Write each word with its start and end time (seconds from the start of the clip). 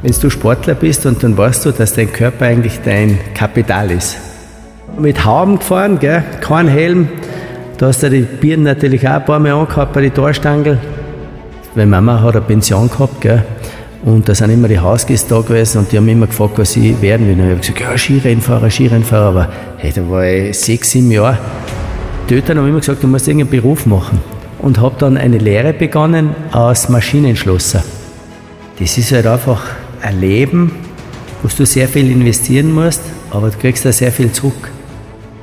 Wenn 0.00 0.12
du 0.12 0.30
Sportler 0.30 0.74
bist 0.74 1.06
und 1.06 1.24
dann 1.24 1.36
weißt 1.36 1.66
du, 1.66 1.72
dass 1.72 1.92
dein 1.92 2.12
Körper 2.12 2.46
eigentlich 2.46 2.78
dein 2.84 3.18
Kapital 3.34 3.90
ist. 3.90 4.16
Mit 4.96 5.24
Hauben 5.24 5.58
gefahren, 5.58 5.98
gell? 5.98 6.22
kein 6.40 6.68
Helm. 6.68 7.08
Da 7.78 7.88
hast 7.88 8.04
du 8.04 8.10
die 8.10 8.20
Birnen 8.20 8.62
natürlich 8.62 9.08
auch 9.08 9.14
ein 9.14 9.24
paar 9.24 9.40
Mal 9.40 9.52
angehabt 9.52 9.92
bei 9.92 10.02
den 10.02 10.14
Torstangel. 10.14 10.78
Meine 11.74 11.90
Mama 11.90 12.20
hat 12.22 12.36
eine 12.36 12.44
Pension 12.44 12.88
gehabt, 12.88 13.20
gell? 13.20 13.42
Und 14.04 14.28
da 14.28 14.36
sind 14.36 14.50
immer 14.50 14.68
die 14.68 14.78
Hausgäste 14.78 15.34
da 15.34 15.40
gewesen 15.40 15.78
und 15.78 15.90
die 15.90 15.96
haben 15.96 16.08
immer 16.08 16.28
gefragt, 16.28 16.58
was 16.58 16.72
sie 16.72 17.00
werden 17.02 17.26
will. 17.26 17.36
Ich 17.36 17.50
habe 17.50 17.56
gesagt, 17.56 17.80
ja, 17.80 17.98
Skirennfahrer, 17.98 18.70
Skirennfahrer. 18.70 19.26
Aber 19.26 19.48
hey, 19.78 19.92
da 19.92 20.08
war 20.08 20.24
ich 20.24 20.58
sechs, 20.60 20.92
sieben 20.92 21.10
Jahre. 21.10 21.38
Die 22.30 22.34
Eltern 22.34 22.58
haben 22.58 22.68
immer 22.68 22.78
gesagt, 22.78 23.02
du 23.02 23.08
musst 23.08 23.26
irgendeinen 23.26 23.50
Beruf 23.50 23.84
machen. 23.84 24.20
Und 24.60 24.80
habe 24.80 24.94
dann 24.98 25.16
eine 25.16 25.38
Lehre 25.38 25.72
begonnen 25.72 26.30
als 26.52 26.88
Maschinenschlosser. 26.88 27.82
Das 28.78 28.96
ist 28.96 29.10
halt 29.10 29.26
einfach 29.26 29.60
ein 30.02 30.20
Leben, 30.20 30.72
wo 31.42 31.48
du 31.48 31.66
sehr 31.66 31.88
viel 31.88 32.10
investieren 32.10 32.72
musst, 32.72 33.02
aber 33.30 33.50
du 33.50 33.58
kriegst 33.58 33.84
da 33.84 33.92
sehr 33.92 34.12
viel 34.12 34.32
zurück. 34.32 34.70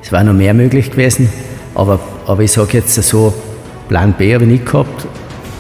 Es 0.02 0.12
war 0.12 0.24
noch 0.24 0.34
mehr 0.34 0.54
möglich 0.54 0.92
gewesen, 0.92 1.30
aber, 1.74 2.00
aber 2.28 2.44
ich 2.44 2.52
sage 2.52 2.78
jetzt 2.78 2.94
so, 2.94 3.34
Plan 3.90 4.14
B 4.14 4.34
habe 4.34 4.44
ich 4.46 4.52
nicht 4.52 4.66
gehabt. 4.66 5.08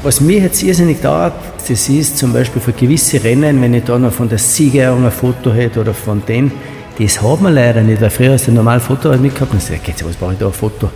Was 0.04 0.22
mir 0.22 0.40
jetzt 0.40 0.62
irrsinnig 0.62 1.02
dauert, 1.02 1.34
das 1.68 1.90
ist 1.90 2.18
zum 2.18 2.32
Beispiel 2.32 2.62
für 2.62 2.74
gewisse 2.74 3.24
Rennen, 3.24 3.62
wenn 3.62 3.74
ich 3.74 3.84
da 3.84 3.98
noch 3.98 4.14
von 4.14 4.30
der 4.30 4.38
Siegerehrung 4.38 5.04
ein 5.04 5.12
Foto 5.12 5.52
hätte 5.52 5.82
oder 5.82 5.94
von 5.94 6.22
denen, 6.28 6.52
das 7.00 7.22
hat 7.22 7.42
man 7.42 7.54
leider 7.54 7.82
nicht, 7.82 8.02
weil 8.02 8.10
früher 8.10 8.34
hast 8.34 8.48
du 8.48 8.52
ein 8.52 8.56
normales 8.56 8.84
Foto 8.84 9.10
halt 9.10 9.22
mitgehabt 9.22 9.52
und 9.52 9.60
gesagt, 9.60 9.88
jetzt, 9.88 10.06
was 10.06 10.16
brauche 10.16 10.34
ich 10.34 10.40
da 10.40 10.46
ein 10.46 10.54
Foto? 10.54 10.90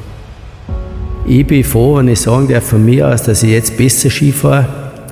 Ich 1.25 1.45
bin 1.45 1.63
froh, 1.63 1.97
wenn 1.97 2.07
ich 2.07 2.21
sagen 2.21 2.47
darf 2.47 2.65
von 2.65 2.83
mir 2.83 3.09
aus, 3.09 3.23
dass 3.23 3.43
ich 3.43 3.49
jetzt 3.49 3.77
besser 3.77 4.09
Ski 4.09 4.31
fahre, 4.31 4.67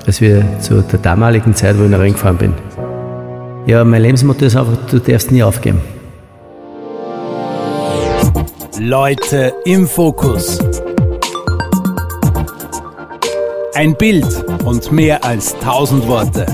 als 0.06 0.20
wir 0.20 0.44
zu 0.60 0.80
der 0.82 0.98
damaligen 0.98 1.54
Zeit, 1.54 1.78
wo 1.78 1.84
ich 1.84 1.90
noch 1.90 1.98
reingefahren 1.98 2.36
bin. 2.36 2.67
Ja, 3.68 3.84
mein 3.84 4.00
Lebensmotto 4.00 4.46
ist 4.46 4.56
einfach, 4.56 4.78
du 4.90 4.98
darfst 4.98 5.30
nie 5.30 5.42
aufgeben. 5.42 5.82
Leute 8.80 9.52
im 9.66 9.86
Fokus. 9.86 10.58
Ein 13.74 13.94
Bild 13.94 14.24
und 14.64 14.90
mehr 14.90 15.22
als 15.22 15.54
tausend 15.58 16.08
Worte. 16.08 16.46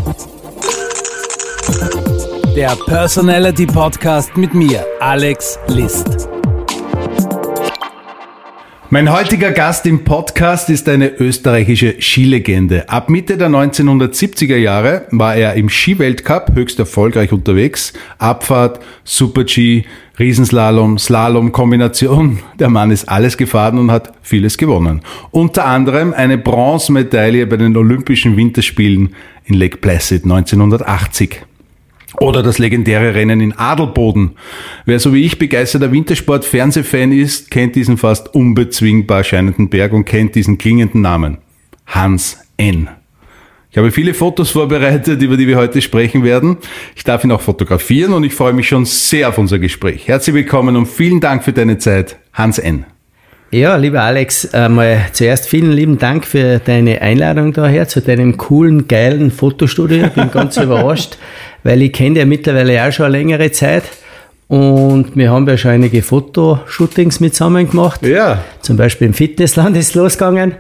Der 2.57 2.75
Personality 2.85 3.67
Podcast 3.67 4.37
mit 4.37 4.53
mir, 4.53 4.85
Alex 4.99 5.57
List. 5.69 6.34
Mein 8.95 9.13
heutiger 9.13 9.51
Gast 9.51 9.87
im 9.87 10.05
Podcast 10.05 10.71
ist 10.71 10.89
eine 10.89 11.09
österreichische 11.19 11.97
Skilegende. 11.99 12.89
Ab 12.89 13.11
Mitte 13.11 13.37
der 13.37 13.49
1970er 13.49 14.55
Jahre 14.55 15.09
war 15.11 15.35
er 15.35 15.55
im 15.55 15.69
Skiweltcup 15.69 16.55
höchst 16.55 16.79
erfolgreich 16.79 17.33
unterwegs. 17.33 17.93
Abfahrt, 18.19 18.79
Super-G, 19.03 19.83
Riesenslalom, 20.17 20.99
Slalom-Kombination. 20.99 22.39
Der 22.61 22.69
Mann 22.69 22.93
ist 22.93 23.09
alles 23.09 23.37
gefahren 23.37 23.79
und 23.79 23.91
hat 23.91 24.13
vieles 24.23 24.59
gewonnen. 24.59 25.01
Unter 25.33 25.67
anderem 25.67 26.15
eine 26.15 26.39
Bronzemedaille 26.39 27.49
bei 27.49 27.57
den 27.57 27.77
Olympischen 27.77 28.37
Winterspielen 28.37 29.17
in 29.45 29.55
Lake 29.55 29.79
Placid 29.79 30.23
1980. 30.23 31.41
Oder 32.21 32.43
das 32.43 32.59
legendäre 32.59 33.15
Rennen 33.15 33.41
in 33.41 33.53
Adelboden. 33.53 34.33
Wer 34.85 35.01
so 35.01 35.13
wie 35.13 35.25
ich 35.25 35.39
begeisterter 35.39 35.91
Wintersport-Fernsehfan 35.91 37.13
ist, 37.13 37.51
kennt 37.51 37.75
diesen 37.75 37.97
fast 37.97 38.35
unbezwingbar 38.35 39.19
erscheinenden 39.19 39.69
Berg 39.69 39.93
und 39.93 40.05
kennt 40.05 40.35
diesen 40.35 40.59
klingenden 40.59 41.01
Namen. 41.01 41.39
Hans 41.87 42.39
N. 42.57 42.89
Ich 43.71 43.79
habe 43.79 43.91
viele 43.91 44.15
Fotos 44.15 44.53
vorbereitet, 44.53 45.21
über 45.21 45.37
die 45.37 45.49
wir 45.49 45.57
heute 45.57 45.83
sprechen 45.83 46.23
werden. 46.23 46.59
Ich 46.95 47.03
darf 47.03 47.25
ihn 47.25 47.33
auch 47.33 47.41
fotografieren 47.41 48.13
und 48.13 48.23
ich 48.23 48.33
freue 48.33 48.53
mich 48.53 48.69
schon 48.69 48.85
sehr 48.85 49.29
auf 49.29 49.39
unser 49.39 49.59
Gespräch. 49.59 50.07
Herzlich 50.07 50.35
willkommen 50.35 50.77
und 50.77 50.87
vielen 50.87 51.19
Dank 51.19 51.43
für 51.43 51.53
deine 51.53 51.79
Zeit, 51.79 52.17
Hans 52.33 52.61
N. 52.61 52.85
Ja, 53.51 53.77
lieber 53.77 54.03
Alex, 54.03 54.53
einmal 54.55 55.07
zuerst 55.13 55.49
vielen 55.49 55.71
lieben 55.71 55.99
Dank 55.99 56.25
für 56.25 56.59
deine 56.59 57.03
Einladung 57.03 57.53
daher 57.53 57.87
zu 57.87 58.01
deinem 58.01 58.37
coolen, 58.37 58.89
geilen 58.89 59.31
Fotostudio. 59.31 60.07
Ich 60.07 60.13
bin 60.13 60.31
ganz 60.31 60.57
überrascht, 60.57 61.19
weil 61.65 61.83
ich 61.83 61.93
kenne 61.93 62.21
ja 62.21 62.25
mittlerweile 62.25 62.87
auch 62.87 62.93
schon 62.93 63.07
eine 63.07 63.19
längere 63.19 63.51
Zeit. 63.51 63.83
Und 64.47 65.17
wir 65.17 65.33
haben 65.33 65.49
ja 65.49 65.57
schon 65.57 65.73
einige 65.73 66.03
Fotoshootings 66.03 67.19
mit 67.19 67.35
zusammen 67.35 67.69
gemacht. 67.69 68.07
Ja. 68.07 68.45
Zum 68.61 68.77
Beispiel 68.77 69.09
im 69.09 69.15
Fitnessland 69.15 69.77
ist 69.77 69.89
es 69.89 69.95
losgegangen. 69.95 70.55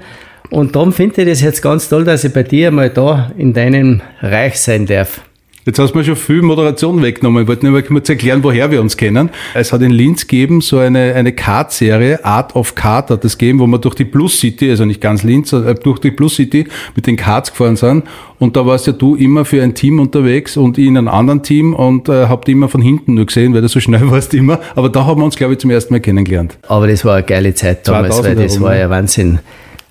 Und 0.50 0.74
darum 0.74 0.92
finde 0.92 1.22
ich 1.22 1.28
das 1.28 1.42
jetzt 1.42 1.62
ganz 1.62 1.88
toll, 1.88 2.04
dass 2.04 2.24
ich 2.24 2.32
bei 2.32 2.42
dir 2.42 2.70
mal 2.70 2.90
da 2.90 3.30
in 3.36 3.52
deinem 3.52 4.00
Reich 4.20 4.58
sein 4.60 4.86
darf. 4.86 5.20
Jetzt 5.66 5.78
hast 5.78 5.92
du 5.92 5.98
mir 5.98 6.04
schon 6.04 6.16
viel 6.16 6.42
Moderation 6.42 7.02
weggenommen. 7.02 7.42
Ich 7.42 7.48
wollte 7.48 7.64
nur 7.64 7.72
mal 7.72 7.82
kurz 7.82 8.10
erklären, 8.10 8.44
woher 8.44 8.70
wir 8.70 8.82
uns 8.82 8.98
kennen. 8.98 9.30
Es 9.54 9.72
hat 9.72 9.80
in 9.80 9.92
Linz 9.92 10.26
gegeben 10.26 10.60
so 10.60 10.76
eine, 10.76 11.14
eine 11.14 11.32
Kart-Serie, 11.32 12.22
Art 12.22 12.54
of 12.54 12.74
Kart 12.74 13.08
hat 13.08 13.24
es 13.24 13.38
gegeben, 13.38 13.60
wo 13.60 13.66
wir 13.66 13.78
durch 13.78 13.94
die 13.94 14.04
Plus 14.04 14.38
City, 14.38 14.68
also 14.68 14.84
nicht 14.84 15.00
ganz 15.00 15.22
Linz, 15.22 15.54
äh, 15.54 15.74
durch 15.74 16.00
die 16.00 16.10
Plus 16.10 16.36
City 16.36 16.66
mit 16.94 17.06
den 17.06 17.16
Karts 17.16 17.50
gefahren 17.50 17.76
sind. 17.76 18.04
Und 18.38 18.56
da 18.56 18.66
warst 18.66 18.86
ja 18.86 18.92
du 18.92 19.14
immer 19.16 19.46
für 19.46 19.62
ein 19.62 19.74
Team 19.74 20.00
unterwegs 20.00 20.58
und 20.58 20.76
ich 20.76 20.86
in 20.86 20.98
einem 20.98 21.08
anderen 21.08 21.42
Team 21.42 21.72
und 21.72 22.10
äh, 22.10 22.26
habt 22.26 22.46
immer 22.50 22.68
von 22.68 22.82
hinten 22.82 23.14
nur 23.14 23.24
gesehen, 23.24 23.54
weil 23.54 23.62
du 23.62 23.68
so 23.68 23.80
schnell 23.80 24.10
warst 24.10 24.34
immer. 24.34 24.60
Aber 24.74 24.90
da 24.90 25.06
haben 25.06 25.22
wir 25.22 25.24
uns, 25.24 25.36
glaube 25.36 25.54
ich, 25.54 25.60
zum 25.60 25.70
ersten 25.70 25.94
Mal 25.94 26.00
kennengelernt. 26.00 26.58
Aber 26.68 26.88
das 26.88 27.06
war 27.06 27.14
eine 27.16 27.24
geile 27.24 27.54
Zeit 27.54 27.88
damals, 27.88 28.22
weil 28.22 28.34
das 28.34 28.60
war 28.60 28.76
ja 28.76 28.90
Wahnsinn. 28.90 29.38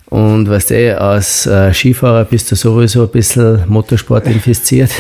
Und 0.06 0.48
weißt 0.48 0.70
du, 0.70 1.02
als 1.02 1.48
äh, 1.48 1.74
Skifahrer 1.74 2.26
bist 2.26 2.52
du 2.52 2.56
sowieso 2.56 3.02
ein 3.02 3.10
bisschen 3.10 3.64
Motorsport 3.68 4.28
infiziert 4.28 4.92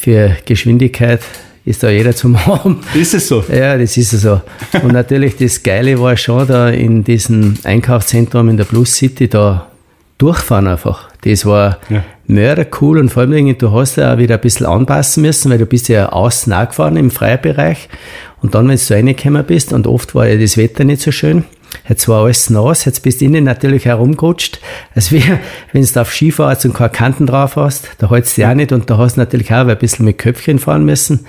für 0.00 0.36
Geschwindigkeit 0.46 1.20
ist 1.66 1.82
da 1.82 1.90
jeder 1.90 2.16
zum 2.16 2.46
haben. 2.46 2.80
Ist 2.94 3.12
es 3.12 3.28
so? 3.28 3.44
Ja, 3.52 3.76
das 3.76 3.96
ist 3.98 4.10
so. 4.12 4.40
Und 4.82 4.92
natürlich 4.92 5.36
das 5.36 5.62
Geile 5.62 6.00
war 6.00 6.16
schon 6.16 6.46
da 6.48 6.70
in 6.70 7.04
diesem 7.04 7.54
Einkaufszentrum 7.64 8.48
in 8.48 8.56
der 8.56 8.64
Plus 8.64 8.94
City 8.96 9.28
da 9.28 9.68
durchfahren 10.16 10.68
einfach. 10.68 11.10
Das 11.22 11.44
war 11.44 11.78
ja. 11.90 12.02
mörder 12.26 12.66
cool 12.80 12.98
und 12.98 13.10
vor 13.10 13.22
allem 13.24 13.58
du 13.58 13.72
hast 13.72 13.96
ja 13.96 14.14
auch 14.14 14.18
wieder 14.18 14.36
ein 14.36 14.40
bisschen 14.40 14.66
anpassen 14.66 15.22
müssen, 15.22 15.50
weil 15.50 15.58
du 15.58 15.66
bist 15.66 15.88
ja 15.88 16.08
außen 16.08 16.52
gefahren 16.66 16.96
im 16.96 17.10
Freibereich 17.10 17.88
und 18.40 18.54
dann, 18.54 18.68
wenn 18.68 18.78
du 18.78 18.94
reingekommen 18.94 19.44
bist 19.44 19.72
und 19.72 19.86
oft 19.86 20.14
war 20.14 20.26
ja 20.26 20.38
das 20.38 20.56
Wetter 20.56 20.84
nicht 20.84 21.02
so 21.02 21.12
schön, 21.12 21.44
Jetzt 21.88 22.08
war 22.08 22.24
alles 22.24 22.50
nass, 22.50 22.84
jetzt 22.84 23.02
bist 23.02 23.20
du 23.20 23.26
innen 23.26 23.44
natürlich 23.44 23.84
herumgerutscht. 23.84 24.60
Also 24.94 25.16
wie, 25.16 25.24
wenn 25.72 25.84
du 25.84 26.00
auf 26.00 26.12
Ski 26.12 26.32
fährst 26.32 26.64
und 26.64 26.74
keine 26.74 26.90
Kanten 26.90 27.26
drauf 27.26 27.56
hast, 27.56 27.88
da 27.98 28.10
hältst 28.10 28.36
du 28.36 28.42
ja 28.42 28.50
auch 28.50 28.54
nicht 28.54 28.72
und 28.72 28.90
da 28.90 28.98
hast 28.98 29.16
du 29.16 29.20
natürlich 29.20 29.52
auch 29.52 29.66
ein 29.66 29.78
bisschen 29.78 30.04
mit 30.04 30.18
Köpfchen 30.18 30.58
fahren 30.58 30.84
müssen. 30.84 31.26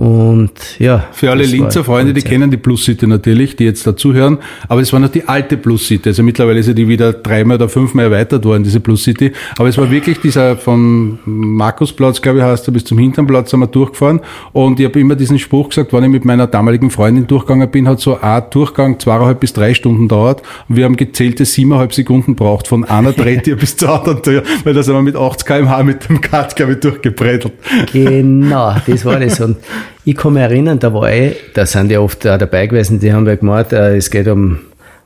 Und 0.00 0.78
ja. 0.78 1.04
Für 1.12 1.30
alle 1.30 1.44
Linzer 1.44 1.84
Freunde, 1.84 2.14
die 2.14 2.22
kennen 2.22 2.50
die 2.50 2.56
Plus 2.56 2.86
City 2.86 3.06
natürlich, 3.06 3.56
die 3.56 3.64
jetzt 3.64 3.86
dazuhören. 3.86 4.38
Aber 4.66 4.80
es 4.80 4.94
war 4.94 5.00
noch 5.00 5.10
die 5.10 5.28
alte 5.28 5.58
Plus 5.58 5.88
City. 5.88 6.08
Also 6.08 6.22
mittlerweile 6.22 6.60
ist 6.60 6.68
ja 6.68 6.72
die 6.72 6.88
wieder 6.88 7.12
dreimal 7.12 7.56
oder 7.56 7.68
fünfmal 7.68 8.06
erweitert 8.06 8.46
worden, 8.46 8.64
diese 8.64 8.80
Plus 8.80 9.04
City. 9.04 9.30
Aber 9.58 9.68
es 9.68 9.76
war 9.76 9.90
wirklich 9.90 10.18
dieser 10.18 10.56
vom 10.56 11.18
Markusplatz, 11.26 12.22
glaube 12.22 12.38
ich, 12.38 12.44
heißt 12.44 12.66
er, 12.66 12.72
bis 12.72 12.86
zum 12.86 12.96
Hinternplatz 12.96 13.50
sind 13.50 13.60
wir 13.60 13.66
durchgefahren. 13.66 14.20
Und 14.54 14.80
ich 14.80 14.86
habe 14.86 14.98
immer 14.98 15.16
diesen 15.16 15.38
Spruch 15.38 15.68
gesagt, 15.68 15.92
wenn 15.92 16.04
ich 16.04 16.10
mit 16.10 16.24
meiner 16.24 16.46
damaligen 16.46 16.88
Freundin 16.88 17.26
durchgegangen 17.26 17.70
bin, 17.70 17.86
hat 17.86 18.00
so 18.00 18.18
ein 18.18 18.44
Durchgang 18.48 18.98
zweieinhalb 18.98 19.38
bis 19.38 19.52
drei 19.52 19.74
Stunden 19.74 20.08
dauert. 20.08 20.40
Und 20.70 20.76
wir 20.76 20.86
haben 20.86 20.96
gezählte 20.96 21.44
siebeneinhalb 21.44 21.92
Sekunden 21.92 22.36
braucht 22.36 22.68
von 22.68 22.84
einer 22.84 23.12
Drehtür 23.12 23.56
bis 23.56 23.76
zur 23.76 23.90
anderen 23.90 24.22
Tür, 24.22 24.44
weil 24.64 24.72
da 24.72 24.82
sind 24.82 24.94
wir 24.94 25.02
mit 25.02 25.16
80 25.16 25.46
kmh 25.46 25.82
mit 25.82 26.08
dem 26.08 26.22
Kart, 26.22 26.56
glaube 26.56 26.72
ich, 26.72 26.80
durchgebrettelt. 26.80 27.52
Genau, 27.92 28.74
das 28.86 29.04
war 29.04 29.20
das. 29.20 29.38
Und 29.40 29.58
ich 30.04 30.16
kann 30.16 30.34
mich 30.34 30.42
erinnern, 30.42 30.78
da 30.78 30.92
war 30.92 31.12
ich, 31.12 31.36
da 31.54 31.66
sind 31.66 31.90
ja 31.90 32.00
oft 32.00 32.26
auch 32.26 32.38
dabei 32.38 32.66
gewesen, 32.66 33.00
die 33.00 33.12
haben 33.12 33.26
ja 33.26 33.34
gemeint, 33.34 33.72
äh, 33.72 33.96
es 33.96 34.10
geht 34.10 34.28
um 34.28 34.60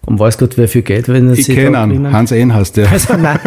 um 0.06 0.18
weiß 0.18 0.38
Gott, 0.38 0.58
wie 0.58 0.66
viel 0.66 0.82
Geld, 0.82 1.08
wenn 1.08 1.32
Ich 1.32 1.46
kenne 1.46 1.94
ihn, 1.94 2.12
Hans 2.12 2.32
Ehn 2.32 2.54
heißt 2.54 2.76
der. 2.76 2.90
Also 2.90 3.14
nein, 3.16 3.38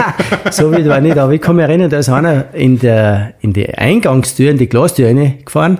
so 0.51 0.72
wie 0.72 0.85
war 0.88 1.01
nicht, 1.01 1.18
aber 1.18 1.34
ich 1.34 1.41
kann 1.41 1.56
mich 1.56 1.63
erinnern, 1.63 1.90
da 1.90 2.00
ist 2.00 2.09
einer 2.09 2.53
in, 2.53 2.79
der, 2.79 3.34
in 3.42 3.54
die 3.54 3.69
Eingangstür, 3.69 4.51
in 4.51 4.57
die 4.57 4.68
Glastür 4.68 5.07
reingefahren, 5.07 5.80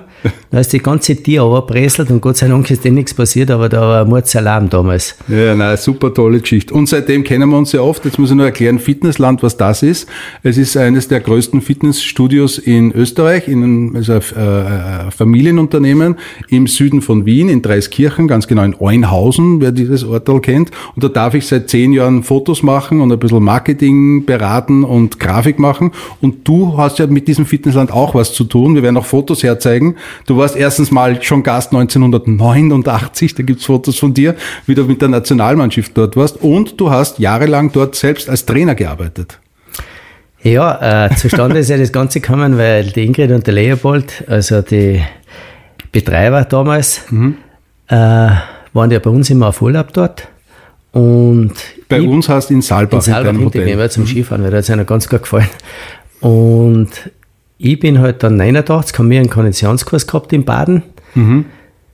da 0.50 0.60
ist 0.60 0.72
die 0.72 0.78
ganze 0.78 1.22
Tür 1.22 1.42
runtergepresselt 1.42 2.10
und 2.10 2.20
Gott 2.20 2.38
sei 2.38 2.48
Dank 2.48 2.70
ist 2.70 2.84
dem 2.84 2.94
nichts 2.94 3.14
passiert, 3.14 3.50
aber 3.50 3.68
da 3.68 3.80
war 3.80 4.02
ein 4.02 4.08
Mordsalarm 4.08 4.68
damals. 4.70 5.16
Ja, 5.28 5.54
nein, 5.54 5.76
super 5.76 6.12
tolle 6.12 6.40
Geschichte. 6.40 6.74
Und 6.74 6.88
seitdem 6.88 7.24
kennen 7.24 7.48
wir 7.50 7.58
uns 7.58 7.72
ja 7.72 7.80
oft, 7.80 8.04
jetzt 8.04 8.18
muss 8.18 8.30
ich 8.30 8.36
nur 8.36 8.46
erklären, 8.46 8.78
Fitnessland, 8.78 9.42
was 9.42 9.56
das 9.56 9.82
ist. 9.82 10.08
Es 10.42 10.58
ist 10.58 10.76
eines 10.76 11.08
der 11.08 11.20
größten 11.20 11.60
Fitnessstudios 11.60 12.58
in 12.58 12.92
Österreich, 12.92 13.48
in 13.48 13.62
einem 13.62 13.96
also, 13.96 14.14
äh, 14.14 15.10
Familienunternehmen 15.10 16.16
im 16.48 16.66
Süden 16.66 17.02
von 17.02 17.26
Wien, 17.26 17.48
in 17.48 17.62
Dreiskirchen, 17.62 18.28
ganz 18.28 18.46
genau 18.46 18.62
in 18.62 18.74
Euenhausen, 18.78 19.60
wer 19.60 19.72
dieses 19.72 20.04
Ortal 20.04 20.40
kennt. 20.40 20.67
Prozent. 20.68 20.94
Und 20.94 21.04
da 21.04 21.08
darf 21.08 21.34
ich 21.34 21.46
seit 21.46 21.68
zehn 21.68 21.92
Jahren 21.92 22.22
Fotos 22.22 22.62
machen 22.62 23.00
und 23.00 23.12
ein 23.12 23.18
bisschen 23.18 23.42
Marketing 23.42 24.24
beraten 24.24 24.84
und 24.84 25.20
Grafik 25.20 25.58
machen. 25.58 25.92
Und 26.20 26.46
du 26.46 26.76
hast 26.76 26.98
ja 26.98 27.06
mit 27.06 27.28
diesem 27.28 27.46
Fitnessland 27.46 27.92
auch 27.92 28.14
was 28.14 28.32
zu 28.32 28.44
tun. 28.44 28.74
Wir 28.74 28.82
werden 28.82 28.96
auch 28.96 29.04
Fotos 29.04 29.42
herzeigen. 29.42 29.96
Du 30.26 30.36
warst 30.36 30.56
erstens 30.56 30.90
mal 30.90 31.22
schon 31.22 31.42
Gast 31.42 31.72
1989, 31.72 33.34
da 33.34 33.42
gibt's 33.42 33.64
Fotos 33.64 33.98
von 33.98 34.14
dir, 34.14 34.34
wie 34.66 34.74
du 34.74 34.84
mit 34.84 35.00
der 35.00 35.08
Nationalmannschaft 35.08 35.92
dort 35.94 36.16
warst. 36.16 36.42
Und 36.42 36.80
du 36.80 36.90
hast 36.90 37.18
jahrelang 37.18 37.72
dort 37.72 37.94
selbst 37.94 38.28
als 38.28 38.46
Trainer 38.46 38.74
gearbeitet. 38.74 39.38
Ja, 40.42 41.06
äh, 41.06 41.14
zustande 41.16 41.58
ist 41.58 41.68
ja 41.68 41.76
das 41.76 41.90
Ganze 41.90 42.20
gekommen, 42.20 42.58
weil 42.58 42.84
die 42.84 43.04
Ingrid 43.04 43.32
und 43.32 43.46
der 43.46 43.54
Leopold, 43.54 44.24
also 44.28 44.62
die 44.62 45.02
Betreiber 45.90 46.44
damals, 46.44 47.10
mhm. 47.10 47.38
äh, 47.88 47.96
waren 47.96 48.90
ja 48.90 49.00
bei 49.00 49.10
uns 49.10 49.30
immer 49.30 49.48
auf 49.48 49.60
Urlaub 49.62 49.92
dort. 49.92 50.28
Und 50.92 51.52
bei 51.88 52.00
ich, 52.00 52.08
uns 52.08 52.28
heißt 52.28 52.50
in 52.50 52.62
Saalbach. 52.62 52.98
In 52.98 53.00
Saalbach 53.02 53.34
in 53.34 53.44
Hotel. 53.44 53.66
Wir 53.66 53.90
zum 53.90 54.04
mhm. 54.04 54.08
Skifahren, 54.08 54.42
weil 54.42 54.50
da 54.50 54.56
hat 54.58 54.64
es 54.64 54.70
einer 54.70 54.84
ganz 54.84 55.08
gut 55.08 55.22
gefallen. 55.22 55.48
Und 56.20 56.88
ich 57.58 57.78
bin 57.78 58.00
halt 58.00 58.22
dann 58.22 58.36
89, 58.36 58.98
haben 58.98 59.10
wir 59.10 59.20
einen 59.20 59.30
Konditionskurs 59.30 60.06
gehabt 60.06 60.32
in 60.32 60.44
Baden. 60.44 60.82
Mhm 61.14 61.44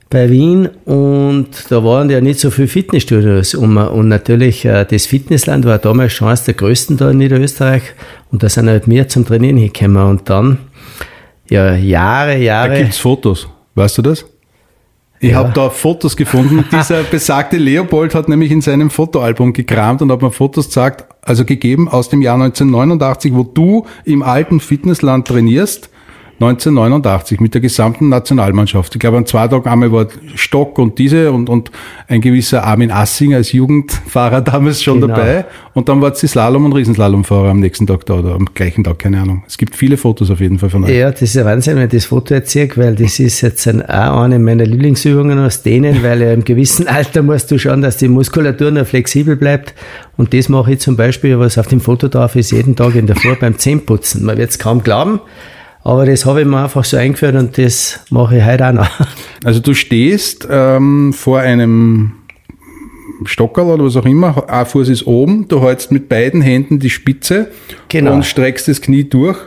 bei 0.09 0.29
Wien 0.29 0.67
und 0.85 1.49
da 1.69 1.83
waren 1.83 2.09
ja 2.09 2.21
nicht 2.21 2.39
so 2.39 2.51
viele 2.51 2.67
Fitnessstudios 2.67 3.55
um, 3.55 3.77
und 3.77 4.07
natürlich 4.07 4.63
äh, 4.63 4.85
das 4.85 5.07
Fitnessland 5.07 5.65
war 5.65 5.79
damals 5.79 6.13
schon 6.13 6.27
eines 6.27 6.43
der 6.43 6.53
größten 6.53 6.97
da 6.97 7.11
in 7.11 7.17
Niederösterreich 7.17 7.81
und 8.31 8.43
da 8.43 8.49
sind 8.49 8.69
halt 8.69 8.87
wir 8.87 9.07
zum 9.07 9.25
Trainieren 9.25 9.57
hingekommen 9.57 10.03
und 10.03 10.29
dann 10.29 10.59
ja 11.49 11.75
Jahre, 11.75 12.37
Jahre. 12.37 12.69
Da 12.69 12.77
gibt 12.77 12.91
es 12.91 12.97
Fotos, 12.97 13.47
weißt 13.73 13.97
du 13.97 14.01
das? 14.03 14.25
Ich 15.25 15.31
ja. 15.31 15.39
habe 15.39 15.51
da 15.53 15.71
Fotos 15.71 16.15
gefunden. 16.15 16.65
Dieser 16.71 17.01
besagte 17.01 17.57
Leopold 17.57 18.13
hat 18.13 18.29
nämlich 18.29 18.51
in 18.51 18.61
seinem 18.61 18.91
Fotoalbum 18.91 19.53
gekramt 19.53 20.03
und 20.03 20.11
hat 20.11 20.21
mir 20.21 20.29
Fotos 20.29 20.65
gezeigt, 20.65 21.05
also 21.23 21.45
gegeben 21.45 21.89
aus 21.89 22.09
dem 22.09 22.21
Jahr 22.21 22.35
1989, 22.35 23.33
wo 23.33 23.41
du 23.41 23.87
im 24.03 24.21
alten 24.21 24.59
Fitnessland 24.59 25.27
trainierst 25.27 25.89
1989 26.39 27.39
mit 27.39 27.53
der 27.53 27.61
gesamten 27.61 28.09
Nationalmannschaft. 28.09 28.93
Ich 28.93 28.99
glaube, 28.99 29.15
an 29.15 29.25
zwei 29.25 29.47
Tagen 29.47 29.69
einmal 29.69 29.91
war 29.93 30.07
Stock 30.35 30.77
und 30.79 30.99
diese 30.99 31.31
und, 31.31 31.47
und 31.47 31.71
ein 32.09 32.19
gewisser 32.19 32.65
Armin 32.65 32.91
Assing 32.91 33.33
als 33.33 33.53
Jugendfahrer 33.53 34.41
damals 34.41 34.83
schon 34.83 34.99
genau. 34.99 35.15
dabei. 35.15 35.45
Und 35.73 35.87
dann 35.87 36.01
war 36.01 36.11
es 36.11 36.19
die 36.19 36.27
Slalom- 36.27 36.65
und 36.65 36.73
Riesenslalomfahrer 36.73 37.49
am 37.49 37.61
nächsten 37.61 37.87
Tag 37.87 38.05
da 38.05 38.15
oder 38.15 38.35
am 38.35 38.49
gleichen 38.53 38.83
Tag, 38.83 38.99
keine 38.99 39.21
Ahnung. 39.21 39.43
Es 39.47 39.57
gibt 39.57 39.77
viele 39.77 39.95
Fotos 39.95 40.29
auf 40.29 40.41
jeden 40.41 40.59
Fall 40.59 40.69
von 40.69 40.83
euch. 40.83 40.89
Ja, 40.89 41.09
das 41.09 41.21
ist 41.21 41.35
ja 41.35 41.45
Wahnsinn, 41.45 41.77
wenn 41.77 41.85
ich 41.85 41.91
das 41.91 42.05
Foto 42.05 42.33
erzähle, 42.33 42.69
weil 42.75 42.95
das 42.95 43.17
ist 43.19 43.39
jetzt 43.39 43.65
ein, 43.67 43.81
auch 43.83 44.21
eine 44.21 44.37
meiner 44.37 44.65
Lieblingsübungen 44.65 45.39
aus 45.39 45.63
denen, 45.63 46.03
weil 46.03 46.21
ja 46.21 46.33
im 46.33 46.43
gewissen 46.43 46.89
Alter 46.89 47.23
musst 47.23 47.49
du 47.49 47.57
schauen, 47.57 47.81
dass 47.81 47.95
die 47.95 48.09
Muskulatur 48.09 48.71
noch 48.71 48.85
flexibel 48.85 49.37
bleibt. 49.37 49.73
Und 50.17 50.33
das 50.33 50.49
mache 50.49 50.73
ich 50.73 50.79
zum 50.79 50.97
Beispiel, 50.97 51.39
was 51.39 51.57
auf 51.57 51.67
dem 51.67 51.79
Foto 51.79 52.09
drauf 52.09 52.35
ist, 52.35 52.51
jeden 52.51 52.75
Tag 52.75 52.95
in 52.95 53.07
der 53.07 53.15
Früh 53.15 53.35
beim 53.39 53.57
Zähneputzen. 53.57 54.25
Man 54.25 54.37
wird 54.37 54.49
es 54.49 54.59
kaum 54.59 54.83
glauben. 54.83 55.21
Aber 55.85 56.07
das 56.07 56.25
habe 56.25 56.41
ich 56.41 56.47
mir 56.47 56.63
einfach 56.63 56.83
so 56.83 56.97
eingeführt 56.97 57.35
und 57.35 57.59
das 57.59 57.99
mache 58.09 58.37
ich 58.37 58.43
heute 58.43 58.67
auch 58.67 58.73
noch. 58.73 58.89
Also 59.43 59.59
du 59.59 59.75
stehst 59.75 60.47
ähm, 60.49 61.13
vor 61.13 61.39
einem 61.41 62.13
Stockerl 63.25 63.67
oder 63.67 63.85
was 63.85 63.95
auch 63.95 64.07
immer, 64.07 64.49
ein 64.49 64.65
Fuß 64.65 64.89
ist 64.89 65.05
oben, 65.05 65.47
du 65.47 65.61
hältst 65.61 65.91
mit 65.91 66.09
beiden 66.09 66.41
Händen 66.41 66.79
die 66.79 66.89
Spitze 66.89 67.51
genau. 67.87 68.13
und 68.13 68.25
streckst 68.25 68.67
das 68.67 68.81
Knie 68.81 69.03
durch. 69.03 69.37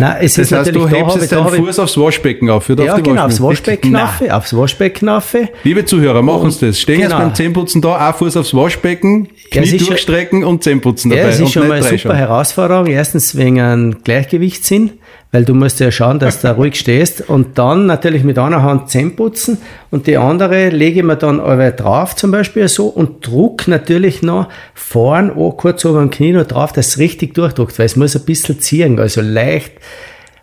Nein, 0.00 0.16
es 0.22 0.34
das 0.34 0.46
ist 0.46 0.52
heißt, 0.52 0.74
du 0.74 0.88
hebst 0.88 1.16
jetzt 1.16 1.30
deinen 1.30 1.46
Fuß 1.46 1.78
aufs 1.78 1.96
Waschbecken 1.96 2.50
auf, 2.50 2.68
oder 2.68 2.84
ja, 2.84 2.94
auf 2.94 3.02
genau, 3.04 3.26
aufs 3.26 3.40
Waschbecken 3.40 3.94
auf, 3.94 4.20
aufs 4.28 4.56
Waschbecken 4.56 5.08
auf. 5.08 5.36
Liebe 5.62 5.84
Zuhörer, 5.84 6.22
machen 6.22 6.50
Sie 6.50 6.66
das. 6.66 6.80
Stehen 6.80 7.02
genau. 7.02 7.10
jetzt 7.10 7.18
beim 7.20 7.34
Zähneputzen 7.36 7.80
da, 7.80 8.08
ein 8.08 8.14
Fuß 8.14 8.36
aufs 8.38 8.52
Waschbecken, 8.52 9.28
Knie 9.52 9.64
ja, 9.64 9.76
durchstrecken 9.76 10.40
schon, 10.40 10.48
und 10.48 10.64
Zähneputzen 10.64 11.10
dabei. 11.12 11.22
Ja, 11.22 11.28
das 11.28 11.38
ist 11.38 11.52
schon 11.52 11.68
mal 11.68 11.80
eine 11.80 11.98
super 11.98 12.16
Herausforderung. 12.16 12.86
Erstens 12.86 13.36
wegen 13.36 13.60
einem 13.60 14.02
Gleichgewichtssinn 14.02 14.90
weil 15.34 15.44
du 15.44 15.52
musst 15.52 15.80
ja 15.80 15.90
schauen, 15.90 16.20
dass 16.20 16.42
du 16.42 16.54
ruhig 16.54 16.76
stehst 16.76 17.28
und 17.28 17.58
dann 17.58 17.86
natürlich 17.86 18.22
mit 18.22 18.38
einer 18.38 18.62
Hand 18.62 18.88
Zähne 18.88 19.10
putzen 19.10 19.58
und 19.90 20.06
die 20.06 20.16
andere 20.16 20.68
lege 20.68 21.00
ich 21.00 21.04
mir 21.04 21.16
dann 21.16 21.40
aber 21.40 21.72
drauf 21.72 22.14
zum 22.14 22.30
Beispiel 22.30 22.68
so 22.68 22.86
und 22.86 23.26
druck 23.26 23.66
natürlich 23.66 24.22
noch 24.22 24.48
vorn 24.74 25.32
auch 25.32 25.56
kurz 25.56 25.84
ober 25.84 25.98
dem 25.98 26.10
Knie 26.10 26.30
noch 26.30 26.46
drauf, 26.46 26.72
dass 26.72 26.86
es 26.86 26.98
richtig 26.98 27.34
durchdruckt, 27.34 27.76
weil 27.80 27.86
es 27.86 27.96
muss 27.96 28.14
ein 28.14 28.24
bisschen 28.24 28.60
ziehen, 28.60 29.00
also 29.00 29.22
leicht, 29.22 29.72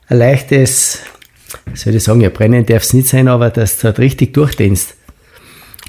ein 0.10 0.18
leichtes, 0.18 1.00
soll 1.74 1.96
ich 1.96 2.04
sagen, 2.04 2.20
ja 2.20 2.28
brennen 2.28 2.66
darf 2.66 2.84
es 2.84 2.92
nicht 2.92 3.08
sein, 3.08 3.30
aber 3.30 3.50
dass 3.50 3.78
du 3.78 3.86
halt 3.86 4.00
richtig 4.00 4.34
durchdehnst. 4.34 4.96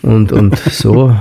Und, 0.02 0.30
und 0.30 0.56
so, 0.70 1.16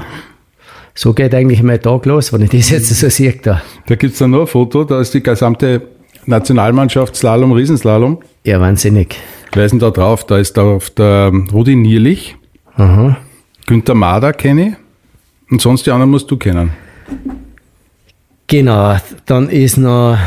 so 0.93 1.13
geht 1.13 1.33
eigentlich 1.33 1.63
mein 1.63 1.81
Tag 1.81 2.05
los, 2.05 2.31
wenn 2.31 2.43
ich 2.43 2.51
das 2.51 2.69
jetzt 2.69 2.89
so 2.89 3.09
sehe. 3.09 3.39
Da, 3.41 3.63
da 3.87 3.95
gibt 3.95 4.13
es 4.13 4.19
dann 4.19 4.29
noch 4.29 4.41
ein 4.41 4.47
Foto, 4.47 4.83
da 4.83 5.01
ist 5.01 5.15
die 5.15 5.23
gesamte 5.23 5.81
Nationalmannschaft 6.25 7.15
Slalom, 7.15 7.51
Riesenslalom. 7.51 8.19
Ja, 8.43 8.59
wahnsinnig. 8.59 9.17
Wer 9.53 9.65
ist 9.65 9.71
denn 9.71 9.79
da 9.79 9.91
drauf? 9.91 10.25
Da 10.25 10.37
ist 10.37 10.57
da 10.57 10.63
auf 10.63 10.89
der 10.89 11.31
Rudi 11.51 11.75
Nierlich, 11.75 12.35
Aha. 12.75 13.17
Günther 13.67 13.95
Mader 13.95 14.33
kenne 14.33 14.67
ich 14.67 15.51
und 15.51 15.61
sonst 15.61 15.85
die 15.85 15.91
anderen 15.91 16.11
musst 16.11 16.31
du 16.31 16.37
kennen. 16.37 16.71
Genau, 18.47 18.97
dann 19.25 19.49
ist 19.49 19.77
noch, 19.77 20.17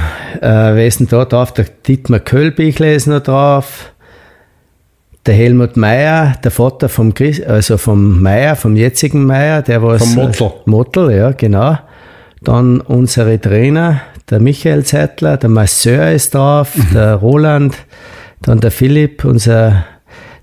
äh, 0.41 0.41
wer 0.41 0.87
ist 0.87 1.01
denn 1.01 1.09
da 1.09 1.25
drauf? 1.25 1.53
Der 1.53 1.67
Dietmar 1.87 2.21
Köllbichler 2.21 2.93
ist 2.93 3.07
noch 3.07 3.21
drauf. 3.21 3.93
Der 5.27 5.35
Helmut 5.35 5.77
Meyer, 5.77 6.35
der 6.43 6.51
Vater 6.51 6.89
vom 6.89 7.13
Chris, 7.15 7.43
also 7.43 7.77
vom 7.77 8.23
Meyer, 8.23 8.57
vom 8.57 8.77
jetzigen 8.77 9.25
Meyer, 9.25 9.63
der 9.63 9.83
war 9.83 9.99
Vom 9.99 10.15
Mottl. 10.15 10.53
Mottl, 10.67 11.13
ja, 11.13 11.33
genau. 11.33 11.79
Dann 12.43 12.81
unsere 12.81 13.41
Trainer, 13.41 14.03
der 14.31 14.41
Michael 14.41 14.85
Zeitler, 14.85 15.37
der 15.37 15.51
Masseur 15.51 16.11
ist 16.13 16.35
drauf, 16.35 16.77
mhm. 16.77 16.95
der 16.95 17.15
Roland, 17.17 17.77
dann 18.43 18.61
der 18.61 18.71
Philipp, 18.71 19.25
unser 19.25 19.85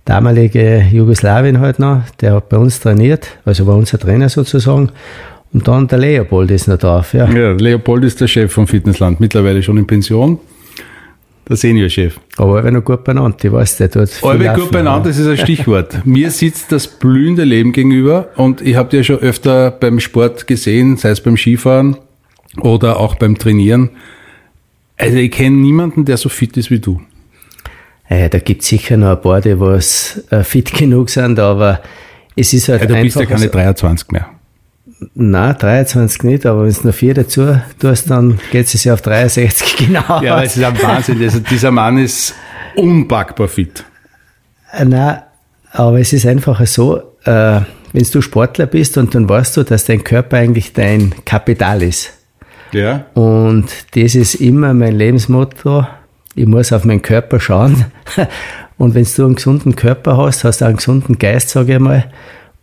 damalige 0.05 0.85
Jugoslawien 0.91 1.59
halt 1.59 1.79
noch, 1.79 2.03
der 2.19 2.33
hat 2.33 2.49
bei 2.49 2.57
uns 2.57 2.79
trainiert, 2.79 3.27
also 3.45 3.67
war 3.67 3.75
unser 3.75 3.99
Trainer 3.99 4.29
sozusagen. 4.29 4.91
Und 5.53 5.67
dann 5.67 5.87
der 5.87 5.99
Leopold 5.99 6.49
ist 6.51 6.67
noch 6.67 6.77
drauf, 6.77 7.13
ja. 7.13 7.29
Ja, 7.29 7.51
Leopold 7.51 8.05
ist 8.05 8.21
der 8.21 8.27
Chef 8.27 8.51
vom 8.51 8.67
Fitnessland, 8.67 9.19
mittlerweile 9.19 9.61
schon 9.61 9.77
in 9.77 9.85
Pension. 9.85 10.39
Der 11.49 11.57
Seniorchef. 11.57 12.17
Aber 12.37 12.59
alle 12.59 12.71
noch 12.71 12.83
gut 12.83 13.03
beieinander, 13.03 13.37
ich 13.43 13.51
weiß, 13.51 13.77
der 13.77 13.91
tut 13.91 14.09
Alle 14.21 14.53
gut 14.53 14.71
beieinander, 14.71 15.09
das 15.09 15.17
ist 15.17 15.27
ein 15.27 15.37
Stichwort. 15.37 15.99
Mir 16.05 16.31
sitzt 16.31 16.71
das 16.71 16.87
blühende 16.87 17.43
Leben 17.43 17.73
gegenüber 17.73 18.29
und 18.37 18.61
ich 18.61 18.75
habe 18.75 18.89
dir 18.89 19.03
schon 19.03 19.17
öfter 19.17 19.71
beim 19.71 19.99
Sport 19.99 20.47
gesehen, 20.47 20.95
sei 20.95 21.09
es 21.09 21.19
beim 21.19 21.35
Skifahren 21.35 21.97
oder 22.59 22.99
auch 22.99 23.15
beim 23.15 23.37
Trainieren. 23.37 23.91
Also 24.97 25.17
ich 25.17 25.31
kenne 25.31 25.57
niemanden, 25.57 26.05
der 26.05 26.17
so 26.17 26.29
fit 26.29 26.57
ist 26.57 26.69
wie 26.69 26.79
du. 26.79 27.01
Ja, 28.09 28.27
da 28.27 28.39
gibt 28.39 28.61
es 28.61 28.67
sicher 28.67 28.97
noch 28.97 29.11
ein 29.11 29.21
paar, 29.21 29.41
die 29.41 29.59
was 29.59 30.21
äh, 30.31 30.43
fit 30.43 30.73
genug 30.77 31.09
sind, 31.09 31.39
aber 31.39 31.81
es 32.35 32.53
ist 32.53 32.69
halt 32.69 32.81
ja, 32.81 32.87
du 32.87 33.01
bist 33.01 33.15
ja 33.17 33.25
keine 33.25 33.47
23 33.47 34.11
mehr. 34.11 34.29
Nein, 35.15 35.55
23 35.57 36.23
nicht, 36.23 36.45
aber 36.45 36.65
wenn 36.65 36.73
du 36.73 36.87
noch 36.87 36.93
vier 36.93 37.13
dazu 37.13 37.57
tust, 37.79 38.11
dann 38.11 38.39
geht 38.51 38.71
es 38.73 38.83
ja 38.83 38.93
auf 38.93 39.01
63 39.01 39.75
genau. 39.87 40.21
Ja, 40.21 40.41
das 40.41 40.57
ist 40.57 40.63
ein 40.63 40.79
Wahnsinn. 40.81 41.21
Also 41.23 41.39
dieser 41.39 41.71
Mann 41.71 41.97
ist 41.97 42.35
unpackbar 42.75 43.47
fit. 43.47 43.83
Äh, 44.71 44.85
nein, 44.85 45.21
aber 45.71 45.99
es 45.99 46.13
ist 46.13 46.25
einfach 46.25 46.65
so, 46.67 46.97
äh, 47.23 47.61
wenn 47.93 48.03
du 48.11 48.21
Sportler 48.21 48.67
bist 48.67 48.97
und 48.97 49.15
dann 49.15 49.27
weißt 49.27 49.57
du, 49.57 49.63
dass 49.63 49.85
dein 49.85 50.03
Körper 50.03 50.37
eigentlich 50.37 50.73
dein 50.73 51.13
Kapital 51.25 51.81
ist. 51.81 52.13
Ja. 52.71 53.05
Und 53.13 53.67
das 53.95 54.15
ist 54.15 54.35
immer 54.35 54.73
mein 54.73 54.95
Lebensmotto. 54.95 55.85
Ich 56.35 56.45
muss 56.45 56.71
auf 56.71 56.85
meinen 56.85 57.01
Körper 57.01 57.39
schauen. 57.39 57.85
Und 58.77 58.95
wenn 58.95 59.05
du 59.15 59.25
einen 59.25 59.35
gesunden 59.35 59.75
Körper 59.75 60.17
hast, 60.17 60.43
hast 60.43 60.61
du 60.61 60.65
einen 60.65 60.77
gesunden 60.77 61.19
Geist, 61.19 61.49
sage 61.49 61.73
ich 61.73 61.79
mal. 61.79 62.11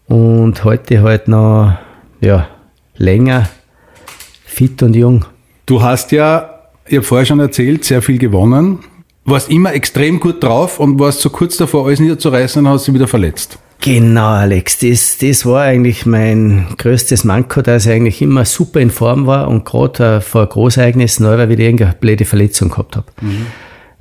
Und 0.07 0.65
heute 0.65 1.03
halt 1.03 1.29
noch 1.29 1.75
ja, 2.21 2.49
länger 2.97 3.49
fit 4.45 4.83
und 4.83 4.97
jung. 4.97 5.25
Du 5.67 5.83
hast 5.83 6.11
ja, 6.11 6.61
ich 6.87 6.97
habe 6.97 7.07
vorher 7.07 7.27
schon 7.27 7.38
erzählt, 7.38 7.85
sehr 7.85 8.03
viel 8.03 8.19
gewonnen. 8.19 8.81
Warst 9.27 9.50
immer 9.50 9.75
extrem 9.75 10.19
gut 10.19 10.43
drauf 10.43 10.81
und 10.81 10.99
warst 10.99 11.21
so 11.21 11.31
kurz 11.31 11.57
davor, 11.57 11.87
alles 11.87 12.00
niederzureißen 12.00 12.65
und 12.65 12.73
hast 12.73 12.88
dich 12.88 12.95
wieder 12.95 13.07
verletzt. 13.07 13.59
Genau, 13.81 14.31
Alex. 14.31 14.79
Das, 14.79 15.19
das 15.19 15.47
war 15.47 15.63
eigentlich 15.63 16.05
mein 16.05 16.67
größtes 16.77 17.25
Manko, 17.25 17.63
dass 17.63 17.87
ich 17.87 17.93
eigentlich 17.93 18.21
immer 18.21 18.45
super 18.45 18.81
in 18.81 18.91
Form 18.91 19.27
war 19.27 19.49
und 19.49 19.65
gerade 19.65 20.21
vor 20.21 20.47
Großereignissen 20.47 21.25
neu 21.25 21.49
wieder 21.49 21.63
irgendeine 21.63 21.95
blöde 21.99 22.25
Verletzung 22.25 22.71
gehabt 22.71 22.97
habe. 22.97 23.07
Mhm. 23.21 23.47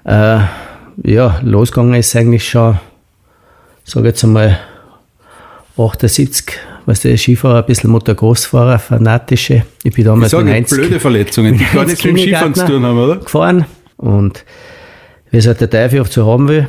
Äh, 0.06 0.40
ja, 1.04 1.40
losgegangen 1.44 1.94
ist 1.94 2.16
eigentlich 2.16 2.50
schon, 2.50 2.80
sage 3.84 4.08
jetzt 4.08 4.24
einmal, 4.24 4.58
78, 5.78 6.58
was 6.88 7.02
der 7.02 7.18
Skifahrer, 7.18 7.60
ein 7.60 7.66
bisschen 7.68 7.92
Motocross-Fahrer, 7.92 8.80
fanatische. 8.80 9.64
Ich 9.84 9.94
bin 9.94 10.06
damals 10.06 10.34
ich 10.34 10.40
sage, 10.40 10.64
blöde 10.64 11.00
Verletzungen, 11.00 11.58
die 11.58 11.66
gar 11.74 11.86
nichts 11.86 12.04
mit 12.04 12.14
dem 12.14 12.18
Skifahren 12.18 12.56
zu 12.56 12.66
tun 12.66 12.84
haben, 12.84 12.98
oder? 12.98 13.18
Gefahren 13.18 13.66
und 13.98 14.44
wie 15.30 15.38
es 15.38 15.46
halt 15.46 15.62
der 15.62 15.70
Teufel 15.70 16.02
auch 16.02 16.08
zu 16.08 16.26
haben 16.26 16.48
will, 16.48 16.68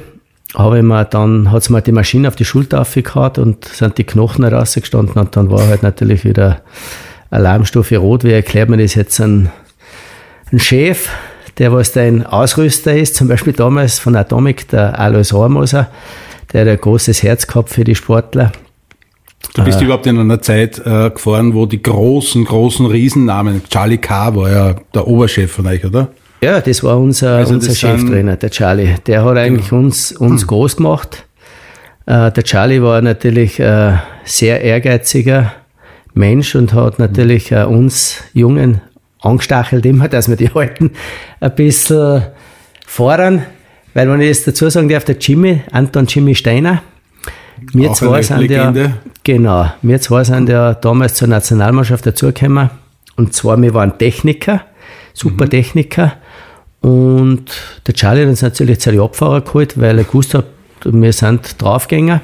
habe 0.55 0.78
ich 0.78 0.83
mir 0.83 1.05
dann, 1.05 1.50
hat 1.50 1.62
es 1.62 1.71
mir 1.71 1.83
die 1.83 1.93
Maschine 1.93 2.28
auf 2.28 2.37
die 2.37 2.45
Schulter 2.45 2.81
aufgehauen 2.81 3.33
und 3.37 3.64
sind 3.67 3.99
die 3.99 4.05
Knochen 4.05 4.45
rausgestanden 4.45 5.17
und 5.17 5.37
dann 5.37 5.50
war 5.50 5.67
halt 5.67 5.83
natürlich 5.83 6.25
wieder 6.25 6.62
Alarmstufe 7.31 7.99
rot. 7.99 8.25
Wie 8.25 8.33
erklärt 8.33 8.69
man 8.69 8.78
das 8.78 8.95
jetzt 8.95 9.21
ein, 9.21 9.50
ein 10.50 10.59
Chef, 10.59 11.11
der 11.59 11.73
was 11.73 11.93
dein 11.93 12.25
Ausrüster 12.25 12.97
ist, 12.97 13.14
zum 13.14 13.28
Beispiel 13.28 13.52
damals 13.52 13.99
von 13.99 14.17
Atomic, 14.17 14.69
der 14.69 14.99
Alois 14.99 15.33
Hormoser, 15.33 15.88
der 16.52 16.62
hat 16.62 16.69
ein 16.69 16.81
großes 16.81 17.23
Herz 17.23 17.47
gehabt 17.47 17.69
für 17.69 17.85
die 17.85 17.95
Sportler. 17.95 18.52
Du 19.55 19.64
bist 19.64 19.81
äh, 19.81 19.85
überhaupt 19.85 20.07
in 20.07 20.19
einer 20.19 20.40
Zeit 20.40 20.78
äh, 20.78 21.11
gefahren, 21.11 21.55
wo 21.55 21.67
die 21.67 21.83
großen, 21.83 22.45
großen 22.45 22.87
Riesennamen, 22.87 23.62
Charlie 23.69 23.99
K. 23.99 24.35
war 24.35 24.50
ja 24.50 24.75
der 24.95 25.07
Oberchef 25.07 25.52
von 25.52 25.67
euch, 25.67 25.85
oder? 25.85 26.09
Ja, 26.40 26.61
das 26.61 26.85
war 26.85 26.99
unser, 26.99 27.37
Also 27.37 27.54
unser 27.54 27.75
Cheftrainer, 27.75 28.37
der 28.37 28.50
Charlie. 28.50 28.95
Der 29.07 29.25
hat 29.25 29.37
eigentlich 29.37 29.73
uns, 29.73 30.12
uns 30.12 30.47
groß 30.47 30.76
gemacht. 30.76 31.25
Äh, 32.07 32.30
der 32.30 32.45
Charlie 32.45 32.83
war 32.83 33.02
natürlich 33.02 33.61
ein 33.62 34.00
sehr 34.25 34.61
ehrgeiziger 34.61 35.52
Mensch 36.14 36.54
und 36.54 36.73
hat 36.75 36.99
natürlich 36.99 37.50
äh, 37.52 37.64
uns 37.64 38.23
Jungen 38.35 38.80
angestachelt 39.21 39.85
immer, 39.85 40.09
dass 40.09 40.28
wir 40.28 40.37
die 40.37 40.50
Alten 40.54 40.92
ein 41.40 41.54
bisschen 41.54 42.23
fordern. 42.87 43.45
Weil 43.95 44.09
wenn 44.09 44.21
ich 44.21 44.28
jetzt 44.28 44.47
dazu 44.47 44.68
sagen 44.71 44.88
darf, 44.88 45.04
der 45.04 45.16
Jimmy, 45.16 45.62
Anton 45.73 46.07
Jimmy 46.07 46.35
Steiner, 46.35 46.83
wir 47.73 47.90
Auch 47.90 47.95
zwei 47.95 48.23
sind 48.23 48.49
ja, 48.50 48.73
genau, 49.25 49.73
wir 49.83 50.00
zwei 50.00 50.23
sind 50.23 50.49
ja 50.49 50.75
damals 50.75 51.14
zur 51.14 51.26
Nationalmannschaft 51.26 52.07
dazugekommen. 52.07 52.71
Und 53.16 53.35
zwar, 53.35 53.61
wir 53.61 53.75
waren 53.75 53.99
Techniker, 53.99 54.62
super 55.12 55.47
Mhm. 55.47 55.50
Techniker. 55.50 56.12
Und 56.80 57.44
der 57.87 57.94
Charlie 57.94 58.23
hat 58.23 58.28
uns 58.28 58.42
natürlich 58.42 58.80
zu 58.80 58.90
den 58.90 59.00
Abfahrer 59.00 59.40
geholt, 59.40 59.80
weil 59.80 59.99
er 59.99 60.04
gewusst 60.04 60.35
hat, 60.35 60.47
wir 60.85 61.12
sind 61.12 61.61
Draufgänger. 61.61 62.20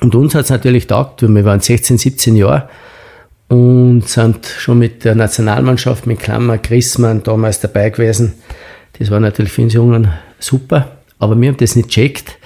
Und 0.00 0.14
uns 0.14 0.34
hat 0.34 0.44
es 0.44 0.50
natürlich 0.50 0.86
taugt, 0.86 1.22
weil 1.22 1.30
wir 1.30 1.44
waren 1.44 1.60
16, 1.60 1.98
17 1.98 2.36
Jahre 2.36 2.68
und 3.48 4.08
sind 4.08 4.46
schon 4.46 4.78
mit 4.78 5.04
der 5.04 5.14
Nationalmannschaft, 5.14 6.06
mit 6.06 6.20
Klammer, 6.20 6.56
Grissmann 6.56 7.22
damals 7.22 7.60
dabei 7.60 7.90
gewesen. 7.90 8.34
Das 8.98 9.10
war 9.10 9.20
natürlich 9.20 9.52
für 9.52 9.62
uns 9.62 9.74
Jungen 9.74 10.08
super, 10.38 10.96
aber 11.18 11.38
wir 11.38 11.50
haben 11.50 11.58
das 11.58 11.76
nicht 11.76 11.90
checkt, 11.90 12.38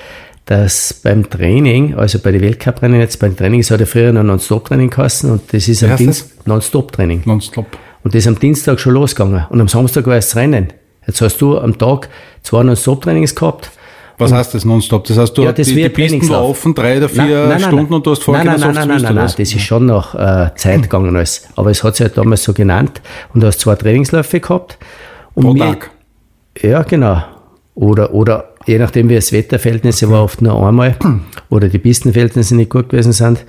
dass 0.47 0.93
beim 0.93 1.31
Training, 1.31 1.95
also 1.95 2.19
bei 2.19 2.33
den 2.33 2.41
Weltcuprennen 2.41 3.01
jetzt, 3.01 3.21
beim 3.21 3.37
Training, 3.37 3.61
es 3.61 3.71
hat 3.71 3.81
ja 3.81 3.87
früher 3.87 4.13
noch 4.13 4.25
Non-Stop-Training 4.25 4.91
geheißen 4.91 5.31
und 5.31 5.53
das 5.53 5.69
ist 5.69 5.83
am 5.85 5.91
heißt 5.91 6.01
Dienst 6.01 6.47
Non-Stop-Training. 6.47 7.23
Nonstop. 7.25 7.67
Und 8.03 8.15
das 8.15 8.21
ist 8.21 8.29
am 8.29 8.39
Dienstag 8.39 8.81
schon 8.81 8.95
losgegangen 8.95 9.47
und 9.49 9.61
am 9.61 9.69
Samstag 9.69 10.07
war 10.07 10.17
es 10.17 10.31
das 10.31 10.37
Rennen. 10.37 10.73
Jetzt 11.07 11.21
hast 11.21 11.41
du 11.41 11.59
am 11.59 11.79
Tag 11.79 12.09
zwei 12.43 12.63
Non-Stop-Trainings 12.63 13.35
gehabt 13.35 13.71
Was 14.19 14.33
heißt 14.33 14.55
das 14.55 14.65
nonstop? 14.65 15.05
Das 15.05 15.19
heißt, 15.19 15.37
du 15.37 15.43
ja, 15.43 15.53
das 15.53 15.67
die, 15.69 15.75
die 15.75 15.89
Pisten 15.89 16.31
offen, 16.35 16.75
drei 16.75 16.97
oder 16.99 17.09
vier 17.09 17.23
Nein, 17.23 17.31
nein, 17.31 17.49
nein, 17.49 17.61
Stunden 17.61 17.85
nein. 17.85 17.93
und 17.95 18.07
du 18.07 18.11
hast 18.11 18.23
vorher 18.23 18.45
Nein, 18.45 18.61
nein, 18.61 18.75
nein, 18.75 18.89
nein, 18.89 19.03
nein, 19.03 19.15
nein, 19.15 19.27
das 19.27 19.39
ist 19.39 19.61
schon 19.61 19.87
nach 19.87 20.15
äh, 20.15 20.55
Zeit 20.57 20.83
gegangen 20.83 21.15
alles. 21.15 21.49
Aber 21.57 21.71
es 21.71 21.85
hat 21.85 21.97
sich 21.97 22.05
halt 22.05 22.17
damals 22.17 22.43
so 22.43 22.53
genannt 22.53 23.01
und 23.35 23.43
du 23.43 23.47
hast 23.47 23.61
zwei 23.61 23.75
Trainingsläufe 23.75 24.41
gehabt. 24.41 24.79
Und 25.35 25.45
Pro 25.45 25.55
Tag. 25.55 25.91
Ja, 26.63 26.83
genau. 26.83 27.23
Oder, 27.75 28.15
oder 28.15 28.55
je 28.65 28.79
nachdem, 28.79 29.09
wie 29.11 29.15
das 29.15 29.33
Wetterverhältnisse 29.33 30.11
war, 30.11 30.25
oft 30.25 30.41
nur 30.41 30.67
einmal. 30.67 30.97
Oder 31.51 31.69
die 31.69 31.79
Pistenverhältnisse 31.79 32.57
nicht 32.57 32.71
gut 32.71 32.89
gewesen 32.89 33.13
sind. 33.13 33.45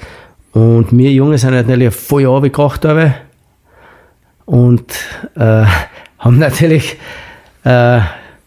Und 0.52 0.88
wir 0.92 1.12
Junge 1.12 1.38
sind 1.38 1.52
natürlich 1.52 1.94
voll 1.94 2.26
runtergekracht 2.26 2.84
dabei. 2.84 3.16
Und 4.46 4.94
äh, 5.36 5.64
haben 6.20 6.40
natürlich 6.40 6.98
äh, 7.64 8.00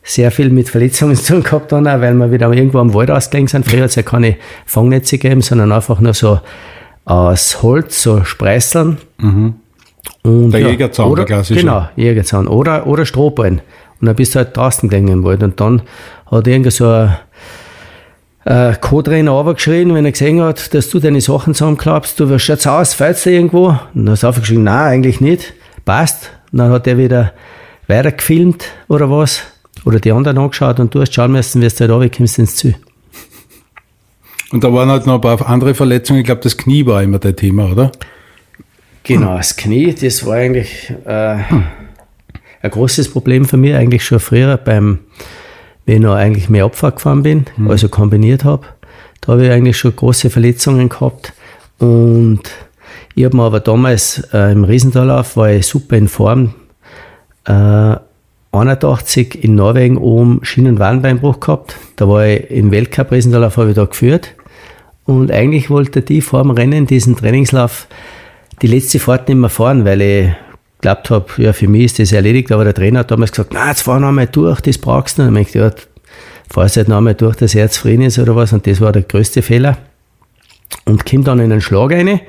sehr 0.03 0.31
viel 0.31 0.51
mit 0.51 0.69
Verletzungen 0.69 1.17
zu 1.17 1.35
tun 1.35 1.43
gehabt, 1.43 1.73
dann 1.73 1.87
auch, 1.87 2.01
weil 2.01 2.15
wir 2.15 2.33
wieder 2.33 2.53
irgendwo 2.53 2.79
am 2.79 2.95
Wald 2.95 3.11
ausgelegen 3.11 3.49
sind. 3.49 3.67
Früher 3.67 3.83
hat 3.83 3.91
es 3.91 3.95
ja 3.97 4.03
keine 4.03 4.37
Fangnetze 4.67 5.19
gegeben, 5.19 5.43
sondern 5.43 5.73
einfach 5.73 6.01
nur 6.01 6.15
so 6.15 6.41
aus 7.05 7.63
Holz, 7.63 8.03
so 8.03 8.25
Spreißeln. 8.25 8.99
Und, 10.23 10.51
Der 10.53 10.61
Jägerzaun, 10.61 11.11
oder, 11.11 11.25
der 11.25 11.37
klassische. 11.37 11.61
Genau, 11.61 11.89
Jägerzaun. 11.97 12.47
Oder, 12.47 12.87
oder 12.87 13.05
Strohballen. 13.05 13.61
Und 14.01 14.07
dann 14.07 14.17
bist 14.17 14.35
du 14.35 14.39
halt 14.39 14.57
draußen 14.57 14.89
gelegen 14.89 15.09
im 15.09 15.25
Wald. 15.25 15.43
Und 15.43 15.61
dann 15.61 15.83
hat 16.31 16.47
irgend 16.47 16.73
so 16.73 16.89
ein 16.89 17.17
äh, 18.45 18.75
Co-Trainer 18.81 19.31
runtergeschrien, 19.33 19.95
wenn 19.95 20.05
er 20.05 20.13
gesehen 20.13 20.41
hat, 20.41 20.73
dass 20.75 20.89
du 20.89 20.99
deine 20.99 21.21
Sachen 21.21 21.55
zusammenklappst, 21.55 22.19
du 22.19 22.39
schaut's 22.39 22.67
aus, 22.67 22.95
fällst 22.95 23.27
du 23.27 23.31
irgendwo? 23.31 23.69
Und 23.69 24.07
dann 24.07 24.11
hast 24.11 24.23
du 24.23 24.29
aufgeschrieben, 24.29 24.65
nein, 24.65 24.95
eigentlich 24.95 25.21
nicht, 25.21 25.53
passt. 25.85 26.31
Und 26.53 26.59
dann 26.59 26.71
hat 26.73 26.87
er 26.87 26.97
wieder 26.97 27.33
weiter 27.91 28.13
gefilmt 28.13 28.65
oder 28.89 29.11
was, 29.11 29.43
oder 29.85 30.01
die 30.01 30.13
anderen 30.13 30.39
angeschaut 30.39 30.81
und 30.81 30.95
du 30.95 31.01
hast 31.01 31.15
schauen 31.15 31.33
müssen, 31.33 31.61
wie 31.61 31.69
du 31.69 31.81
halt 31.81 31.91
runterkommst 31.91 32.39
ins 32.39 32.57
Ziel. 32.57 32.77
Und 34.53 34.65
da 34.65 34.73
waren 34.73 34.89
halt 34.89 35.07
noch 35.07 35.15
ein 35.15 35.21
paar 35.21 35.49
andere 35.49 35.75
Verletzungen. 35.75 36.21
Ich 36.21 36.27
glaube, 36.27 36.41
das 36.41 36.57
Knie 36.57 36.85
war 36.87 37.03
immer 37.03 37.19
dein 37.19 37.37
Thema, 37.37 37.71
oder? 37.71 37.93
Genau, 39.05 39.37
das 39.37 39.57
Knie, 39.57 39.95
das 39.95 40.27
war 40.27 40.37
eigentlich 40.37 40.93
äh, 41.05 41.37
ein 42.63 42.71
großes 42.71 43.11
Problem 43.11 43.45
für 43.45 43.57
mich, 43.57 43.75
eigentlich 43.75 44.05
schon 44.05 44.21
früher 44.21 44.57
beim, 44.57 45.01
wenn 45.87 45.97
ich 45.97 46.01
noch 46.03 46.15
eigentlich 46.15 46.49
mehr 46.49 46.65
Abfahrt 46.65 46.97
gefahren 46.97 47.23
bin, 47.23 47.47
also 47.69 47.89
kombiniert 47.89 48.45
habe. 48.45 48.67
Da 49.21 49.33
habe 49.33 49.47
ich 49.47 49.51
eigentlich 49.51 49.79
schon 49.79 49.95
große 49.95 50.31
Verletzungen 50.31 50.89
gehabt 50.89 51.33
und 51.79 52.43
ich 53.15 53.25
habe 53.25 53.37
mir 53.37 53.43
aber 53.45 53.61
damals 53.61 54.29
äh, 54.33 54.53
im 54.53 54.65
Riesentallauf 54.65 55.37
war 55.37 55.51
ich 55.51 55.67
super 55.67 55.97
in 55.97 56.09
Form. 56.09 56.55
Äh, 57.45 57.97
81 58.53 59.45
in 59.45 59.55
Norwegen 59.55 59.97
oben 59.97 60.41
Schienenwadenbeinbruch 60.43 61.41
gehabt. 61.41 61.77
Da 61.97 62.09
war 62.09 62.27
ich 62.27 62.51
im 62.51 62.71
Weltcup 62.71 63.13
Riesentallauf, 63.13 63.57
habe 63.57 63.71
ich 63.71 63.77
da 63.77 63.85
geführt. 63.85 64.35
Und 65.05 65.31
eigentlich 65.31 65.71
wollte 65.71 66.03
die 66.03 66.21
vor 66.21 66.43
dem 66.43 66.51
Rennen, 66.51 66.87
diesen 66.87 67.17
Trainingslauf, 67.17 67.87
die 68.63 68.67
letzte 68.67 68.99
Fahrt 68.99 69.29
nicht 69.29 69.39
mehr 69.39 69.51
fahren, 69.51 69.85
weil 69.85 70.01
ich 70.01 70.31
glaubt 70.81 71.11
habe, 71.11 71.27
ja, 71.37 71.53
für 71.53 71.69
mich 71.69 71.85
ist 71.85 71.99
das 72.01 72.13
erledigt. 72.13 72.51
Aber 72.53 72.65
der 72.65 72.75
Trainer 72.75 73.01
hat 73.01 73.11
damals 73.11 73.33
gesagt, 73.33 73.53
na, 73.53 73.69
jetzt 73.69 73.83
fahr 73.83 74.01
noch 74.01 74.09
einmal 74.09 74.27
durch, 74.27 74.61
das 74.61 74.79
brauchst 74.79 75.19
du. 75.19 75.23
Und 75.23 75.37
ich 75.37 75.53
dachte, 75.53 75.83
fahrst 76.51 76.77
halt 76.77 76.89
noch 76.89 76.99
einmal 76.99 77.15
durch, 77.15 77.37
dass 77.37 77.55
Herz 77.55 77.75
zufrieden 77.75 78.03
ist 78.03 78.19
oder 78.19 78.35
was. 78.35 78.53
Und 78.53 78.67
das 78.67 78.81
war 78.81 78.93
der 78.93 79.03
größte 79.03 79.43
Fehler. 79.43 79.79
Und 80.85 81.07
komme 81.07 81.25
dann 81.25 81.39
in 81.39 81.53
einen 81.53 81.61
Schlag 81.61 81.93
rein, 81.93 82.21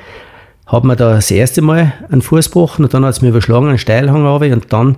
hat 0.71 0.85
mir 0.85 0.95
da 0.95 1.15
das 1.15 1.29
erste 1.29 1.61
Mal 1.61 1.93
einen 2.09 2.21
Fuß 2.21 2.45
gebrochen 2.45 2.85
und 2.85 2.93
dann 2.93 3.03
hat 3.03 3.11
es 3.11 3.21
mir 3.21 3.29
überschlagen, 3.29 3.67
einen 3.67 3.77
Steilhang 3.77 4.25
runter. 4.25 4.53
Und 4.53 4.71
dann 4.71 4.95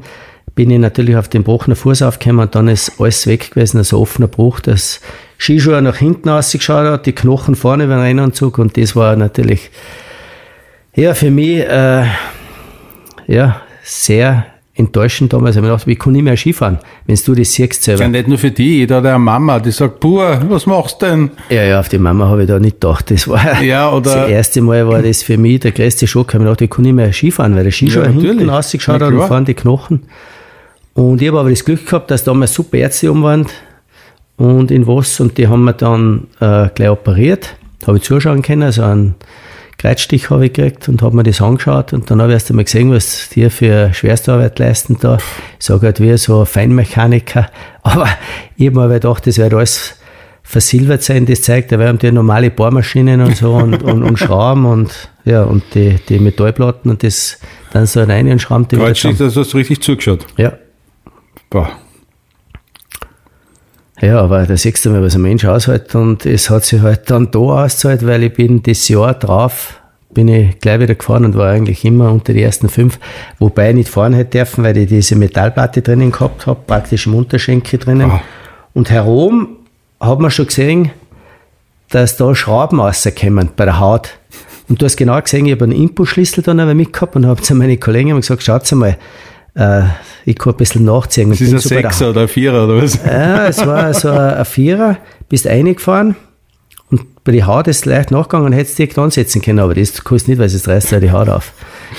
bin 0.54 0.70
ich 0.70 0.78
natürlich 0.78 1.18
auf 1.18 1.28
den 1.28 1.42
gebrochenen 1.42 1.76
Fuß 1.76 2.04
aufgekommen 2.04 2.46
und 2.46 2.56
dann 2.56 2.68
ist 2.68 3.00
alles 3.00 3.26
weg 3.26 3.52
gewesen, 3.52 3.78
also 3.80 4.00
offener 4.00 4.28
Bruch, 4.28 4.60
das 4.60 5.02
Skischuhe 5.40 5.82
nach 5.82 5.98
hinten 5.98 6.30
ausgeschaut 6.30 6.86
hat, 6.86 7.06
die 7.08 7.14
Knochen 7.14 7.56
vorne 7.56 7.86
über 7.86 7.96
den 7.96 8.04
Rennanzug 8.04 8.60
und 8.60 8.78
das 8.78 8.96
war 8.96 9.16
natürlich, 9.16 9.72
ja, 10.96 11.16
für 11.16 11.32
mich, 11.32 11.60
äh, 11.60 12.06
ja, 13.26 13.62
sehr 13.84 14.46
enttäuschend 14.76 15.34
damals. 15.34 15.56
Ich 15.56 15.58
habe 15.58 15.68
mir 15.68 15.74
gedacht, 15.74 15.88
wie 15.88 15.96
kann 15.96 16.16
ich 16.16 16.24
mehr 16.24 16.36
Skifahren, 16.36 16.80
wenn 17.06 17.16
du 17.24 17.36
das 17.36 17.54
siehst 17.54 17.84
selber. 17.84 18.02
Ja, 18.04 18.08
nicht 18.10 18.28
nur 18.28 18.38
für 18.40 18.50
die, 18.52 18.80
jeder 18.80 18.98
eine 19.00 19.20
Mama, 19.20 19.60
die 19.60 19.72
sagt, 19.72 20.00
Puh, 20.00 20.18
was 20.50 20.66
machst 20.66 21.02
du 21.02 21.06
denn? 21.06 21.32
Ja, 21.50 21.64
ja, 21.64 21.80
auf 21.80 21.90
die 21.90 22.00
Mama 22.00 22.28
habe 22.28 22.42
ich 22.44 22.48
da 22.48 22.60
nicht 22.60 22.82
gedacht. 22.82 23.12
Das 23.12 23.28
war 23.28 23.62
Ja, 23.62 23.92
oder- 23.92 24.16
das 24.22 24.30
erste 24.30 24.62
Mal 24.62 24.88
war 24.88 25.02
das 25.04 25.22
für 25.22 25.38
mich 25.38 25.60
der 25.60 25.72
größte 25.74 26.08
Schock. 26.08 26.30
Ich 26.30 26.34
habe 26.34 26.44
mir 26.44 26.50
gedacht, 26.50 26.62
ich 26.62 26.70
kann 26.72 26.84
nicht 26.84 26.94
mehr 26.96 27.14
Skifahren, 27.14 27.56
weil 27.56 27.64
der 27.66 27.72
Skischuh 27.72 28.00
Ja, 28.02 28.08
hinten 28.08 28.50
rausgeschaut 28.50 29.02
hat 29.02 29.14
und 29.14 29.22
vorne 29.28 29.46
die 29.46 29.54
Knochen. 29.54 30.04
Und 30.96 31.22
ich 31.22 31.28
habe 31.28 31.40
aber 31.40 31.50
das 31.52 31.64
Glück 31.66 31.86
gehabt, 31.86 32.10
dass 32.12 32.24
damals 32.24 32.54
super 32.54 32.78
Ärzte 32.78 33.12
um 33.12 33.22
waren 33.24 33.46
und 34.38 34.72
in 34.72 34.88
was 34.88 35.20
und 35.20 35.38
die 35.38 35.48
haben 35.48 35.64
mir 35.66 35.74
dann 35.74 36.28
äh, 36.40 36.70
gleich 36.74 36.90
operiert. 36.90 37.56
Habe 37.86 37.98
ich 37.98 38.04
zuschauen 38.04 38.42
können, 38.42 38.64
also 38.64 38.84
einen 38.84 39.16
Kreuzstich 39.84 40.30
habe 40.30 40.46
ich 40.46 40.54
gekriegt 40.54 40.88
und 40.88 41.02
habe 41.02 41.14
mir 41.14 41.24
das 41.24 41.42
angeschaut 41.42 41.92
und 41.92 42.10
dann 42.10 42.22
habe 42.22 42.32
ich 42.32 42.36
erst 42.36 42.50
einmal 42.50 42.64
gesehen, 42.64 42.90
was 42.92 43.28
die 43.28 43.50
für 43.50 43.94
Schwerstarbeit 43.94 44.58
leisten 44.58 44.98
da. 45.02 45.18
Ich 45.60 45.66
sage 45.66 45.88
halt 45.88 46.00
wie 46.00 46.18
so 46.18 46.40
ein 46.40 46.46
Feinmechaniker, 46.46 47.50
aber 47.84 48.08
ich 48.56 48.68
habe 48.68 48.78
mir 48.78 48.84
aber 48.84 48.94
gedacht, 48.94 49.28
das 49.28 49.38
wird 49.38 49.54
alles 49.54 49.96
versilbert 50.42 51.04
sein, 51.04 51.26
das 51.26 51.42
zeigt, 51.42 51.74
da 51.74 51.80
werden 51.80 51.98
die 51.98 52.12
normale 52.14 52.50
Bohrmaschinen 52.50 53.20
und 53.20 53.36
so 53.36 53.56
und, 53.56 53.84
und, 53.84 54.04
und 54.04 54.18
Schrauben 54.18 54.66
und 54.66 55.10
ja, 55.26 55.44
und 55.44 55.64
die, 55.74 55.98
die 56.08 56.20
Metallplatten 56.20 56.90
und 56.90 57.04
das 57.04 57.40
dann 57.74 57.86
so 57.86 58.04
rein 58.04 58.32
und 58.32 58.42
schrauben 58.42 58.68
die 58.70 58.78
Kreuzstich, 58.78 59.18
das 59.18 59.36
hast 59.36 59.52
du 59.52 59.58
richtig 59.58 59.82
zugeschaut. 59.82 60.26
Ja, 60.38 60.54
Boah. 61.50 61.83
Ja, 64.04 64.20
aber 64.20 64.46
da 64.46 64.58
siehst 64.58 64.84
du 64.84 64.90
mal, 64.90 65.02
was 65.02 65.16
ein 65.16 65.22
Mensch 65.22 65.46
aushält 65.46 65.96
und 65.96 66.26
es 66.26 66.50
hat 66.50 66.66
sich 66.66 66.82
halt 66.82 67.10
dann 67.10 67.32
da 67.32 67.40
ausgezahlt, 67.40 68.06
weil 68.06 68.24
ich 68.24 68.34
bin 68.34 68.62
das 68.62 68.90
Jahr 68.90 69.14
drauf, 69.14 69.80
bin 70.14 70.28
ich 70.28 70.60
gleich 70.60 70.82
wieder 70.82 70.96
gefahren 70.96 71.24
und 71.24 71.38
war 71.38 71.52
eigentlich 71.52 71.86
immer 71.86 72.12
unter 72.12 72.34
die 72.34 72.44
ersten 72.44 72.68
fünf, 72.68 73.00
wobei 73.40 73.70
ich 73.70 73.76
nicht 73.76 73.90
fahren 73.90 74.12
hätte 74.12 74.40
dürfen, 74.40 74.66
weil 74.66 74.76
ich 74.76 74.90
diese 74.90 75.16
Metallplatte 75.16 75.82
drinnen 75.82 76.12
gehabt 76.12 76.48
habe, 76.48 76.60
praktisch 76.68 77.08
im 77.08 77.16
Unterschenkel 77.16 77.80
drinnen. 77.80 78.12
Ah. 78.12 78.22
Und 78.74 78.90
herum 78.90 79.56
hat 80.02 80.20
man 80.20 80.32
schon 80.32 80.48
gesehen, 80.48 80.92
dass 81.90 82.18
da 82.18 82.36
Schrauben 82.36 82.82
rauskommen 82.82 83.52
bei 83.56 83.64
der 83.64 83.80
Haut. 83.80 84.18
Und 84.68 84.82
du 84.82 84.86
hast 84.86 84.98
genau 84.98 85.22
gesehen, 85.22 85.46
ich 85.46 85.54
habe 85.54 85.64
einen 85.64 85.82
Impulsschlüssel 85.82 86.44
dann 86.44 86.60
aber 86.60 86.74
mitgehabt 86.74 87.16
und 87.16 87.26
habe 87.26 87.42
zu 87.42 87.56
meinen 87.56 87.80
Kollegen 87.80 88.18
gesagt, 88.18 88.44
schaut 88.44 88.70
mal, 88.74 88.98
äh, 89.56 89.84
ich 90.26 90.38
kann 90.38 90.54
ein 90.54 90.58
bisschen 90.58 90.86
nachziehen. 90.86 91.30
Das 91.30 91.42
ist 91.42 91.50
ein 91.50 91.54
der 91.54 91.62
Sechser 91.62 92.10
oder 92.10 92.22
ein 92.22 92.28
Vierer 92.28 92.66
oder 92.66 92.82
was? 92.82 93.00
ja, 93.04 93.48
es 93.48 93.66
war 93.66 93.94
so 93.94 94.10
ein 94.10 94.46
Vierer, 94.46 94.98
bist 95.30 95.48
eingefahren 95.48 96.16
und 96.90 97.24
bei 97.24 97.32
die 97.32 97.44
Haut 97.44 97.68
ist 97.68 97.86
leicht 97.86 98.12
nachgegangen 98.12 98.48
und 98.48 98.54
hättest 98.54 98.78
direkt 98.78 98.98
ansetzen 99.00 99.42
können, 99.42 99.60
aber 99.60 99.74
das 99.74 100.04
kannst 100.04 100.28
du 100.28 100.32
nicht, 100.32 100.40
weil 100.40 100.46
es 100.46 100.68
reißt 100.68 100.92
ja 100.92 101.00
die 101.00 101.12
Haut 101.12 101.28
auf. 101.28 101.54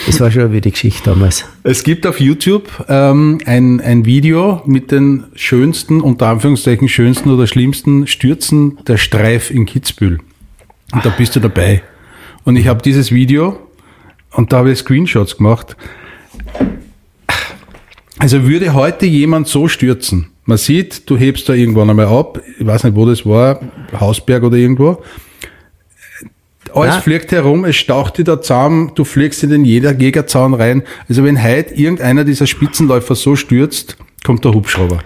Das 0.06 0.20
war 0.20 0.30
schon 0.30 0.52
wie 0.52 0.61
die 0.61 0.70
Geschichte 0.70 1.11
damals. 1.11 1.44
Es 1.64 1.82
gibt 1.82 2.06
auf 2.06 2.20
YouTube 2.20 2.68
ähm, 2.88 3.38
ein, 3.44 3.80
ein 3.80 4.04
Video 4.04 4.62
mit 4.66 4.92
den 4.92 5.25
schönsten, 5.34 6.00
unter 6.00 6.28
Anführungszeichen 6.28 6.88
schönsten 6.88 7.30
oder 7.30 7.46
schlimmsten 7.46 8.06
Stürzen 8.06 8.78
der 8.87 8.96
Streif 8.96 9.50
in 9.50 9.66
Kitzbühel. 9.66 10.18
Und 10.92 11.04
da 11.04 11.11
bist 11.11 11.34
du 11.34 11.40
dabei. 11.40 11.82
Und 12.44 12.56
ich 12.56 12.68
habe 12.68 12.82
dieses 12.82 13.11
Video 13.11 13.58
und 14.30 14.52
da 14.52 14.58
habe 14.58 14.70
ich 14.70 14.78
Screenshots 14.78 15.37
gemacht. 15.38 15.76
Also 18.25 18.47
würde 18.47 18.73
heute 18.73 19.04
jemand 19.04 19.49
so 19.49 19.69
stürzen, 19.69 20.28
man 20.47 20.57
sieht, 20.57 21.11
du 21.11 21.19
hebst 21.19 21.47
da 21.47 21.52
irgendwann 21.52 21.90
einmal 21.90 22.07
ab, 22.07 22.40
ich 22.59 22.66
weiß 22.66 22.85
nicht, 22.85 22.97
wo 22.97 23.04
das 23.04 23.26
war, 23.26 23.61
Hausberg 24.00 24.45
oder 24.45 24.57
irgendwo, 24.57 25.02
alles 26.73 26.95
Nein. 26.95 27.02
fliegt 27.02 27.33
herum, 27.33 27.66
es 27.66 27.76
staucht 27.76 28.16
dir 28.16 28.25
da 28.25 28.40
zusammen, 28.40 28.93
du 28.95 29.04
fliegst 29.04 29.43
in 29.43 29.50
den 29.50 29.66
jeder 29.66 29.93
Jägerzaun 29.93 30.54
rein. 30.54 30.85
Also 31.07 31.23
wenn 31.23 31.45
heute 31.45 31.75
irgendeiner 31.75 32.25
dieser 32.25 32.47
Spitzenläufer 32.47 33.14
so 33.14 33.37
stürzt, 33.37 33.99
kommt 34.25 34.43
der 34.43 34.54
Hubschrauber. 34.54 35.00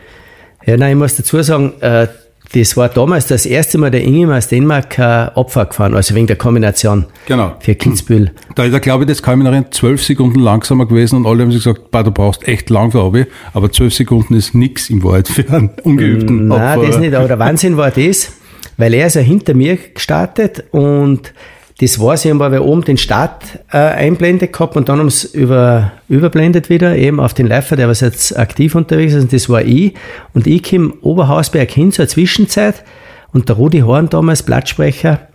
Ja, 0.65 0.77
nein, 0.77 0.93
ich 0.93 0.99
muss 0.99 1.17
dazu 1.17 1.43
sagen, 1.43 1.73
äh, 1.81 2.07
das 2.55 2.77
war 2.77 2.89
damals 2.89 3.27
das 3.27 3.45
erste 3.45 3.77
Mal 3.79 3.91
der 3.91 4.03
Ingemar 4.03 4.39
aus 4.39 4.49
Dänemark 4.49 4.99
äh, 4.99 5.29
Opfer 5.35 5.67
gefahren, 5.67 5.95
also 5.95 6.15
wegen 6.15 6.27
der 6.27 6.37
Kombination 6.37 7.05
Genau. 7.27 7.57
für 7.61 7.75
Kitzbühel. 7.75 8.33
Da 8.55 8.65
ist 8.65 8.73
er, 8.73 8.81
glaube 8.81 9.05
ich, 9.05 9.09
das 9.09 9.21
erinnern, 9.21 9.67
zwölf 9.71 10.03
Sekunden 10.03 10.41
langsamer 10.41 10.87
gewesen 10.87 11.17
und 11.17 11.27
alle 11.27 11.43
haben 11.43 11.53
sich 11.53 11.63
gesagt, 11.63 11.91
bah, 11.91 12.03
du 12.03 12.11
brauchst 12.11 12.47
echt 12.49 12.71
lang 12.71 12.91
für 12.91 13.03
Hobby, 13.03 13.27
aber 13.53 13.71
zwölf 13.71 13.93
Sekunden 13.95 14.35
ist 14.35 14.55
nix 14.55 14.89
im 14.89 15.05
Wahrheit 15.05 15.29
für 15.29 15.49
einen 15.51 15.71
ungeübten 15.83 16.49
Nein, 16.49 16.59
Abfahrer. 16.59 16.87
das 16.87 16.99
nicht, 16.99 17.15
aber 17.15 17.29
der 17.29 17.39
Wahnsinn 17.39 17.77
war 17.77 17.91
das, 17.91 18.33
weil 18.79 18.95
er 18.95 19.09
ist 19.09 19.17
ja 19.17 19.21
hinter 19.23 19.55
mir 19.55 19.77
gestartet 19.77 20.65
und 20.71 21.33
das 21.81 22.01
war 22.01 22.17
sie, 22.17 22.37
weil 22.39 22.51
wir 22.51 22.65
oben 22.65 22.83
den 22.83 22.97
Start 22.97 23.61
äh, 23.71 23.77
einblendet 23.79 24.53
gehabt 24.53 24.77
und 24.77 24.89
dann 24.89 24.99
haben 24.99 25.11
sie 25.11 25.29
über, 25.37 25.93
überblendet 26.09 26.71
wieder, 26.71 26.97
eben 26.97 27.21
auf 27.21 27.35
den 27.35 27.47
Läufer, 27.47 27.77
der 27.77 27.89
was 27.89 28.01
jetzt 28.01 28.37
aktiv 28.37 28.75
unterwegs 28.75 29.15
ist, 29.15 29.23
und 29.23 29.33
das 29.33 29.49
war 29.49 29.63
ich. 29.63 29.95
Und 30.35 30.49
ich 30.49 30.63
kam 30.65 30.95
Oberhausberg 31.03 31.71
hin 31.71 31.93
zur 31.93 32.09
Zwischenzeit 32.09 32.85
und 33.33 33.49
der 33.49 33.57
Rudi 33.57 33.81
Horn 33.81 34.09
damals, 34.09 34.43
Blattsprecher, 34.43 35.29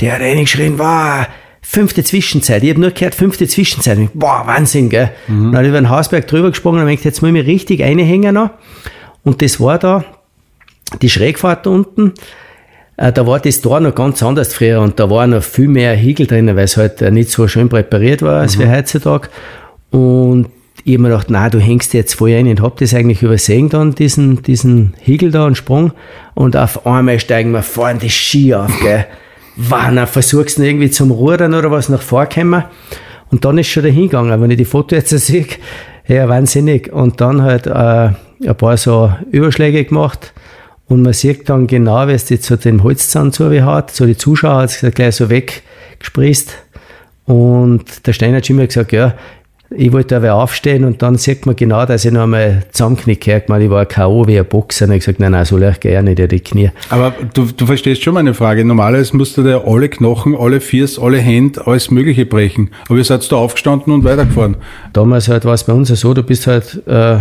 der 0.00 0.14
hat 0.14 0.20
reingeschrien, 0.20 0.78
wow, 0.78 1.26
fünfte 1.62 2.04
Zwischenzeit. 2.04 2.62
Ich 2.62 2.70
habe 2.70 2.80
nur 2.80 2.90
gehört, 2.90 3.14
fünfte 3.14 3.46
Zwischenzeit. 3.46 3.98
Und 3.98 4.18
Boah, 4.18 4.42
Wahnsinn, 4.46 4.88
gell. 4.88 5.10
Dann 5.28 5.54
habe 5.54 5.64
ich 5.64 5.68
über 5.68 5.80
den 5.80 5.90
Hausberg 5.90 6.26
drüber 6.26 6.50
gesprungen 6.50 6.80
und 6.80 6.88
gedacht, 6.88 7.04
jetzt 7.04 7.22
muss 7.22 7.28
ich 7.28 7.34
mich 7.34 7.46
richtig 7.46 7.82
einhängen 7.82 8.34
noch. 8.34 8.50
Und 9.22 9.42
das 9.42 9.60
war 9.60 9.78
da, 9.78 10.04
die 11.02 11.10
Schrägfahrt 11.10 11.66
unten, 11.66 12.14
da 13.00 13.26
war 13.26 13.40
das 13.40 13.62
Tor 13.62 13.80
noch 13.80 13.94
ganz 13.94 14.22
anders 14.22 14.52
früher 14.52 14.80
und 14.80 15.00
da 15.00 15.08
war 15.08 15.26
noch 15.26 15.42
viel 15.42 15.68
mehr 15.68 15.96
Hügel 15.98 16.26
drin, 16.26 16.46
weil 16.48 16.64
es 16.64 16.76
halt 16.76 17.00
äh, 17.00 17.10
nicht 17.10 17.30
so 17.30 17.48
schön 17.48 17.70
präpariert 17.70 18.20
war 18.20 18.40
als 18.40 18.58
wie 18.58 18.68
heutzutage. 18.68 19.28
Und 19.90 20.48
ich 20.84 20.94
hab 20.94 21.00
mir 21.00 21.08
gedacht, 21.08 21.26
na, 21.30 21.48
du 21.48 21.58
hängst 21.58 21.94
jetzt 21.94 22.14
voll 22.14 22.32
ein 22.32 22.46
und 22.46 22.60
hab 22.62 22.76
das 22.76 22.94
eigentlich 22.94 23.22
übersehen 23.22 23.68
dann, 23.68 23.94
diesen, 23.94 24.42
diesen 24.42 24.94
Hügel 25.02 25.30
da 25.30 25.46
und 25.46 25.56
Sprung. 25.56 25.92
Und 26.34 26.56
auf 26.56 26.86
einmal 26.86 27.18
steigen 27.20 27.52
wir 27.52 27.62
vorne 27.62 28.00
die 28.00 28.10
Ski 28.10 28.54
auf, 28.54 28.72
gell. 28.82 29.06
Wann, 29.56 29.96
dann 29.96 30.06
versuchst 30.06 30.58
du 30.58 30.62
irgendwie 30.62 30.90
zum 30.90 31.10
Rudern 31.10 31.54
oder 31.54 31.70
was 31.70 31.88
nach 31.88 32.00
vorkommen. 32.00 32.64
Und 33.30 33.44
dann 33.44 33.58
ist 33.58 33.68
schon 33.68 33.82
dahin 33.82 34.04
gegangen. 34.04 34.40
Wenn 34.40 34.50
ich 34.50 34.56
die 34.56 34.64
Foto 34.64 34.94
jetzt 34.94 35.10
so 35.10 35.18
sehe, 35.18 35.46
ja, 36.06 36.28
wahnsinnig. 36.28 36.92
Und 36.92 37.20
dann 37.20 37.42
halt 37.42 37.66
äh, 37.66 37.70
ein 37.70 38.56
paar 38.56 38.76
so 38.76 39.12
Überschläge 39.30 39.84
gemacht. 39.84 40.32
Und 40.90 41.02
man 41.02 41.12
sieht 41.12 41.48
dann 41.48 41.68
genau, 41.68 42.08
wie 42.08 42.12
es 42.14 42.24
die 42.24 42.40
zu 42.40 42.56
dem 42.56 42.82
Holzzahn 42.82 43.30
zugehaut. 43.32 43.92
So 43.92 44.06
die 44.06 44.16
Zuschauer 44.16 44.62
hat 44.62 44.70
es 44.70 44.92
gleich 44.92 45.14
so 45.14 45.30
weggesprießt. 45.30 46.52
Und 47.26 48.08
der 48.08 48.12
Steiner 48.12 48.38
hat 48.38 48.46
schon 48.48 48.56
immer 48.56 48.66
gesagt, 48.66 48.90
ja, 48.90 49.14
ich 49.70 49.92
wollte 49.92 50.16
aber 50.16 50.34
aufstehen 50.34 50.82
und 50.82 51.00
dann 51.00 51.16
sieht 51.16 51.46
man 51.46 51.54
genau, 51.54 51.86
dass 51.86 52.04
ich 52.04 52.10
noch 52.10 52.24
einmal 52.24 52.64
zusammenknicke. 52.72 53.36
Ich 53.36 53.48
meine, 53.48 53.66
ich 53.66 53.70
war 53.70 53.86
K.O. 53.86 54.26
wie 54.26 54.36
ein 54.36 54.44
Boxer. 54.44 54.86
Und 54.86 54.94
ich 54.94 54.98
gesagt, 54.98 55.20
nein, 55.20 55.30
nein, 55.30 55.44
so 55.44 55.56
leicht 55.58 55.80
gehe 55.80 55.96
ich 55.96 56.02
nicht, 56.04 56.18
in 56.18 56.28
die 56.28 56.40
Knie. 56.40 56.72
Aber 56.88 57.14
du, 57.34 57.44
du 57.44 57.66
verstehst 57.66 58.02
schon 58.02 58.14
meine 58.14 58.34
Frage. 58.34 58.64
Normalerweise 58.64 59.16
musst 59.16 59.36
du 59.36 59.44
dir 59.44 59.62
alle 59.64 59.88
Knochen, 59.88 60.34
alle 60.34 60.60
Fiers, 60.60 60.98
alle 60.98 61.18
Hände, 61.18 61.68
alles 61.68 61.92
Mögliche 61.92 62.26
brechen. 62.26 62.70
Aber 62.88 62.98
ihr 62.98 63.04
seid 63.04 63.30
da 63.30 63.36
aufgestanden 63.36 63.92
und 63.92 64.02
weitergefahren. 64.02 64.56
Damals 64.92 65.28
halt 65.28 65.44
war 65.44 65.54
es 65.54 65.62
bei 65.62 65.72
uns 65.72 65.88
ja 65.88 65.94
so, 65.94 66.14
du 66.14 66.24
bist 66.24 66.48
halt 66.48 66.84
äh, 66.88 67.18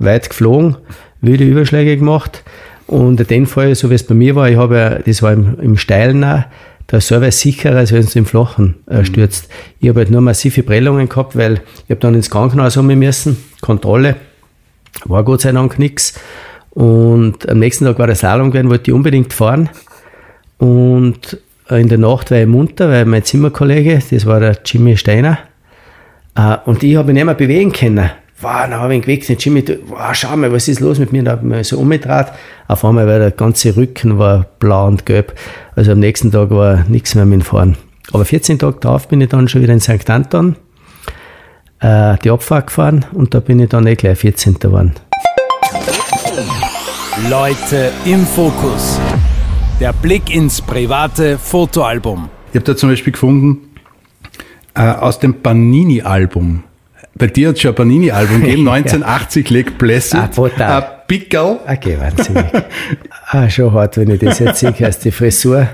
weit 0.00 0.28
geflogen, 0.28 0.76
wilde 1.22 1.44
Überschläge 1.44 1.96
gemacht. 1.96 2.42
Und 2.86 3.20
in 3.20 3.26
dem 3.26 3.46
Fall, 3.46 3.74
so 3.74 3.90
wie 3.90 3.94
es 3.94 4.04
bei 4.04 4.14
mir 4.14 4.34
war, 4.36 4.48
ich 4.48 4.56
habe 4.56 5.02
das 5.04 5.22
war 5.22 5.32
im, 5.32 5.58
im 5.60 5.76
Steilen 5.76 6.22
auch, 6.22 6.44
da 6.86 6.98
ist 6.98 7.08
selber 7.08 7.30
sicherer, 7.32 7.78
als 7.78 7.92
wenn 7.92 8.00
es 8.00 8.14
im 8.14 8.26
Flachen 8.26 8.76
äh, 8.86 9.04
stürzt. 9.04 9.48
Ich 9.80 9.88
habe 9.88 10.00
halt 10.00 10.10
nur 10.10 10.20
massive 10.20 10.62
Prellungen 10.62 11.08
gehabt, 11.08 11.36
weil 11.36 11.54
ich 11.84 11.90
habe 11.90 12.00
dann 12.00 12.14
ins 12.14 12.30
Krankenhaus 12.30 12.76
haben 12.76 12.86
müssen, 12.86 13.36
Kontrolle, 13.60 14.16
war 15.04 15.24
Gott 15.24 15.40
sei 15.40 15.52
Dank 15.52 15.78
nix. 15.78 16.18
Und 16.70 17.48
am 17.48 17.58
nächsten 17.58 17.86
Tag 17.86 17.98
war 17.98 18.06
der 18.06 18.16
Salon 18.16 18.50
gewesen, 18.50 18.70
wollte 18.70 18.90
ich 18.90 18.94
unbedingt 18.94 19.32
fahren. 19.32 19.68
Und 20.58 21.40
äh, 21.68 21.80
in 21.80 21.88
der 21.88 21.98
Nacht 21.98 22.30
war 22.30 22.38
ich 22.38 22.46
munter, 22.46 22.88
weil 22.88 23.04
mein 23.04 23.24
Zimmerkollege, 23.24 24.00
das 24.10 24.26
war 24.26 24.38
der 24.38 24.56
Jimmy 24.64 24.96
Steiner, 24.96 25.38
äh, 26.36 26.56
und 26.66 26.84
ich 26.84 26.96
habe 26.96 27.06
mich 27.06 27.14
nicht 27.14 27.24
mehr 27.24 27.34
bewegen 27.34 27.72
können. 27.72 28.10
Wow, 28.40 28.66
dann 28.68 28.74
habe 28.74 28.92
ich 28.92 28.98
ihn 28.98 29.02
geweckt, 29.02 29.28
den 29.30 29.38
Jimmy, 29.38 29.64
du, 29.64 29.78
wow, 29.88 30.12
schau 30.12 30.36
mal, 30.36 30.52
was 30.52 30.68
ist 30.68 30.80
los 30.80 30.98
mit 30.98 31.10
mir? 31.10 31.22
Dann 31.22 31.38
habe 31.38 31.46
ich 31.46 31.56
mich 31.56 31.68
so 31.68 31.78
umgedreht. 31.78 32.26
Auf 32.68 32.84
einmal 32.84 33.06
war 33.06 33.18
der 33.18 33.30
ganze 33.30 33.74
Rücken 33.76 34.18
war 34.18 34.46
blau 34.58 34.86
und 34.86 35.06
gelb. 35.06 35.34
Also 35.74 35.92
am 35.92 36.00
nächsten 36.00 36.30
Tag 36.30 36.50
war 36.50 36.84
nichts 36.86 37.14
mehr 37.14 37.24
mit 37.24 37.40
dem 37.40 37.44
Fahren. 37.44 37.78
Aber 38.12 38.26
14 38.26 38.58
Tage 38.58 38.78
drauf 38.78 39.08
bin 39.08 39.22
ich 39.22 39.30
dann 39.30 39.48
schon 39.48 39.62
wieder 39.62 39.72
in 39.72 39.80
St. 39.80 40.10
Anton, 40.10 40.56
äh, 41.80 42.16
die 42.22 42.30
Abfahrt 42.30 42.66
gefahren 42.66 43.06
und 43.12 43.32
da 43.32 43.40
bin 43.40 43.58
ich 43.58 43.70
dann 43.70 43.86
eh 43.86 43.94
gleich 43.94 44.18
14. 44.18 44.58
geworden. 44.58 44.92
Leute 47.30 47.90
im 48.04 48.26
Fokus. 48.26 49.00
Der 49.80 49.94
Blick 49.94 50.34
ins 50.34 50.60
private 50.60 51.38
Fotoalbum. 51.38 52.28
Ich 52.50 52.56
habe 52.56 52.66
da 52.66 52.76
zum 52.76 52.90
Beispiel 52.90 53.14
gefunden, 53.14 53.70
äh, 54.74 54.82
aus 54.82 55.18
dem 55.18 55.42
Panini-Album. 55.42 56.64
Bei 57.18 57.26
dir 57.28 57.48
hat 57.48 57.56
es 57.56 57.62
schon 57.62 57.70
ein 57.72 57.74
Panini-Album 57.76 58.42
gegeben, 58.42 58.68
1980 58.68 59.48
Leg 59.50 59.78
Blessed. 59.78 60.14
Ah, 60.14 60.28
brutal. 60.34 60.82
Ein 60.82 60.88
Pickel. 61.08 61.58
Okay, 61.66 61.96
wahnsinnig. 61.98 62.44
ah, 63.30 63.48
schon 63.48 63.72
hart, 63.72 63.96
wenn 63.96 64.10
ich 64.10 64.20
das 64.20 64.38
jetzt 64.38 64.60
sehe, 64.60 64.72
die 65.04 65.10
Frisur. 65.10 65.68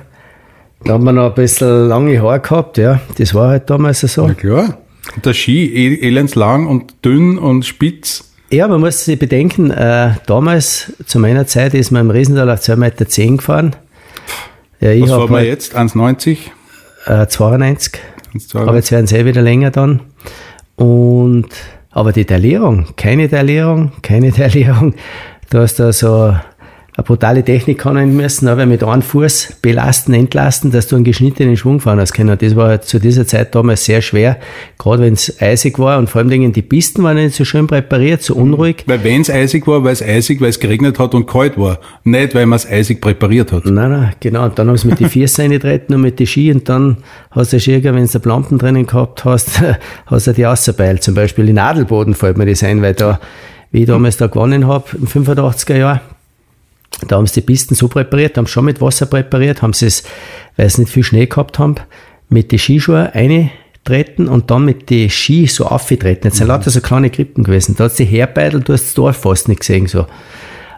Da 0.85 0.93
haben 0.95 1.05
wir 1.05 1.13
noch 1.13 1.27
ein 1.31 1.35
bisschen 1.35 1.89
lange 1.89 2.21
Haare 2.23 2.41
gehabt, 2.41 2.79
ja. 2.79 3.01
Das 3.19 3.35
war 3.35 3.49
halt 3.51 3.71
damals 3.71 4.01
so. 4.01 4.27
Na 4.27 4.35
klar. 4.35 4.79
Und 5.17 5.27
der 5.27 5.35
Ski, 5.35 5.67
eh- 5.67 6.07
elendslang 6.07 6.67
und 6.67 7.05
dünn 7.05 7.39
und 7.39 7.65
spitz. 7.65 8.33
Ja, 8.51 8.69
man 8.69 8.81
muss 8.81 9.05
sich 9.05 9.19
bedenken, 9.19 9.71
äh, 9.71 10.11
damals, 10.27 10.93
zu 11.07 11.19
meiner 11.19 11.47
Zeit, 11.47 11.75
ist 11.75 11.91
man 11.91 12.03
im 12.03 12.11
Riesental 12.11 12.51
auf 12.51 12.61
2,10 12.61 12.77
Meter 12.77 13.05
gefahren. 13.37 13.77
Ja, 14.81 14.91
ich 14.91 15.03
Was 15.03 15.11
fahren 15.11 15.31
wir 15.31 15.37
halt, 15.39 15.47
jetzt? 15.49 15.77
1,90? 15.77 16.39
äh, 17.07 17.27
92. 17.27 18.01
1,92? 18.35 18.59
Aber 18.59 18.77
jetzt 18.77 18.93
werden 18.93 19.07
sie 19.07 19.17
eh 19.17 19.25
wieder 19.25 19.43
länger 19.43 19.71
dann. 19.71 20.01
Und, 20.77 21.49
aber 21.91 22.13
die 22.13 22.25
Taillierung, 22.25 22.87
keine 22.97 23.29
Taillierung, 23.29 23.93
keine 24.03 24.33
Taillierung. 24.33 24.95
Du 25.51 25.59
hast 25.59 25.79
da 25.79 25.93
so 25.93 26.35
eine 26.95 27.05
brutale 27.05 27.43
Technik 27.43 27.79
können 27.79 28.15
müssen, 28.15 28.49
aber 28.49 28.67
mit 28.67 28.85
einem 28.85 29.01
Fuß 29.01 29.55
belasten, 29.63 30.13
entlasten, 30.13 30.71
dass 30.71 30.89
du 30.89 30.97
einen 30.97 31.05
geschnittenen 31.05 31.57
Schwung 31.57 31.81
fahren 31.81 31.99
hast 31.99 32.13
können. 32.13 32.37
Das 32.39 32.55
war 32.55 32.83
zu 32.83 32.99
dieser 32.99 33.27
Zeit 33.27 33.55
damals 33.55 33.87
sehr 33.87 34.03
schwer, 34.03 34.37
gerade 34.79 35.05
wenn 35.05 35.15
es 35.15 35.41
eisig 35.41 35.79
war 35.79 35.99
und 35.99 36.11
vor 36.11 36.21
allem 36.21 36.29
Dingen 36.29 36.53
die 36.53 36.61
Pisten 36.61 37.03
waren 37.03 37.17
nicht 37.17 37.35
so 37.35 37.47
schön 37.47 37.67
präpariert, 37.67 38.23
so 38.23 38.35
unruhig. 38.35 38.85
Weil 38.85 39.03
wenn 39.05 39.23
es 39.23 39.31
eisig 39.31 39.67
war, 39.67 39.83
weil 39.85 39.95
es 39.95 40.03
eisig, 40.03 40.43
weil 40.43 40.51
es 40.51 40.61
geregnet 40.61 40.99
hat 40.99 41.15
und 41.15 41.27
kalt 41.27 41.57
war. 41.57 41.79
Nicht, 42.05 42.35
weil 42.35 42.45
man 42.45 42.57
es 42.57 42.67
eisig 42.67 43.01
präpariert 43.01 43.53
hat. 43.53 43.65
Nein, 43.65 43.91
nein, 43.91 44.13
genau. 44.21 44.45
Und 44.45 44.59
dann 44.59 44.69
haben 44.69 44.77
sie 44.77 44.89
mit 44.89 45.01
die 45.01 45.07
Füße 45.07 45.41
reingetreten 45.43 45.95
und 45.95 46.03
mit 46.03 46.19
die 46.19 46.27
Ski 46.27 46.53
und 46.53 46.69
dann 46.69 46.99
hast 47.31 47.55
du 47.55 47.61
schon, 47.61 47.83
wenn 47.83 48.07
du 48.07 48.29
Lampen 48.29 48.59
drinnen 48.59 48.85
gehabt 48.85 49.25
hast, 49.25 49.63
hast 50.07 50.27
du 50.27 50.33
die 50.35 50.45
ausgebeilt. 50.45 51.03
Zum 51.03 51.15
Beispiel 51.15 51.49
in 51.49 51.59
Adelboden 51.59 52.15
fällt 52.15 52.37
mir 52.37 52.45
das 52.45 52.63
ein, 52.63 52.83
weil 52.83 52.93
da, 52.93 53.19
wie 53.71 53.81
ich 53.81 53.87
damals 53.87 54.19
da 54.19 54.27
gewonnen 54.27 54.67
habe, 54.67 54.85
im 54.99 55.07
85er 55.07 55.77
Jahr, 55.79 56.03
da 57.07 57.17
haben 57.17 57.27
sie 57.27 57.41
die 57.41 57.47
Pisten 57.47 57.75
so 57.75 57.89
präpariert, 57.89 58.37
haben 58.37 58.47
schon 58.47 58.65
mit 58.65 58.81
Wasser 58.81 59.07
präpariert, 59.07 59.63
haben 59.63 59.73
sie 59.73 59.87
es, 59.87 60.05
weil 60.57 60.69
sie 60.71 60.83
nicht 60.83 60.93
viel 60.93 61.05
Schnee 61.05 61.27
gehabt 61.27 61.59
haben, 61.59 61.77
mit 62.29 62.53
die 62.53 62.59
Skischuhe 62.59 63.13
eintreten 63.15 64.29
und 64.29 64.51
dann 64.51 64.65
mit 64.65 64.91
die 64.91 65.11
Ski 65.11 65.47
so 65.47 65.67
aufgetreten. 65.67 66.29
Jetzt 66.29 66.39
sind 66.39 66.49
lauter 66.49 66.71
so 66.71 66.81
kleine 66.81 67.11
Krippen 67.11 67.45
gewesen. 67.45 67.77
Da 67.77 67.85
hat 67.85 67.99
die 67.99 68.05
Herbeidel, 68.05 68.61
du 68.61 68.73
hast 68.73 68.87
das 68.87 68.95
Dorf 68.95 69.17
fast 69.19 69.49
nicht 69.49 69.61
gesehen, 69.61 69.87
so. 69.87 70.07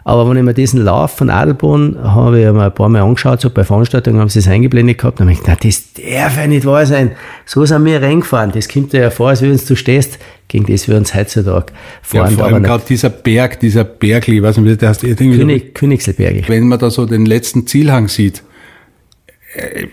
Aber 0.07 0.29
wenn 0.29 0.37
ich 0.37 0.43
mir 0.43 0.53
diesen 0.53 0.83
Lauf 0.85 1.17
von 1.17 1.31
Adelboden 1.31 1.97
habe 2.03 2.39
ich 2.39 2.45
mir 2.51 2.65
ein 2.65 2.73
paar 2.75 2.89
Mal 2.89 3.01
angeschaut, 3.01 3.41
so 3.41 3.49
bei 3.49 3.63
Veranstaltungen 3.63 4.19
haben 4.19 4.29
sie 4.29 4.37
es 4.37 4.47
eingeblendet 4.47 4.99
gehabt, 4.99 5.19
dann 5.19 5.27
habe 5.27 5.33
ich 5.33 5.39
gedacht, 5.43 5.65
das 5.65 5.93
darf 5.93 6.37
ja 6.37 6.45
nicht 6.45 6.63
wahr 6.67 6.85
sein. 6.85 7.13
So 7.47 7.65
sind 7.65 7.83
wir 7.85 8.03
reingefahren. 8.03 8.51
Das 8.53 8.69
kommt 8.69 8.93
dir 8.93 9.01
ja 9.01 9.09
vor, 9.09 9.29
als 9.29 9.41
wenn 9.41 9.57
du 9.57 9.75
stehst, 9.75 10.19
gegen 10.47 10.67
das 10.67 10.87
wir 10.87 10.95
uns 10.95 11.15
heutzutage 11.15 11.73
Ja, 11.73 11.79
fahren. 12.03 12.35
vor 12.35 12.45
aber 12.45 12.53
allem 12.53 12.63
gerade 12.63 12.83
dieser 12.87 13.09
Berg, 13.09 13.59
dieser 13.59 13.83
Bergli, 13.83 14.37
ich 14.37 14.43
weiß 14.43 14.57
nicht, 14.57 14.71
wie 14.71 14.77
der 14.77 14.89
heißt. 14.89 15.01
König, 15.17 15.73
Königselberg. 15.73 16.47
Wenn 16.49 16.67
man 16.67 16.77
da 16.77 16.91
so 16.91 17.07
den 17.07 17.25
letzten 17.25 17.65
Zielhang 17.65 18.07
sieht, 18.07 18.43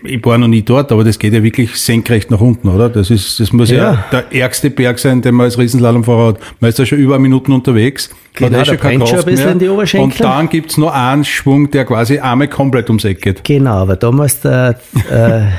ich 0.05 0.25
war 0.25 0.39
noch 0.39 0.49
nie 0.49 0.63
dort, 0.63 0.91
aber 0.93 1.05
das 1.05 1.19
geht 1.19 1.33
ja 1.33 1.43
wirklich 1.43 1.77
senkrecht 1.77 2.31
nach 2.31 2.41
unten, 2.41 2.69
oder? 2.69 2.89
Das 2.89 3.11
ist, 3.11 3.39
das 3.39 3.53
muss 3.53 3.71
ja, 3.71 3.77
Ja. 3.93 4.05
der 4.11 4.33
ärgste 4.33 4.71
Berg 4.71 4.99
sein, 4.99 5.23
den 5.23 5.35
man 5.35 5.45
als 5.45 5.59
Riesenslalomfahrer 5.59 6.27
hat. 6.29 6.39
Man 6.61 6.69
ist 6.71 6.79
da 6.79 6.87
schon 6.87 6.99
über 6.99 7.15
eine 7.15 7.23
Minute 7.23 7.53
unterwegs. 7.53 8.11
Genau, 8.35 8.47
hat 8.47 8.55
eh 8.55 8.59
da 8.59 8.65
schon 8.65 8.77
keine 8.81 8.99
brennt 8.99 9.09
schon 9.11 9.19
ein 9.19 9.25
Kraft 9.25 9.37
mehr. 9.45 9.53
in 9.53 9.59
die. 9.59 9.69
Und 9.99 10.21
dann 10.21 10.49
gibt's 10.49 10.77
noch 10.79 10.93
einen 10.93 11.25
Schwung, 11.25 11.71
der 11.71 11.85
quasi 11.85 12.19
einmal 12.19 12.49
komplett 12.49 12.89
ums 12.91 13.05
Eck 13.05 13.23
geht. 13.23 13.45
Genau, 13.45 13.75
aber 13.83 13.97
da 13.97 14.11
musst 14.11 14.45
du 14.45 14.49
äh, 14.49 14.75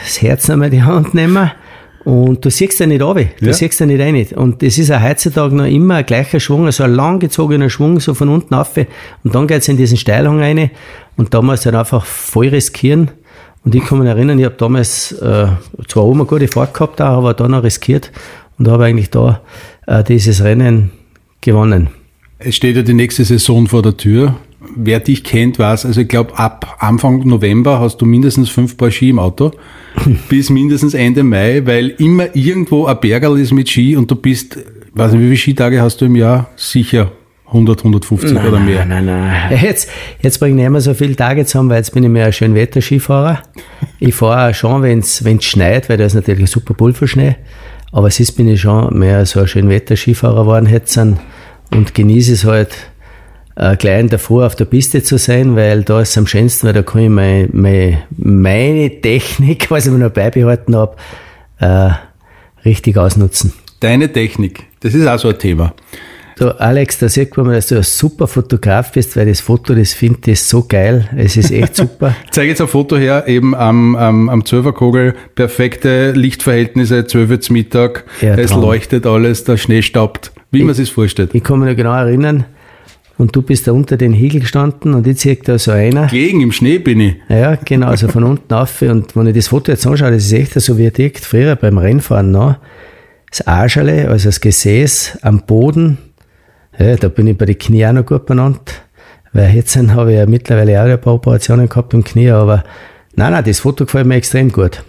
das 0.04 0.22
Herz 0.22 0.50
einmal 0.50 0.68
in 0.68 0.74
die 0.74 0.84
Hand 0.84 1.14
nehmen 1.14 1.52
Und 2.04 2.44
du 2.44 2.50
siehst 2.50 2.80
ja 2.82 2.86
nicht 2.86 3.02
runter, 3.02 3.26
du 3.40 3.46
Ja. 3.46 3.54
siehst 3.54 3.80
ja 3.80 3.86
nicht 3.86 4.02
rein. 4.02 4.26
Und 4.36 4.62
das 4.62 4.78
ist 4.78 4.92
auch 4.92 5.02
heutzutage 5.02 5.56
noch 5.56 5.66
immer 5.66 5.96
ein 5.96 6.06
gleicher 6.06 6.42
Schwung, 6.42 6.66
also 6.66 6.84
ein 6.84 6.94
langgezogener 6.94 7.70
Schwung, 7.70 8.02
so 8.02 8.14
von 8.14 8.28
unten 8.28 8.54
auf. 8.56 8.76
Und 9.24 9.34
dann 9.34 9.48
geht's 9.48 9.70
in 9.70 9.78
diesen 9.78 9.96
Steilhang 9.98 10.40
rein. 10.40 10.70
Und 11.16 11.34
da 11.34 11.42
musst 11.42 11.66
du 11.66 11.72
dann 11.72 11.80
einfach 11.80 12.04
voll 12.06 12.50
riskieren. 12.50 13.12
Und 13.66 13.76
ich 13.76 13.84
kann 13.84 14.00
mich 14.00 14.08
erinnern, 14.08 14.40
ich 14.40 14.46
habe 14.46 14.56
damals 14.58 15.14
äh, 15.14 15.48
zwar 15.88 16.04
oben 16.04 16.22
eine 16.22 16.28
gute 16.28 16.48
Fahrt 16.48 16.74
gehabt, 16.74 17.02
auch, 17.02 17.18
aber 17.18 17.34
dann 17.34 17.52
noch 17.52 17.64
riskiert 17.64 18.12
und 18.58 18.68
habe 18.68 18.86
eigentlich 18.86 19.10
da 19.10 19.42
äh, 19.88 20.04
dieses 20.04 20.44
Rennen 20.44 20.92
gewonnen. 21.42 21.88
Es 22.40 22.56
steht 22.56 22.76
ja 22.76 22.82
die 22.82 22.94
nächste 22.94 23.24
Saison 23.24 23.68
vor 23.68 23.82
der 23.82 23.96
Tür. 23.96 24.36
Wer 24.76 25.00
dich 25.00 25.24
kennt, 25.24 25.60
weiß, 25.60 25.86
also 25.86 26.02
ich 26.02 26.08
glaube, 26.08 26.38
ab 26.38 26.78
Anfang 26.80 27.26
November 27.28 27.80
hast 27.80 27.98
du 27.98 28.06
mindestens 28.06 28.50
fünf 28.50 28.76
Paar 28.76 28.92
Ski 28.92 29.10
im 29.10 29.20
Auto, 29.20 29.52
bis 30.30 30.50
mindestens 30.50 30.94
Ende 30.94 31.24
Mai, 31.24 31.66
weil 31.66 31.90
immer 31.90 32.36
irgendwo 32.36 32.86
ein 32.86 33.00
Bergerl 33.00 33.40
ist 33.40 33.54
mit 33.54 33.70
Ski 33.70 33.96
und 33.96 34.10
du 34.12 34.16
bist, 34.16 34.58
weiß 34.94 35.14
nicht, 35.14 35.22
wie 35.22 35.26
viele 35.26 35.38
Skitage 35.38 35.82
hast 35.82 36.02
du 36.02 36.06
im 36.06 36.16
Jahr? 36.16 36.50
Sicher 36.56 37.12
100, 37.48 37.80
150 37.80 38.38
oder 38.38 38.60
mehr. 38.60 38.86
Nein, 38.86 39.06
nein, 39.06 39.28
nein. 39.50 39.60
Jetzt, 39.62 39.90
jetzt 40.22 40.40
bringe 40.40 40.56
ich 40.56 40.62
nicht 40.64 40.72
mehr 40.72 40.82
so 40.82 40.94
viele 40.94 41.16
Tage 41.16 41.46
zusammen, 41.46 41.70
weil 41.70 41.78
jetzt 41.78 41.94
bin 41.94 42.04
ich 42.04 42.10
mehr 42.10 42.26
ein 42.26 42.34
Schönwetter-Skifahrer. 42.34 43.44
Ich 44.00 44.16
fahre 44.16 44.50
auch 44.50 44.56
schon, 44.56 44.82
wenn 44.82 45.00
es 45.00 45.24
schneit, 45.46 45.90
weil 45.90 45.98
da 45.98 46.06
ist 46.06 46.16
natürlich 46.16 46.42
ein 46.42 46.48
super 46.48 46.74
Pulverschnee. 46.74 47.36
Aber 47.92 48.10
sonst 48.10 48.32
bin 48.32 48.48
ich 48.48 48.62
schon 48.62 48.98
mehr 48.98 49.26
so 49.26 49.42
ein 49.42 49.48
Schönwetter-Skifahrer 49.48 50.42
geworden 50.42 50.68
jetzt 50.68 50.98
und 50.98 51.94
genieße 51.94 52.34
es 52.34 52.46
halt, 52.46 52.76
äh, 53.56 53.76
gleich 53.78 54.00
in 54.00 54.10
der 54.10 54.20
Früh 54.20 54.44
auf 54.44 54.56
der 54.56 54.66
Piste 54.66 55.04
zu 55.04 55.18
sein, 55.18 55.56
weil 55.56 55.84
da 55.84 56.02
ist 56.02 56.10
es 56.10 56.18
am 56.18 56.28
schönsten, 56.28 56.68
weil 56.68 56.74
da 56.74 56.82
kann 56.82 57.02
ich 57.02 57.10
meine, 57.10 57.50
meine, 57.52 58.04
meine 58.18 59.02
Technik, 59.02 59.70
was 59.70 59.86
ich 59.86 59.92
mir 59.92 60.00
noch 60.00 60.12
beibehalten 60.12 60.76
habe, 60.76 60.96
äh, 61.60 61.92
richtig 62.66 62.98
ausnutzen. 62.98 63.54
Deine 63.80 64.12
Technik, 64.12 64.64
das 64.80 64.94
ist 64.94 65.06
auch 65.06 65.20
so 65.20 65.30
ein 65.30 65.38
Thema. 65.38 65.74
Du, 66.38 66.50
Alex, 66.60 67.00
da 67.00 67.10
sieht 67.10 67.36
man, 67.38 67.52
dass 67.52 67.68
du 67.68 67.78
ein 67.78 67.84
super 67.84 68.28
Fotograf 68.28 68.92
bist, 68.92 69.16
weil 69.16 69.28
das 69.28 69.40
Foto, 69.40 69.76
das 69.76 69.94
finde 69.94 70.32
ich 70.32 70.42
so 70.42 70.66
geil. 70.68 71.10
Es 71.16 71.38
ist 71.38 71.52
echt 71.52 71.76
super. 71.76 72.16
Ich 72.26 72.32
zeige 72.32 72.50
jetzt 72.50 72.62
ein 72.62 72.68
Foto 72.68 72.98
her, 72.98 73.28
eben 73.28 73.54
am, 73.56 73.96
am, 73.96 74.30
am 74.30 74.46
Zwölferkogel, 74.46 75.14
perfekte 75.36 76.12
Lichtverhältnisse, 76.12 77.06
12 77.06 77.30
Uhr 77.30 77.42
zum 77.42 77.54
Mittag, 77.54 78.06
Ja, 78.22 78.36
es 78.36 78.52
leuchtet 78.52 79.06
alles, 79.06 79.44
der 79.44 79.58
Schnee 79.58 79.82
staubt, 79.82 80.32
wie 80.52 80.64
man 80.64 80.74
sich 80.74 80.92
vorstellt. 80.92 81.32
Ich 81.34 81.44
kann 81.44 81.60
mich 81.60 81.70
noch 81.70 81.76
genau 81.76 81.94
erinnern, 81.94 82.46
und 83.18 83.36
du 83.36 83.42
bist 83.42 83.68
da 83.68 83.72
unter 83.72 83.96
den 83.96 84.14
Hügel 84.14 84.42
gestanden 84.42 84.94
und 84.94 85.06
ich 85.06 85.20
sehe 85.20 85.36
da 85.36 85.58
so 85.60 85.72
einer. 85.72 86.08
Gegen 86.08 86.42
im 86.42 86.52
Schnee 86.52 86.80
bin 86.80 87.00
ich. 87.00 87.16
Ja, 87.30 87.56
genau, 87.56 87.88
also 87.88 88.08
von 88.08 88.24
unten 88.24 88.54
auf. 88.54 88.82
Und 88.82 89.16
wenn 89.16 89.28
ich 89.28 89.36
das 89.36 89.48
Foto 89.48 89.72
jetzt 89.72 89.86
anschaue, 89.86 90.12
das 90.12 90.26
ist 90.26 90.34
echt 90.34 90.54
so 90.60 90.78
wie 90.78 90.90
dick 90.90 91.20
früher 91.20 91.56
beim 91.56 91.78
Rennfahren 91.78 92.32
noch. 92.32 92.58
Das 93.30 93.46
Arschele, 93.48 94.10
also 94.10 94.30
das 94.30 94.42
Gesäß 94.42 95.20
am 95.22 95.42
Boden. 95.46 95.98
Ja, 96.80 96.96
da 96.96 97.08
bin 97.08 97.28
ich 97.28 97.38
bei 97.38 97.46
den 97.46 97.58
Knie 97.58 97.86
auch 97.86 97.94
noch 97.94 98.06
gut 98.06 98.26
benannt. 98.26 98.84
Weil 99.34 99.56
jetzt 99.56 99.76
habe 99.76 100.12
ich 100.12 100.18
ja 100.18 100.26
mittlerweile 100.26 100.80
auch 100.82 100.86
ein 100.86 101.02
paar 101.02 101.16
Operationen 101.16 101.68
gehabt 101.68 101.94
im 101.94 102.04
Knie, 102.04 102.30
aber 102.30 102.64
nein, 103.16 103.32
nein, 103.32 103.44
das 103.44 103.60
Foto 103.60 103.86
gefällt 103.86 104.06
mir 104.06 104.16
extrem 104.16 104.52
gut. 104.52 104.84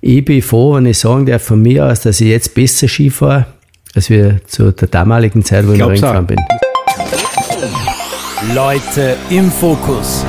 Ich 0.00 0.24
bin 0.24 0.40
froh, 0.40 0.74
wenn 0.74 0.86
ich 0.86 0.98
sagen 0.98 1.26
darf 1.26 1.42
von 1.42 1.60
mir 1.60 1.86
aus, 1.86 2.00
dass 2.00 2.20
ich 2.20 2.28
jetzt 2.28 2.54
besser 2.54 2.88
Ski 2.88 3.10
fahre, 3.10 3.46
als 3.94 4.08
wir 4.08 4.40
zu 4.46 4.72
der 4.72 4.88
damaligen 4.88 5.44
Zeit, 5.44 5.66
wo 5.66 5.72
ich 5.72 5.78
noch. 5.78 5.90
Rennfahren 5.90 6.26
bin. 6.26 6.38
Leute 8.54 9.16
im 9.30 9.50
Fokus. 9.50 10.24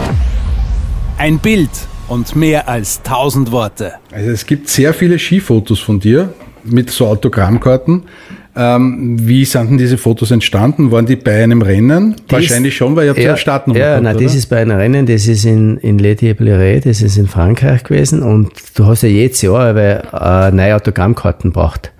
Ein 1.17 1.39
Bild 1.39 1.69
und 2.07 2.35
mehr 2.35 2.67
als 2.67 3.01
tausend 3.01 3.51
Worte. 3.51 3.93
Also 4.11 4.29
es 4.31 4.45
gibt 4.45 4.69
sehr 4.69 4.93
viele 4.93 5.17
Skifotos 5.17 5.79
von 5.79 5.99
dir 5.99 6.33
mit 6.63 6.89
so 6.89 7.07
Autogrammkarten. 7.07 8.03
Ähm, 8.55 9.17
wie 9.19 9.45
sind 9.45 9.71
denn 9.71 9.77
diese 9.79 9.97
Fotos 9.97 10.29
entstanden? 10.29 10.91
Waren 10.91 11.07
die 11.07 11.15
bei 11.15 11.43
einem 11.43 11.63
Rennen? 11.63 12.15
Wahrscheinlich 12.29 12.75
schon, 12.75 12.95
weil 12.95 13.07
ihr 13.07 13.19
ja, 13.19 13.29
eine 13.29 13.37
Startnummer 13.37 13.79
Ja, 13.79 13.99
nein, 13.99 14.15
das 14.21 14.35
ist 14.35 14.45
bei 14.45 14.61
einem 14.61 14.77
Rennen, 14.77 15.07
das 15.07 15.27
ist 15.27 15.45
in, 15.45 15.77
in 15.77 15.97
Les 15.97 16.17
Diablerets, 16.17 16.85
das 16.85 17.01
ist 17.01 17.17
in 17.17 17.25
Frankreich 17.27 17.83
gewesen 17.83 18.21
und 18.21 18.51
du 18.75 18.85
hast 18.85 19.01
ja 19.01 19.09
jedes 19.09 19.41
Jahr 19.41 19.73
weil, 19.73 20.03
äh, 20.13 20.51
neue 20.51 20.75
Autogrammkarten 20.75 21.51
braucht. 21.51 21.91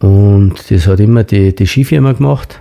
Und 0.00 0.54
das 0.68 0.88
hat 0.88 0.98
immer 0.98 1.22
die, 1.22 1.54
die 1.54 1.66
Skifirma 1.66 2.12
gemacht. 2.12 2.60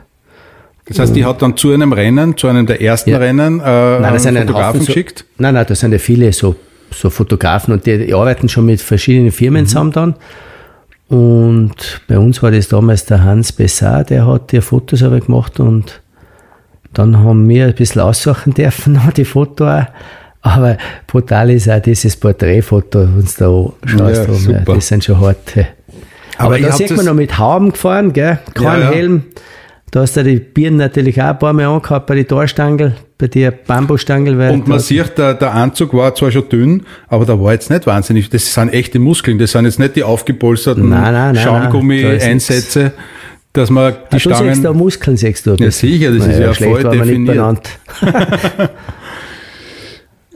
Das 0.85 0.99
heißt, 0.99 1.15
die 1.15 1.25
hat 1.25 1.41
dann 1.41 1.57
zu 1.57 1.71
einem 1.71 1.93
Rennen, 1.93 2.37
zu 2.37 2.47
einem 2.47 2.67
der 2.67 2.81
ersten 2.81 3.11
Ja. 3.11 3.17
Rennen, 3.17 3.59
äh, 3.59 3.63
Nein, 3.63 4.03
einen 4.03 4.13
das 4.13 4.23
sind 4.23 4.37
Fotografen 4.37 4.67
Haufen 4.67 4.81
so, 4.81 4.85
geschickt. 4.87 5.25
Nein, 5.37 5.55
nein, 5.55 5.65
da 5.67 5.73
sind 5.73 5.91
ja 5.91 5.97
viele 5.97 6.31
so, 6.33 6.55
so 6.91 7.09
Fotografen 7.09 7.73
und 7.73 7.85
die, 7.87 8.05
die 8.05 8.13
arbeiten 8.13 8.47
schon 8.47 8.67
mit 8.67 8.79
verschiedenen 8.79 9.27
Mhm. 9.27 9.31
Firmen 9.31 9.65
zusammen 9.65 9.91
dann. 9.91 10.15
Und 11.11 11.99
bei 12.07 12.17
uns 12.17 12.41
war 12.41 12.51
das 12.51 12.69
damals 12.69 13.03
der 13.03 13.21
Hans 13.21 13.51
Bessar, 13.51 14.05
der 14.05 14.25
hat 14.25 14.53
die 14.53 14.61
Fotos 14.61 15.03
aber 15.03 15.19
gemacht 15.19 15.59
und 15.59 16.01
dann 16.93 17.17
haben 17.17 17.49
wir 17.49 17.65
ein 17.65 17.75
bisschen 17.75 17.99
aussuchen 18.01 18.53
dürfen, 18.53 18.97
die 19.17 19.25
Fotos 19.25 19.67
auch. 19.67 19.85
Aber 20.41 20.77
brutal 21.07 21.49
ist 21.49 21.69
auch 21.69 21.81
dieses 21.81 22.15
Porträtfoto, 22.15 23.01
wenn 23.01 23.25
du 23.25 23.73
da 23.83 23.89
schaust. 23.89 24.27
Ja, 24.27 24.33
super. 24.33 24.75
Das 24.75 24.87
sind 24.87 25.03
schon 25.03 25.19
harte. 25.19 25.67
Aber 26.37 26.55
Aber, 26.55 26.59
da 26.59 26.71
sieht 26.71 26.95
man 26.95 27.05
noch 27.05 27.13
mit 27.13 27.37
Hauben 27.37 27.73
gefahren, 27.73 28.13
gell? 28.13 28.39
Kein 28.53 28.63
Ja, 28.63 28.79
ja. 28.79 28.91
Helm. 28.91 29.23
Da 29.91 29.99
hast 29.99 30.15
du 30.15 30.23
die 30.23 30.37
Birnen 30.39 30.77
natürlich 30.77 31.21
auch 31.21 31.27
ein 31.31 31.39
paar 31.39 31.51
Mal 31.51 31.65
angehabt 31.65 32.07
bei 32.07 32.15
den 32.15 32.25
Torstangel, 32.25 32.95
bei 33.17 33.27
der 33.27 33.51
Bambusstangel. 33.51 34.37
weil 34.37 34.51
Und 34.51 34.65
man 34.65 34.79
sieht, 34.79 35.17
der, 35.17 35.33
der 35.33 35.53
Anzug 35.53 35.93
war 35.93 36.15
zwar 36.15 36.31
schon 36.31 36.47
dünn, 36.47 36.83
aber 37.09 37.25
da 37.25 37.37
war 37.37 37.51
jetzt 37.51 37.69
nicht 37.69 37.85
wahnsinnig. 37.85 38.29
Das 38.29 38.53
sind 38.53 38.73
echte 38.73 38.99
Muskeln, 38.99 39.37
das 39.37 39.51
sind 39.51 39.65
jetzt 39.65 39.79
nicht 39.79 39.97
die 39.97 40.03
aufgepolsterten 40.03 40.93
Schaumgummi-Einsätze, 41.35 42.93
dass 43.51 43.69
man 43.69 43.91
die 43.91 43.97
Ah, 43.97 44.07
du 44.11 44.17
siehst 44.17 44.25
da 44.29 44.35
Stangen. 44.53 44.77
Muskeln, 44.77 45.17
siehst 45.17 45.45
du. 45.45 45.55
Ja, 45.55 45.71
sicher, 45.71 46.11
das 46.13 46.25
ist 46.25 46.39
ja 46.39 46.53
schlecht 46.53 46.81
voll 46.83 46.97
definiert. 46.97 47.69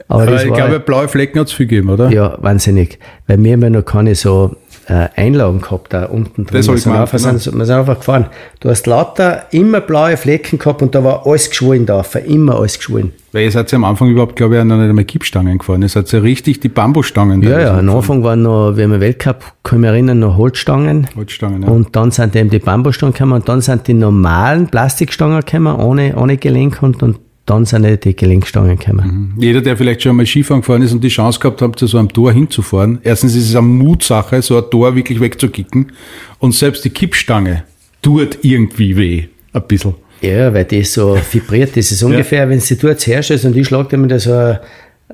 Aber 0.08 0.22
Aber 0.22 0.44
ich 0.44 0.52
glaube, 0.52 0.78
blaue 0.80 1.08
Flecken 1.08 1.40
hat 1.40 1.48
es 1.48 1.52
viel 1.52 1.66
gegeben, 1.66 1.90
oder? 1.90 2.10
ja, 2.10 2.36
wahnsinnig. 2.40 2.98
Weil 3.26 3.42
wir 3.42 3.54
haben 3.54 3.62
ja 3.62 3.70
noch 3.70 3.82
keine 3.84 4.14
so 4.14 4.54
äh, 4.88 5.08
Einlagen 5.16 5.60
gehabt 5.60 5.92
da 5.92 6.04
unten 6.04 6.46
drin. 6.46 6.58
Das 6.58 6.68
wir, 6.68 6.74
ich 6.74 6.82
sind 6.82 6.92
gemeint, 6.92 7.12
einfach, 7.12 7.18
sind, 7.18 7.58
wir 7.58 7.66
sind 7.66 7.76
einfach 7.76 7.98
gefahren. 7.98 8.26
Du 8.60 8.70
hast 8.70 8.86
lauter 8.86 9.46
immer 9.50 9.80
blaue 9.80 10.16
Flecken 10.16 10.58
gehabt 10.58 10.80
und 10.82 10.94
da 10.94 11.02
war 11.02 11.26
alles 11.26 11.50
geschwollen 11.50 11.86
drauf. 11.86 12.14
Immer 12.14 12.56
alles 12.56 12.78
geschwollen. 12.78 13.12
Weil 13.32 13.44
ihr 13.44 13.50
seid 13.50 13.70
ja 13.72 13.76
am 13.76 13.84
Anfang 13.84 14.10
überhaupt, 14.10 14.36
glaube 14.36 14.56
ich, 14.56 14.64
noch 14.64 14.76
nicht 14.76 14.88
einmal 14.88 15.04
Kippstangen 15.04 15.58
gefahren. 15.58 15.82
Ihr 15.82 15.88
seid 15.88 16.10
ja 16.12 16.20
richtig 16.20 16.60
die 16.60 16.68
Bambusstangen. 16.68 17.42
Ja, 17.42 17.60
ja, 17.60 17.78
am. 17.78 17.88
Anfang 17.90 18.22
waren 18.22 18.42
noch, 18.42 18.76
wie 18.76 18.86
wir 18.86 19.00
Weltcup, 19.00 19.44
kann 19.62 19.78
ich 19.78 19.80
mich 19.80 19.90
erinnern, 19.90 20.20
noch 20.20 20.36
Holzstangen. 20.36 21.08
Holzstangen, 21.16 21.62
ja. 21.62 21.68
Und 21.68 21.96
dann 21.96 22.12
sind 22.12 22.36
eben 22.36 22.50
die 22.50 22.60
Bambusstangen 22.60 23.12
gekommen 23.12 23.32
und 23.32 23.48
dann 23.48 23.60
sind 23.60 23.88
die 23.88 23.94
normalen 23.94 24.68
Plastikstangen 24.68 25.40
gekommen, 25.40 25.76
ohne, 25.76 26.16
ohne 26.16 26.36
Gelenk 26.36 26.82
und, 26.82 27.02
und 27.02 27.18
dann 27.46 27.64
sind 27.64 27.84
eben 27.84 27.98
die 28.00 28.14
Gelenkstangen 28.16 28.76
gekommen. 28.76 29.34
Jeder, 29.38 29.60
der 29.60 29.76
vielleicht 29.76 30.02
schon 30.02 30.16
mal 30.16 30.26
Skifahren 30.26 30.60
gefahren 30.62 30.82
ist 30.82 30.92
und 30.92 31.02
die 31.02 31.08
Chance 31.08 31.38
gehabt 31.40 31.62
hat, 31.62 31.78
zu 31.78 31.86
so 31.86 31.98
einem 31.98 32.08
Tor 32.12 32.32
hinzufahren, 32.32 32.98
erstens 33.02 33.34
ist 33.36 33.48
es 33.48 33.54
eine 33.56 33.66
Mutsache, 33.66 34.42
so 34.42 34.58
ein 34.58 34.64
Tor 34.70 34.94
wirklich 34.96 35.20
wegzukicken. 35.20 35.92
Und 36.40 36.54
selbst 36.54 36.84
die 36.84 36.90
Kippstange 36.90 37.62
tut 38.02 38.38
irgendwie 38.42 38.96
weh. 38.96 39.24
Ein 39.52 39.62
bisschen. 39.66 39.94
Ja, 40.20 40.52
weil 40.52 40.64
das 40.64 40.92
so 40.92 41.16
vibriert. 41.32 41.76
Das 41.76 41.90
ist 41.92 42.02
ungefähr, 42.02 42.48
wenn 42.48 42.58
du 42.58 42.64
die 42.64 42.76
dort 42.78 43.06
herstellst 43.06 43.44
und 43.44 43.56
ich 43.56 43.66
schlage 43.68 43.88
dir 43.90 43.96
mit 43.98 44.20
so 44.20 44.32
eine, 44.32 44.60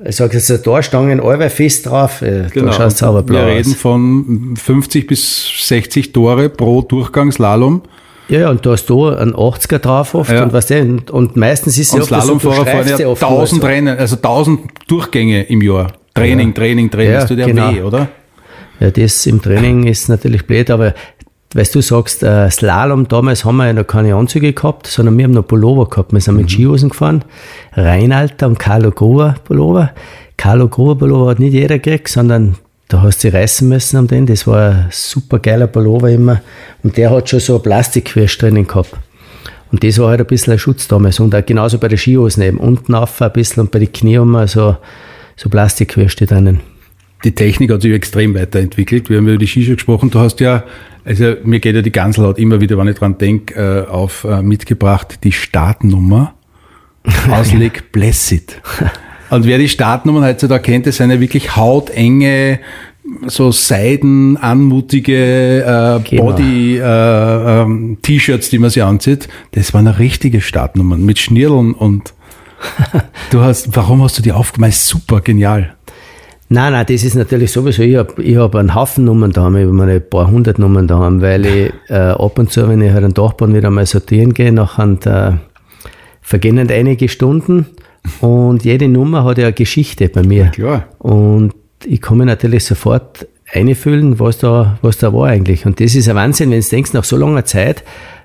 ich 0.05 0.15
sag 0.15 0.33
jetzt, 0.33 0.49
eine 0.49 0.61
Torstangen 0.61 1.19
allweil 1.19 1.49
fest 1.51 1.85
drauf, 1.85 2.21
äh, 2.23 2.47
da 2.53 2.73
schaut 2.73 2.87
es 2.87 2.97
sauberblau 2.97 3.35
Genau. 3.35 3.47
Wir 3.47 3.55
reden 3.57 3.71
aus. 3.71 3.77
von 3.77 4.55
50 4.57 5.05
bis 5.07 5.67
60 5.67 6.11
Tore 6.13 6.49
pro 6.49 6.81
Durchgangsslalom. 6.81 7.83
Ja, 8.29 8.39
ja, 8.39 8.49
und 8.49 8.65
du 8.65 8.71
hast 8.71 8.89
da 8.89 8.93
einen 9.17 9.33
80er 9.35 9.79
drauf 9.79 10.15
oft 10.15 10.31
Ja. 10.31 10.43
und 10.43 10.53
weißt 10.53 10.69
du, 10.69 10.97
und, 11.11 11.35
meistens 11.35 11.77
ist 11.77 11.93
es 11.93 11.99
du 11.99 12.05
Slalomfahrer 12.05 12.65
fahren 12.65 12.87
ja 12.87 12.97
ja 12.97 13.07
oft 13.07 13.21
nur 13.21 13.31
1000 13.31 13.61
so. 13.61 13.67
Rennen, 13.67 13.97
also 13.97 14.15
1000 14.15 14.59
Durchgänge 14.87 15.43
im 15.43 15.61
Jahr. 15.61 15.91
Training, 16.13 16.53
Training, 16.53 16.89
Training. 16.89 17.13
Ja, 17.13 17.25
tut 17.25 17.37
ja 17.39 17.45
genau. 17.47 17.73
weh, 17.73 17.81
oder? 17.81 18.07
Ja, 18.79 18.91
das 18.91 19.25
im 19.25 19.41
Training 19.41 19.83
ist 19.87 20.07
natürlich 20.09 20.45
blöd, 20.47 20.69
aber 20.71 20.93
weißt 21.53 21.75
du 21.75 21.81
sagst, 21.81 22.23
äh, 22.23 22.49
Slalom, 22.49 23.07
damals 23.07 23.45
haben 23.45 23.57
wir 23.57 23.67
ja 23.67 23.73
noch 23.73 23.85
keine 23.87 24.15
Anzüge 24.15 24.53
gehabt, 24.53 24.87
sondern 24.87 25.17
wir 25.17 25.25
haben 25.25 25.31
noch 25.33 25.45
Pullover 25.47 25.89
gehabt. 25.89 26.13
Wir 26.13 26.21
sind 26.21 26.35
Mhm. 26.35 26.41
mit 26.41 26.51
Skihosen 26.51 26.89
gefahren. 26.89 27.23
Reinalter 27.73 28.47
und 28.47 28.57
Carlo 28.59 28.91
Gruber 28.91 29.35
Pullover. 29.43 29.91
Carlo 30.37 30.67
Gruber 30.67 30.95
Pullover 30.95 31.31
hat 31.31 31.39
nicht 31.39 31.53
jeder 31.53 31.77
gekriegt, 31.79 32.07
sondern 32.09 32.55
da 32.93 33.01
hast 33.01 33.23
du 33.23 33.29
sie 33.31 33.35
reißen 33.35 33.67
müssen 33.67 33.97
am 33.97 34.07
den. 34.07 34.27
Das 34.27 34.45
war 34.45 34.69
ein 34.69 34.87
super 34.91 35.39
geiler 35.39 35.65
Pullover 35.65 36.11
immer. 36.11 36.43
Und 36.83 36.95
der 36.95 37.09
hat 37.09 37.27
schon 37.27 37.39
so 37.39 37.55
ein 37.55 37.63
Plastikquersch 37.63 38.37
drinnen 38.37 38.67
gehabt. 38.67 38.93
Und 39.71 39.83
das 39.83 39.97
war 39.97 40.09
halt 40.09 40.19
ein 40.19 40.27
bisschen 40.27 40.53
ein 40.53 40.59
Schutz 40.59 40.87
damals. 40.87 41.19
Und 41.19 41.33
auch 41.33 41.43
genauso 41.43 41.79
bei 41.79 41.87
den 41.87 41.97
Skihosen 41.97 42.43
eben. 42.43 42.59
Unten 42.59 42.93
auf 42.93 43.19
ein 43.19 43.33
bisschen 43.33 43.61
und 43.61 43.71
bei 43.71 43.79
den 43.79 43.91
Knie 43.91 44.19
haben 44.19 44.29
wir 44.29 44.47
so, 44.47 44.77
so 45.35 45.49
Plastikquersche 45.49 46.27
drinnen. 46.27 46.59
Die 47.23 47.33
Technik 47.33 47.71
hat 47.71 47.81
sich 47.81 47.93
extrem 47.93 48.35
weiterentwickelt. 48.35 49.09
Wir 49.09 49.17
haben 49.17 49.27
über 49.27 49.39
die 49.39 49.47
Skischuhe 49.47 49.73
gesprochen. 49.73 50.11
Du 50.11 50.19
hast 50.19 50.39
ja, 50.39 50.63
also 51.03 51.35
mir 51.43 51.59
geht 51.59 51.75
ja 51.75 51.81
die 51.81 51.91
Ganselhaut 51.91 52.37
immer 52.37 52.61
wieder, 52.61 52.77
wenn 52.77 52.89
ich 52.89 52.97
dran 52.97 53.17
denke, 53.17 53.55
äh, 53.55 53.89
auf 53.89 54.23
äh, 54.23 54.43
mitgebracht, 54.43 55.19
die 55.23 55.31
Startnummer 55.31 56.35
Ausleg 57.31 57.91
Blessed. 57.91 58.61
Und 59.33 59.45
wer 59.47 59.57
die 59.57 59.67
Startnummern 59.67 60.23
heutzutage 60.23 60.61
kennt, 60.61 60.85
das 60.85 60.97
sind 60.97 61.09
ja 61.09 61.19
wirklich 61.19 61.55
hautenge 61.55 62.59
so 63.25 63.51
Seiden, 63.51 64.37
anmutige 64.37 65.63
äh, 65.63 65.99
Genau. 66.07 66.25
Body-T-Shirts, 66.25 66.81
die 68.51 68.59
man 68.59 68.69
sich 68.69 68.83
anzieht. 68.83 69.27
Das 69.53 69.73
waren 69.73 69.87
richtige 69.87 70.39
Startnummern 70.39 71.03
mit 71.03 71.17
Schnirdeln 71.17 71.73
und 71.73 72.13
du 73.31 73.41
hast, 73.41 73.75
warum 73.75 74.03
hast 74.03 74.19
du 74.19 74.21
die 74.21 74.31
aufgemacht? 74.31 74.73
Super, 74.73 75.21
genial. 75.21 75.73
Nein, 76.49 76.73
nein, 76.73 76.85
das 76.87 77.03
ist 77.03 77.15
natürlich 77.15 77.51
sowieso. 77.51 77.81
Ich 77.81 77.95
habe 77.95 78.21
ich 78.21 78.37
hab 78.37 78.53
einen 78.53 78.75
Haufen 78.75 79.05
Nummern 79.05 79.31
daheim, 79.31 79.55
ich 79.55 79.63
habe 79.63 79.73
meine 79.73 79.99
paar 79.99 80.29
hundert 80.29 80.59
Nummern 80.59 80.87
daheim, 80.87 81.23
weil 81.23 81.43
ich 81.47 81.73
äh, 81.89 81.95
ab 81.95 82.37
und 82.37 82.51
zu, 82.51 82.69
wenn 82.69 82.83
ich 82.83 82.91
halt 82.91 83.03
einen 83.03 83.15
Dachboden 83.15 83.55
wieder 83.55 83.71
mal 83.71 83.87
sortieren 83.87 84.35
gehe, 84.35 84.51
nachher 84.51 84.97
äh, 85.07 85.31
vergehen 86.21 86.59
einige 86.59 87.09
Stunden 87.09 87.65
und 88.21 88.63
jede 88.63 88.87
Nummer 88.87 89.23
hat 89.23 89.37
ja 89.37 89.45
eine 89.45 89.53
Geschichte 89.53 90.09
bei 90.09 90.23
mir. 90.23 90.47
Klar. 90.47 90.87
Und 90.99 91.53
ich 91.85 92.01
kann 92.01 92.17
mir 92.17 92.25
natürlich 92.25 92.65
sofort 92.65 93.27
einfühlen, 93.51 94.19
was 94.19 94.39
da, 94.39 94.77
was 94.81 94.97
da 94.97 95.13
war 95.13 95.27
eigentlich. 95.27 95.65
Und 95.65 95.79
das 95.79 95.95
ist 95.95 96.09
ein 96.09 96.15
Wahnsinn, 96.15 96.51
wenn 96.51 96.61
du 96.61 96.67
denkst, 96.67 96.93
nach 96.93 97.03
so 97.03 97.17
langer 97.17 97.45
Zeit, 97.45 97.83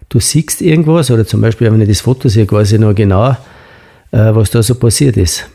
du 0.08 0.20
siehst 0.20 0.62
irgendwas, 0.62 1.10
oder 1.10 1.26
zum 1.26 1.40
Beispiel, 1.40 1.70
wenn 1.70 1.80
ich 1.80 1.88
das 1.88 2.00
Foto 2.00 2.28
sehe, 2.28 2.44
ich 2.44 2.78
noch 2.78 2.94
genau, 2.94 3.30
äh, 3.30 3.36
was 4.34 4.50
da 4.50 4.62
so 4.62 4.74
passiert 4.74 5.16
ist. 5.16 5.48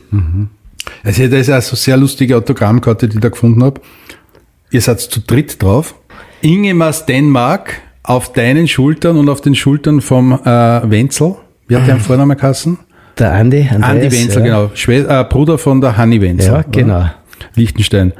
Also 1.02 1.26
das 1.26 1.40
ist 1.40 1.50
eine 1.50 1.62
so 1.62 1.76
sehr 1.76 1.96
lustige 1.96 2.36
Autogrammkarte, 2.36 3.08
die 3.08 3.16
ich 3.16 3.20
da 3.20 3.28
gefunden 3.28 3.64
habe. 3.64 3.80
Ihr 4.70 4.80
seid 4.80 5.00
zu 5.00 5.20
dritt 5.20 5.62
drauf. 5.62 5.94
Ingemars 6.40 7.06
Dänemark 7.06 7.80
auf 8.02 8.32
deinen 8.32 8.68
Schultern 8.68 9.16
und 9.16 9.28
auf 9.28 9.40
den 9.40 9.54
Schultern 9.54 10.00
vom 10.00 10.32
äh, 10.32 10.90
Wenzel. 10.90 11.36
Wie 11.66 11.76
hat 11.76 11.86
der 11.86 11.94
einen 11.94 12.02
Vornamen 12.04 12.36
geheißen? 12.36 12.78
Der 13.18 13.32
Andi, 13.32 13.68
Andreas, 13.70 13.90
Andi 13.90 14.12
Wenzel, 14.12 14.38
ja. 14.38 14.44
genau. 14.44 14.70
Schwe 14.74 15.06
äh, 15.08 15.24
Bruder 15.24 15.58
von 15.58 15.80
der 15.80 15.96
Hanni 15.96 16.20
Wenzel. 16.20 16.52
Ja, 16.52 16.64
genau. 16.70 17.10
Liechtenstein. 17.54 18.12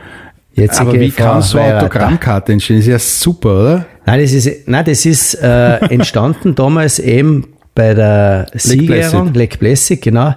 Jetzige 0.54 0.88
Aber 0.88 1.00
wie 1.00 1.10
Frau 1.10 1.24
kann 1.24 1.42
so 1.42 1.58
eine. 1.58 1.78
Autogrammkarte 1.78 2.52
entstehen? 2.52 2.76
Das 2.76 2.86
ist 2.86 2.92
ja 2.92 2.98
super, 2.98 3.60
oder? 3.60 3.86
Nein, 4.06 4.20
das 4.20 4.32
ist, 4.32 4.68
nein, 4.68 4.84
das 4.84 5.04
ist 5.04 5.34
äh, 5.34 5.76
entstanden 5.90 6.54
damals 6.54 6.98
eben 6.98 7.48
bei 7.74 7.94
der 7.94 8.46
Siegerehrung. 8.54 9.34
Lake 9.34 9.58
Placid, 9.58 10.02
genau. 10.02 10.34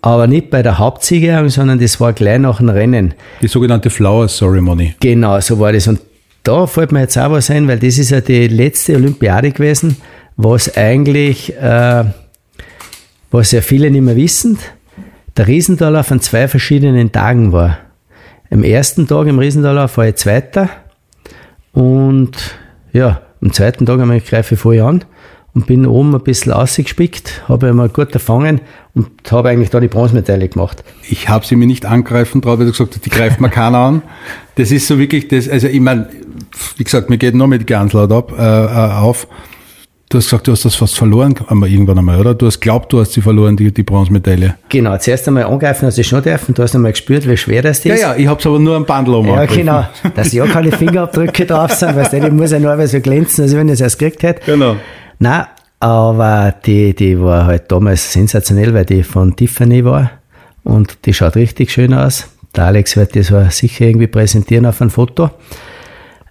Aber 0.00 0.28
nicht 0.28 0.50
bei 0.50 0.62
der 0.62 0.78
Hauptsiegerehrung, 0.78 1.48
sondern 1.48 1.80
das 1.80 2.00
war 2.00 2.12
gleich 2.12 2.38
nach 2.38 2.58
dem 2.58 2.68
Rennen. 2.68 3.14
Die 3.42 3.48
sogenannte 3.48 3.90
Flower 3.90 4.28
Ceremony. 4.28 4.94
Genau, 5.00 5.40
so 5.40 5.58
war 5.58 5.72
das. 5.72 5.88
Und 5.88 5.98
da 6.44 6.66
fällt 6.68 6.92
mir 6.92 7.00
jetzt 7.00 7.18
auch 7.18 7.32
was 7.32 7.50
ein, 7.50 7.66
weil 7.66 7.80
das 7.80 7.98
ist 7.98 8.10
ja 8.10 8.20
die 8.20 8.46
letzte 8.46 8.94
Olympiade 8.94 9.50
gewesen, 9.50 9.96
was 10.36 10.76
eigentlich, 10.76 11.52
äh, 11.56 12.04
was 13.30 13.52
ja 13.52 13.60
viele 13.60 13.90
nicht 13.90 14.02
mehr 14.02 14.16
wissen, 14.16 14.58
der 15.36 15.46
Riesendorlauf 15.46 16.10
an 16.10 16.20
zwei 16.20 16.48
verschiedenen 16.48 17.12
Tagen 17.12 17.52
war. 17.52 17.78
Am 18.50 18.64
ersten 18.64 19.06
Tag 19.06 19.26
im 19.26 19.38
Riesendorlauf 19.38 19.96
war 19.98 20.08
ich 20.08 20.16
Zweiter 20.16 20.68
und 21.72 22.32
ja, 22.92 23.20
am 23.42 23.52
zweiten 23.52 23.86
Tag 23.86 24.00
einmal 24.00 24.20
greife 24.20 24.54
ich 24.54 24.60
voll 24.60 24.80
an 24.80 25.04
und 25.54 25.66
bin 25.66 25.86
oben 25.86 26.14
ein 26.14 26.22
bisschen 26.22 26.52
ausgespickt, 26.52 27.42
habe 27.48 27.68
einmal 27.68 27.88
gut 27.88 28.12
erfangen 28.12 28.60
und 28.94 29.10
habe 29.30 29.50
eigentlich 29.50 29.70
da 29.70 29.80
die 29.80 29.88
Bronzemedaille 29.88 30.48
gemacht. 30.48 30.82
Ich 31.08 31.28
habe 31.28 31.46
sie 31.46 31.56
mir 31.56 31.66
nicht 31.66 31.84
angreifen 31.84 32.42
traut, 32.42 32.58
weil 32.58 32.66
du 32.66 32.72
gesagt 32.72 32.94
hast, 32.94 33.04
die 33.04 33.10
greift 33.10 33.40
mir 33.40 33.50
keiner 33.50 33.78
an. 33.78 34.02
Das 34.56 34.70
ist 34.70 34.86
so 34.86 34.98
wirklich 34.98 35.28
das, 35.28 35.48
also 35.48 35.68
ich 35.68 35.80
meine, 35.80 36.08
wie 36.76 36.84
gesagt, 36.84 37.10
mir 37.10 37.18
geht 37.18 37.34
nur 37.34 37.48
mit 37.48 37.66
ganz 37.66 37.92
laut 37.92 38.12
ab, 38.12 38.32
äh, 38.38 38.42
äh, 38.42 38.92
auf. 39.00 39.28
Du 40.10 40.16
hast 40.16 40.24
gesagt, 40.24 40.46
du 40.46 40.52
hast 40.52 40.64
das 40.64 40.74
fast 40.74 40.96
verloren 40.96 41.34
irgendwann 41.50 41.98
einmal, 41.98 42.18
oder? 42.18 42.34
Du 42.34 42.46
hast 42.46 42.60
glaubt, 42.60 42.90
du 42.90 43.00
hast 43.00 43.12
sie 43.12 43.20
verloren, 43.20 43.58
die, 43.58 43.70
die 43.70 43.82
Bronzemedaille. 43.82 44.54
Genau, 44.70 44.96
zuerst 44.96 45.28
einmal 45.28 45.44
angreifen 45.44 45.84
hast 45.86 45.98
du 45.98 46.04
schon 46.04 46.22
dürfen, 46.22 46.54
du 46.54 46.62
hast 46.62 46.74
einmal 46.74 46.92
gespürt, 46.92 47.28
wie 47.28 47.36
schwer 47.36 47.60
das 47.60 47.80
ist. 47.80 47.84
Ja, 47.84 47.94
ja, 47.94 48.16
ich 48.16 48.26
hab's 48.26 48.46
aber 48.46 48.58
nur 48.58 48.74
am 48.74 48.86
Bandel 48.86 49.16
um. 49.16 49.26
Ja, 49.26 49.44
genau. 49.44 49.86
Dass 50.14 50.32
ja 50.32 50.46
keine 50.46 50.72
Fingerabdrücke 50.72 51.44
drauf 51.44 51.72
sind, 51.72 51.94
weil 51.94 52.08
die 52.08 52.30
muss 52.30 52.52
ja 52.52 52.58
nur 52.58 52.86
so 52.86 53.00
glänzen, 53.00 53.44
als 53.44 53.54
wenn 53.54 53.68
ich 53.68 53.74
es 53.74 53.80
erst 53.82 53.98
gekriegt 53.98 54.22
hätte. 54.22 54.40
Genau. 54.46 54.76
Nein, 55.18 55.44
aber 55.78 56.54
die, 56.64 56.94
die 56.94 57.20
war 57.20 57.44
halt 57.44 57.70
damals 57.70 58.10
sensationell, 58.10 58.72
weil 58.72 58.86
die 58.86 59.02
von 59.02 59.36
Tiffany 59.36 59.84
war 59.84 60.12
und 60.64 61.04
die 61.04 61.12
schaut 61.12 61.36
richtig 61.36 61.70
schön 61.70 61.92
aus. 61.92 62.28
Der 62.56 62.64
Alex 62.64 62.96
wird 62.96 63.14
das 63.14 63.58
sicher 63.58 63.84
irgendwie 63.84 64.06
präsentieren 64.06 64.64
auf 64.64 64.80
ein 64.80 64.88
Foto. 64.88 65.30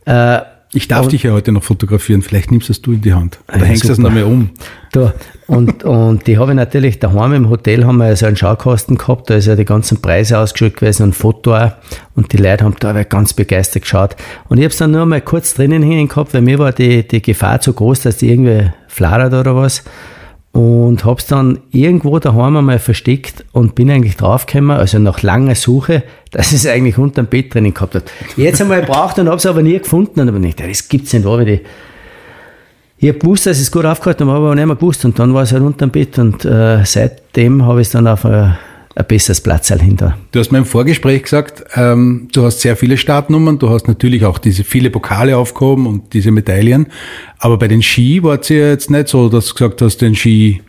Äh, 0.06 0.40
Ich 0.74 0.88
darf 0.88 1.08
dich 1.08 1.24
ja 1.24 1.32
heute 1.32 1.54
noch 1.54 1.64
fotografieren, 1.64 2.22
vielleicht 2.22 2.52
nimmst 2.52 2.70
das 2.70 2.82
du 2.82 2.92
in 2.92 3.02
die 3.02 3.14
Hand. 3.14 3.40
Oder 3.48 3.60
Ja, 3.60 3.66
hängst 3.66 3.86
du 3.86 3.88
das 3.88 3.98
super. 3.98 4.10
noch 4.10 4.16
mal 4.16 4.24
um. 4.26 4.50
Da. 4.92 5.14
Und, 5.48 5.86
und 5.86 6.28
die 6.28 6.38
habe 6.38 6.52
ich 6.52 6.56
natürlich 6.58 7.00
daheim 7.00 7.34
im 7.34 7.50
Hotel 7.50 7.86
haben 7.86 7.98
wir 7.98 8.14
so 8.18 8.26
einen 8.26 8.36
Schaukasten 8.36 8.98
gehabt, 8.98 9.30
da 9.30 9.36
ist 9.36 9.46
ja 9.46 9.56
die 9.56 9.64
ganzen 9.64 10.02
Preise 10.02 10.38
ausgeschrieben 10.40 10.76
gewesen 10.76 11.04
und 11.04 11.10
ein 11.10 11.14
Foto 11.14 11.56
auch. 11.56 11.72
Und 12.16 12.34
die 12.34 12.38
Leute 12.38 12.66
haben 12.66 12.76
da 12.80 13.04
ganz 13.04 13.34
begeistert 13.34 13.84
geschaut. 13.84 14.18
Und 14.50 14.58
ich 14.58 14.66
habe 14.66 14.72
es 14.72 14.78
dann 14.78 14.92
nur 14.92 15.06
mal 15.06 15.22
kurz 15.22 15.54
drinnen 15.54 15.84
hängen 15.84 16.10
gehabt, 16.10 16.34
weil 16.34 16.42
mir 16.42 16.60
war 16.60 16.74
die, 16.74 17.08
die 17.08 17.22
Gefahr 17.22 17.62
zu 17.62 17.72
groß, 17.72 18.02
dass 18.02 18.18
die 18.18 18.30
irgendwie 18.30 18.70
fladert 18.88 19.34
oder 19.34 19.56
was. 19.56 19.84
Und 20.52 21.06
habe 21.06 21.20
es 21.20 21.28
dann 21.28 21.60
irgendwo 21.72 22.18
daheim 22.18 22.58
einmal 22.58 22.80
versteckt 22.80 23.46
und 23.52 23.76
bin 23.76 23.92
eigentlich 23.92 24.18
draufgekommen, 24.18 24.76
also 24.78 24.98
nach 24.98 25.22
langer 25.22 25.54
Suche, 25.54 26.04
dass 26.32 26.52
es 26.52 26.66
eigentlich 26.66 26.98
unter 26.98 27.22
dem 27.22 27.28
Bett 27.28 27.54
drinnen 27.54 27.74
gehabt 27.74 27.94
hat. 27.94 28.12
Jetzt 28.38 28.62
einmal 28.62 28.82
gebraucht 28.82 29.20
und 29.20 29.28
habe 29.28 29.38
es 29.38 29.46
aber 29.46 29.62
nie 29.62 29.78
gefunden. 29.78 30.20
Und 30.20 30.28
habe 30.28 30.48
ich 30.48 30.56
gedacht, 30.56 30.72
das 30.72 30.90
gibt's 30.90 31.14
nicht, 31.14 31.26
wo 31.26 31.38
ich 31.38 31.62
ich 33.00 33.10
habe 33.10 33.20
gewusst, 33.20 33.46
dass 33.46 33.60
es 33.60 33.72
gut 33.72 33.86
aufgehalten 33.86 34.28
habe, 34.28 34.38
aber 34.38 34.56
nicht 34.56 34.66
mehr 34.66 34.76
gewusst. 34.76 35.06
Und 35.06 35.20
dann 35.20 35.34
war 35.34 35.44
es 35.44 35.52
halt 35.52 35.62
unter 35.62 35.86
dem 35.86 35.92
Bett 35.92 36.18
und 36.18 36.44
äh, 36.46 36.84
seitdem 36.84 37.64
habe 37.64 37.82
ich 37.82 37.88
es 37.88 37.92
dann 37.92 38.08
auf 38.08 38.26
ein, 38.26 38.58
ein 38.98 39.06
besseres 39.06 39.42
Platz 39.42 39.68
hinter. 39.68 40.18
Du 40.32 40.40
hast 40.40 40.52
mir 40.52 40.58
im 40.58 40.66
Vorgespräch 40.66 41.24
gesagt, 41.24 41.64
ähm, 41.76 42.30
du 42.34 42.44
hast 42.44 42.62
sehr 42.62 42.76
viele 42.76 42.98
Startnummern, 42.98 43.60
du 43.60 43.70
hast 43.70 43.88
natürlich 43.88 44.26
auch 44.26 44.40
diese 44.40 44.64
viele 44.64 44.90
Pokale 44.90 45.38
aufgehoben 45.38 45.86
und 45.86 46.14
diese 46.14 46.32
Medaillen. 46.32 46.88
Aber 47.38 47.58
bei 47.58 47.68
den 47.68 47.84
Ski 47.84 48.24
war 48.24 48.40
es 48.40 48.50
ja 48.50 48.70
jetzt 48.70 48.90
nicht 48.90 49.08
so, 49.08 49.30
dass 49.30 49.48
du 49.48 49.54
gesagt 49.54 49.84
hast, 49.84 50.02
den 50.02 50.16
Ski 50.16 50.62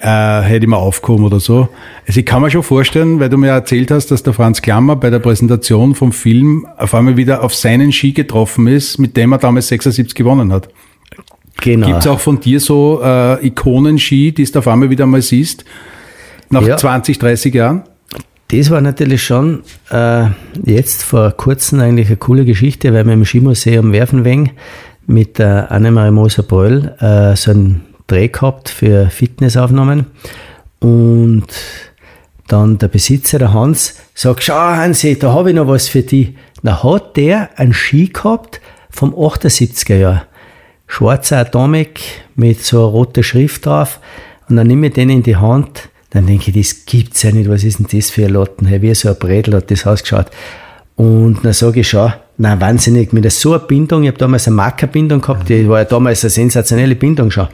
äh, 0.00 0.42
hätte 0.42 0.66
ich 0.66 0.68
mal 0.68 0.76
aufgehoben 0.76 1.24
oder 1.24 1.40
so. 1.40 1.70
Also 2.06 2.20
ich 2.20 2.26
kann 2.26 2.42
mir 2.42 2.50
schon 2.50 2.62
vorstellen, 2.62 3.20
weil 3.20 3.30
du 3.30 3.38
mir 3.38 3.48
erzählt 3.48 3.90
hast, 3.90 4.10
dass 4.10 4.22
der 4.22 4.34
Franz 4.34 4.60
Klammer 4.60 4.96
bei 4.96 5.08
der 5.08 5.20
Präsentation 5.20 5.94
vom 5.94 6.12
Film 6.12 6.66
auf 6.76 6.94
einmal 6.94 7.16
wieder 7.16 7.42
auf 7.42 7.54
seinen 7.54 7.90
Ski 7.90 8.12
getroffen 8.12 8.66
ist, 8.66 8.98
mit 8.98 9.16
dem 9.16 9.32
er 9.32 9.38
damals 9.38 9.68
76 9.68 10.14
gewonnen 10.14 10.52
hat. 10.52 10.68
Genau. 11.62 11.86
Gibt 11.86 12.00
es 12.00 12.06
auch 12.06 12.20
von 12.20 12.38
dir 12.38 12.60
so 12.60 13.00
äh, 13.02 13.46
Ikonen-Ski, 13.46 14.32
die 14.32 14.44
du 14.44 14.58
auf 14.58 14.68
einmal 14.68 14.90
wieder 14.90 15.06
mal 15.06 15.22
siehst, 15.22 15.64
nach 16.50 16.62
Ja. 16.62 16.76
20, 16.76 17.18
30 17.18 17.54
Jahren? 17.54 17.82
Das 18.48 18.70
war 18.70 18.80
natürlich 18.80 19.24
schon 19.24 19.62
äh, 19.90 20.26
jetzt 20.64 21.02
vor 21.02 21.32
kurzem 21.32 21.80
eigentlich 21.80 22.06
eine 22.06 22.16
coole 22.16 22.44
Geschichte, 22.44 22.94
weil 22.94 23.04
wir 23.04 23.12
im 23.12 23.24
Skimuseum 23.24 23.92
Werfenweng 23.92 24.52
mit 25.06 25.38
der 25.38 25.70
Annemarie 25.72 26.12
Moser-Bröll 26.12 26.94
äh, 27.00 27.36
so 27.36 27.50
einen 27.50 27.84
Dreh 28.06 28.28
gehabt 28.28 28.68
für 28.68 29.10
Fitnessaufnahmen. 29.10 30.06
Und 30.78 31.46
dann 32.46 32.78
der 32.78 32.88
Besitzer, 32.88 33.40
der 33.40 33.52
Hans, 33.52 33.96
sagt, 34.14 34.44
schau 34.44 34.54
Hansi, 34.54 35.18
da 35.18 35.32
habe 35.32 35.50
ich 35.50 35.56
noch 35.56 35.66
was 35.66 35.88
für 35.88 36.02
dich. 36.02 36.34
Da 36.62 36.82
hat 36.84 37.16
der 37.16 37.50
einen 37.56 37.72
Ski 37.72 38.08
gehabt 38.08 38.60
vom 38.90 39.12
78er 39.12 39.96
Jahr. 39.96 40.26
Schwarzer 40.86 41.38
Atomic 41.38 42.00
mit 42.36 42.62
so 42.62 42.78
einer 42.78 42.86
roten 42.86 43.24
Schrift 43.24 43.66
drauf. 43.66 43.98
Und 44.48 44.56
dann 44.56 44.68
nehme 44.68 44.86
ich 44.86 44.92
den 44.92 45.10
in 45.10 45.24
die 45.24 45.36
Hand. 45.36 45.88
Dann 46.10 46.26
denke 46.26 46.50
ich, 46.50 46.56
das 46.56 46.86
gibt's 46.86 47.22
ja 47.22 47.32
nicht. 47.32 47.48
Was 47.48 47.64
ist 47.64 47.78
denn 47.78 47.86
das 47.90 48.10
für 48.10 48.24
ein 48.24 48.32
Lotten? 48.32 48.66
Hey, 48.66 48.82
wie 48.82 48.94
so 48.94 49.08
ein 49.08 49.16
Bredel 49.18 49.54
hat 49.54 49.70
das 49.70 49.86
ausgeschaut. 49.86 50.26
Und 50.94 51.44
dann 51.44 51.52
sage 51.52 51.80
ich 51.80 51.88
schon, 51.88 52.12
na 52.38 52.60
wahnsinnig, 52.60 53.12
mit 53.12 53.30
so 53.30 53.52
einer 53.52 53.60
Bindung, 53.60 54.02
ich 54.02 54.08
habe 54.08 54.18
damals 54.18 54.46
eine 54.46 54.56
Markerbindung 54.56 55.20
gehabt, 55.20 55.48
die 55.48 55.68
war 55.68 55.80
ja 55.80 55.84
damals 55.84 56.24
eine 56.24 56.30
sensationelle 56.30 56.94
Bindung 56.94 57.30
schon. 57.30 57.48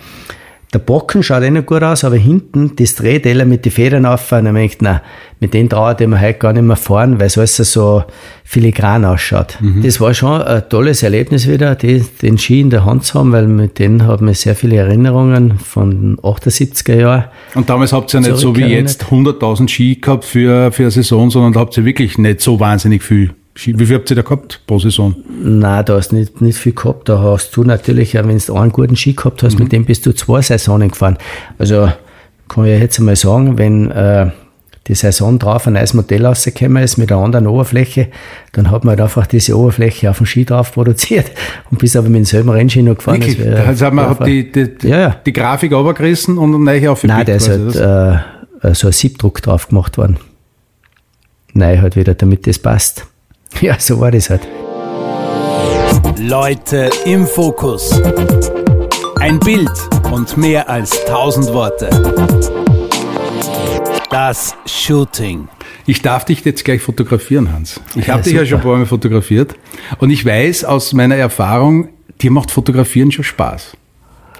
Der 0.72 0.78
Bocken 0.78 1.22
schaut 1.22 1.42
eh 1.42 1.50
noch 1.50 1.66
gut 1.66 1.82
aus, 1.82 2.02
aber 2.02 2.16
hinten 2.16 2.76
das 2.76 2.94
Drehteller 2.94 3.44
mit 3.44 3.66
den 3.66 3.72
Federn 3.72 4.06
auf, 4.06 4.32
und 4.32 4.46
dann 4.46 4.54
denkt, 4.54 4.78
na, 4.80 5.02
mit 5.38 5.52
den 5.52 5.68
traue 5.68 5.94
ich 5.98 6.06
mir 6.06 6.18
heute 6.18 6.38
gar 6.38 6.54
nicht 6.54 6.62
mehr 6.62 6.76
fahren, 6.76 7.20
weil 7.20 7.26
es 7.26 7.37
alles 7.37 7.56
so 7.56 8.04
filigran 8.42 9.04
ausschaut. 9.04 9.58
Das 9.82 10.00
war 10.00 10.14
schon 10.14 10.40
ein 10.40 10.62
tolles 10.70 11.02
Erlebnis 11.02 11.46
wieder, 11.46 11.74
die, 11.74 12.02
den 12.22 12.38
Ski 12.38 12.61
in 12.61 12.70
der 12.70 12.87
Hand 12.87 13.04
zu 13.04 13.18
haben, 13.18 13.32
weil 13.32 13.48
mit 13.48 13.78
denen 13.78 14.06
haben 14.06 14.26
wir 14.26 14.35
sehr 14.35 14.54
viele 14.54 14.76
Erinnerungen 14.76 15.58
von 15.58 15.90
den 15.90 16.16
78er 16.20 16.94
Jahren. 16.94 17.24
Und 17.54 17.68
damals 17.68 17.92
habt 17.92 18.14
ihr 18.14 18.20
ja 18.20 18.28
nicht 18.28 18.38
so 18.38 18.56
wie 18.56 18.64
jetzt 18.64 19.04
100.000 19.04 19.68
Ski 19.68 19.96
gehabt 19.96 20.24
für, 20.24 20.72
für 20.72 20.85
eine 20.85 20.90
Saison, 20.90 21.30
sondern 21.30 21.52
da 21.52 21.61
habt 21.61 21.76
ihr 21.76 21.85
wirklich 21.85 22.16
nicht 22.16 22.40
so 22.40 22.61
wahnsinnig 22.61 23.02
viel. 23.02 23.35
Wie 23.54 23.84
viel 23.86 23.96
habt 23.96 24.08
ihr 24.10 24.16
da 24.16 24.22
gehabt 24.22 24.60
pro 24.66 24.78
Saison? 24.78 25.14
Nein, 25.42 25.84
da 25.84 25.96
hast 25.96 26.08
du 26.12 26.16
nicht, 26.16 26.40
nicht 26.40 26.56
viel 26.58 26.72
gehabt. 26.72 27.08
Da 27.08 27.20
hast 27.20 27.54
du 27.54 27.64
natürlich, 27.64 28.14
wenn 28.14 28.38
du 28.38 28.54
einen 28.54 28.72
guten 28.72 28.96
Ski 28.96 29.12
gehabt 29.12 29.42
hast, 29.42 29.58
mit 29.58 29.72
dem 29.72 29.84
bist 29.84 30.06
du 30.06 30.12
zwei 30.14 30.40
Saisonen 30.40 30.90
gefahren. 30.90 31.18
Also 31.58 31.92
kann 32.48 32.64
ich 32.64 32.80
jetzt 32.80 32.98
einmal 32.98 33.16
sagen, 33.16 33.58
wenn 33.58 33.90
äh, 33.90 34.30
die 34.88 34.94
Saison 34.94 35.38
drauf 35.38 35.66
ein 35.66 35.74
neues 35.74 35.92
Modell 35.94 36.24
rausgekommen 36.24 36.82
ist 36.82 36.96
mit 36.96 37.12
einer 37.12 37.20
anderen 37.22 37.46
Oberfläche, 37.46 38.08
dann 38.52 38.70
hat 38.70 38.84
man 38.84 38.92
halt 38.92 39.02
einfach 39.02 39.26
diese 39.26 39.56
Oberfläche 39.58 40.08
auf 40.10 40.16
dem 40.16 40.26
Ski 40.26 40.44
drauf 40.46 40.72
produziert 40.72 41.30
und 41.70 41.78
bist 41.78 41.94
aber 41.94 42.08
mit 42.08 42.16
demselben 42.20 42.48
Rennski 42.50 42.82
noch 42.82 42.96
gefahren. 42.96 43.20
Wirklich? 43.20 43.38
wär- 43.38 43.66
Also 43.66 43.84
hat 43.86 43.92
man 43.92 44.08
hat 44.08 44.26
die, 44.26 44.50
die, 44.50 44.78
die, 44.78 44.88
Ja, 44.88 45.10
die 45.26 45.32
Grafik 45.32 45.72
runtergerissen 45.72 46.38
und 46.38 46.52
dann 46.52 46.64
neu 46.64 46.88
aufgepickt. 46.88 47.16
Nein, 47.18 47.26
der 47.26 47.36
ist 47.36 47.48
halt 47.50 47.68
das? 47.76 48.72
äh, 48.72 48.74
so 48.74 48.86
ein 48.88 48.92
Siebdruck 48.94 49.42
drauf 49.42 49.68
gemacht 49.68 49.98
worden. 49.98 50.16
Nein, 51.52 51.82
halt 51.82 51.96
wieder, 51.96 52.14
damit 52.14 52.46
das 52.46 52.58
passt. 52.58 53.06
Ja, 53.60 53.76
so 53.78 54.00
war 54.00 54.10
das 54.10 54.30
halt. 54.30 54.48
Leute 56.18 56.90
im 57.04 57.26
Fokus. 57.26 58.00
Ein 59.20 59.38
Bild 59.38 59.70
und 60.10 60.36
mehr 60.36 60.68
als 60.68 61.04
tausend 61.04 61.52
Worte. 61.52 61.88
Das 64.10 64.54
Shooting. 64.66 65.48
Ich 65.86 66.02
darf 66.02 66.24
dich 66.24 66.44
jetzt 66.44 66.64
gleich 66.64 66.82
fotografieren, 66.82 67.52
Hans. 67.52 67.80
Ich 67.94 68.06
Ja, 68.08 68.14
habe 68.14 68.22
dich 68.22 68.34
ja 68.34 68.44
schon 68.44 68.58
ein 68.58 68.64
paar 68.64 68.76
Mal 68.76 68.86
fotografiert 68.86 69.54
und 69.98 70.10
ich 70.10 70.24
weiß 70.24 70.64
aus 70.64 70.92
meiner 70.92 71.16
Erfahrung, 71.16 71.88
dir 72.20 72.30
macht 72.30 72.50
Fotografieren 72.50 73.10
schon 73.10 73.24
Spaß. 73.24 73.76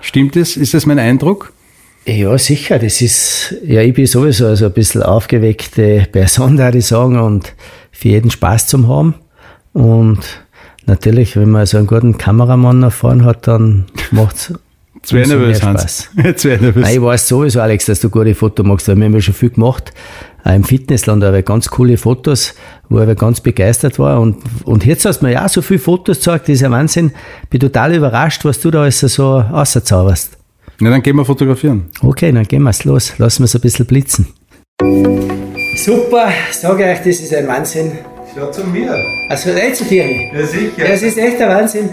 Stimmt 0.01 0.37
es? 0.37 0.57
Ist 0.57 0.75
das 0.75 0.85
mein 0.87 0.99
Eindruck? 0.99 1.53
Ja, 2.05 2.37
sicher. 2.37 2.79
Das 2.81 3.01
ist, 3.01 3.55
ja, 3.65 3.81
ich 3.83 3.95
bin 3.95 4.07
sowieso 4.07 4.47
also 4.47 4.67
ein 4.67 4.73
bisschen 4.73 5.03
aufgeweckte 5.05 6.07
Person, 6.11 6.59
würde 6.59 6.79
ich 6.79 6.87
sagen, 6.87 7.19
und 7.21 7.55
für 8.03 8.09
jeden 8.09 8.31
Spaß 8.31 8.67
zum 8.67 8.89
haben. 8.89 9.15
Und 9.73 10.19
natürlich, 10.87 11.37
wenn 11.37 11.51
man 11.51 11.67
so 11.67 11.79
einen 11.79 11.87
guten 11.87 12.19
Kameramann 12.19 12.91
vorne 12.91 13.25
hat, 13.25 13.47
dann 13.47 13.87
wäre 14.11 14.23
umso 14.23 14.55
mehr 15.13 15.27
nervös, 15.27 15.63
Hans. 15.63 16.11
Wäre 16.15 16.61
nervös. 16.61 16.83
Nein, 16.83 16.95
ich 16.95 17.03
weiß 17.03 17.29
sowieso, 17.29 17.61
Alex, 17.61 17.87
dass 17.87 18.01
du 18.01 18.11
gute 18.11 18.35
Fotos 18.35 18.67
machst, 18.67 18.89
weil 18.89 18.97
wir 18.97 19.05
haben 19.07 19.15
ja 19.15 19.21
schon 19.21 19.35
viel 19.35 19.51
gemacht. 19.51 19.93
Auch 20.45 20.53
im 20.53 20.65
Fitnessland 20.65 21.23
aber 21.23 21.43
ganz 21.43 21.69
coole 21.69 21.97
Fotos, 21.97 22.55
wo 22.89 22.97
ich 22.97 23.03
aber 23.03 23.15
ganz 23.15 23.41
begeistert 23.41 23.99
war. 23.99 24.21
Und, 24.21 24.39
und 24.65 24.85
jetzt 24.85 25.05
hast 25.05 25.21
du 25.21 25.27
mir 25.27 25.33
ja 25.33 25.49
so 25.49 25.63
viele 25.63 25.79
Fotos 25.79 26.19
gezeigt, 26.19 26.49
das 26.49 26.55
ist 26.57 26.61
ja 26.63 26.71
Wahnsinn. 26.71 27.13
Bin 27.51 27.61
total 27.61 27.95
überrascht, 27.95 28.45
was 28.45 28.61
du 28.61 28.71
da 28.71 28.83
alles 28.83 28.99
so 28.99 29.41
auszauberst. 29.41 30.39
Na, 30.81 30.91
dann 30.91 31.03
gehen 31.03 31.17
wir 31.17 31.25
fotografieren. 31.25 31.87
Okay, 32.01 32.33
dann 32.33 32.45
gehen 32.45 32.63
wir's 32.63 32.85
los. 32.85 33.19
Lassen 33.19 33.41
wir 33.41 33.45
es 33.45 33.55
ein 33.55 33.61
bisschen 33.61 33.87
blitzen. 33.87 34.27
Super, 35.75 36.31
sage 36.51 36.85
euch, 36.85 36.99
das 36.99 37.07
ist 37.07 37.35
ein 37.35 37.49
Wahnsinn. 37.49 37.99
Schau 38.35 38.51
zu 38.51 38.63
mir. 38.65 38.95
Also, 39.29 39.53
rein 39.53 39.75
zu 39.75 39.85
dir. 39.85 40.05
Ja, 40.05 40.47
sicher. 40.47 40.71
Ja, 40.77 40.85
es 40.85 41.03
ist 41.03 41.17
echt 41.17 41.41
ein 41.41 41.49
Wahnsinn. 41.49 41.89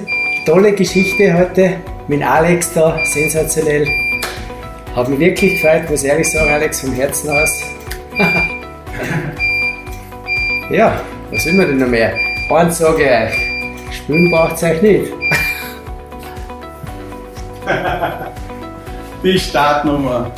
Tolle 0.45 0.73
Geschichte 0.73 1.33
heute 1.33 1.75
mit 2.09 2.21
Alex 2.21 2.73
da, 2.73 2.99
sensationell. 3.05 3.87
Hat 4.95 5.07
mich 5.07 5.19
wirklich 5.19 5.61
gefreut, 5.61 5.89
muss 5.89 6.03
ich 6.03 6.09
ehrlich 6.09 6.29
sagen, 6.29 6.51
Alex, 6.51 6.81
vom 6.81 6.91
Herzen 6.93 7.29
aus. 7.29 7.63
ja, 10.69 11.01
was 11.31 11.45
will 11.45 11.53
man 11.53 11.67
denn 11.67 11.77
noch 11.77 11.87
mehr? 11.87 12.11
Eins 12.49 12.79
sage 12.79 13.03
ich 13.03 13.09
euch, 13.09 13.33
spülen 13.95 14.29
braucht 14.29 14.61
ihr 14.61 14.69
euch 14.69 14.81
nicht. 14.81 15.13
Die 19.23 19.39
Startnummer. 19.39 20.29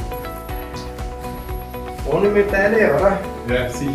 Ohne 2.06 2.28
Medaille, 2.28 2.94
oder? 2.96 3.18
Ja, 3.54 3.70
sicher. 3.70 3.92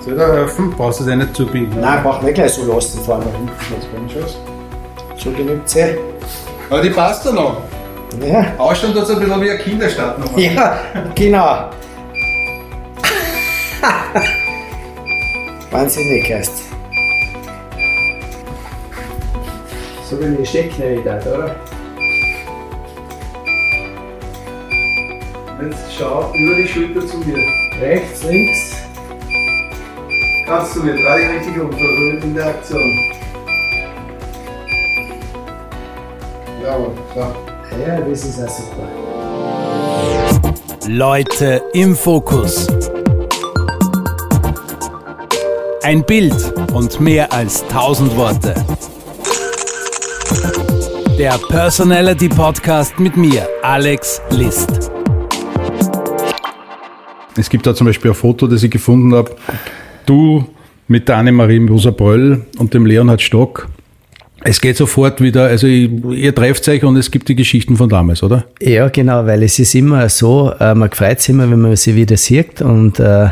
Soll 0.00 0.16
da 0.16 0.32
helfen? 0.32 0.70
Brauchst 0.76 1.00
du 1.00 1.04
den 1.04 1.20
nicht 1.20 1.36
zubinden? 1.36 1.80
Nein, 1.80 2.02
braucht 2.02 2.22
nicht 2.22 2.34
gleich 2.34 2.52
so 2.52 2.64
lassen, 2.72 3.02
fahren 3.04 3.24
wir 3.24 3.32
hinten. 3.32 3.52
Was 3.58 3.90
kann 3.92 4.06
ich 4.06 4.16
was? 4.22 5.22
So 5.22 5.30
genügt 5.30 5.68
sie. 5.68 5.96
Aber 6.68 6.82
die 6.82 6.90
passt 6.90 7.24
da 7.24 7.32
noch. 7.32 7.62
Ja. 8.20 8.52
Ausschauen 8.58 8.94
tut 8.94 9.06
so 9.06 9.14
ein 9.14 9.20
bisschen 9.20 9.40
wie 9.40 9.50
eine 9.50 9.58
Kinderstartnummer. 9.58 10.38
Ja, 10.38 10.80
genau. 11.14 11.70
Wahnsinnig 15.70 16.32
heißt. 16.32 16.62
So 20.08 20.20
wie 20.20 20.36
die 20.36 20.46
Stecknähe 20.46 21.00
da, 21.02 21.18
oder? 21.18 21.56
Jetzt 25.62 25.94
schau 25.98 26.32
über 26.34 26.54
die 26.56 26.68
Schulter 26.68 27.06
zu 27.06 27.16
mir. 27.18 27.63
Rechts, 27.80 28.22
links. 28.22 28.72
Kannst 30.46 30.76
du 30.76 30.82
mir, 30.82 30.92
dreh 30.92 31.26
dich 31.26 31.40
richtig 31.40 31.60
um, 31.60 31.72
so 31.72 32.26
in 32.26 32.34
der 32.34 32.46
Aktion. 32.46 32.98
Jawohl, 36.62 36.92
so. 37.14 37.20
Ja, 37.20 38.00
das 38.00 38.24
ist 38.24 38.40
auch 38.40 38.48
super. 38.48 38.88
Leute 40.86 41.62
im 41.72 41.96
Fokus. 41.96 42.68
Ein 45.82 46.04
Bild 46.04 46.54
und 46.72 47.00
mehr 47.00 47.32
als 47.32 47.66
tausend 47.66 48.16
Worte. 48.16 48.54
Der 51.18 51.38
Personality 51.48 52.28
Podcast 52.28 52.98
mit 52.98 53.16
mir, 53.16 53.48
Alex 53.62 54.20
List. 54.30 54.90
Es 57.36 57.50
gibt 57.50 57.66
da 57.66 57.74
zum 57.74 57.86
Beispiel 57.86 58.10
ein 58.10 58.14
Foto, 58.14 58.46
das 58.46 58.62
ich 58.62 58.70
gefunden 58.70 59.14
habe. 59.14 59.32
Du 60.06 60.46
mit 60.88 61.08
der 61.08 61.16
Annemarie 61.16 61.60
Moser-Bröll 61.60 62.44
und 62.58 62.74
dem 62.74 62.86
Leonhard 62.86 63.22
Stock. 63.22 63.68
Es 64.46 64.60
geht 64.60 64.76
sofort 64.76 65.22
wieder, 65.22 65.44
also 65.44 65.66
ihr 65.66 66.34
trefft 66.34 66.68
euch 66.68 66.84
und 66.84 66.96
es 66.96 67.10
gibt 67.10 67.28
die 67.30 67.34
Geschichten 67.34 67.76
von 67.76 67.88
damals, 67.88 68.22
oder? 68.22 68.44
Ja, 68.60 68.88
genau, 68.88 69.24
weil 69.24 69.42
es 69.42 69.58
ist 69.58 69.74
immer 69.74 70.08
so, 70.10 70.52
äh, 70.60 70.74
man 70.74 70.90
freut 70.90 71.20
sich 71.20 71.30
immer, 71.30 71.50
wenn 71.50 71.62
man 71.62 71.76
sie 71.76 71.96
wieder 71.96 72.18
sieht 72.18 72.60
und 72.60 73.00
äh, 73.00 73.28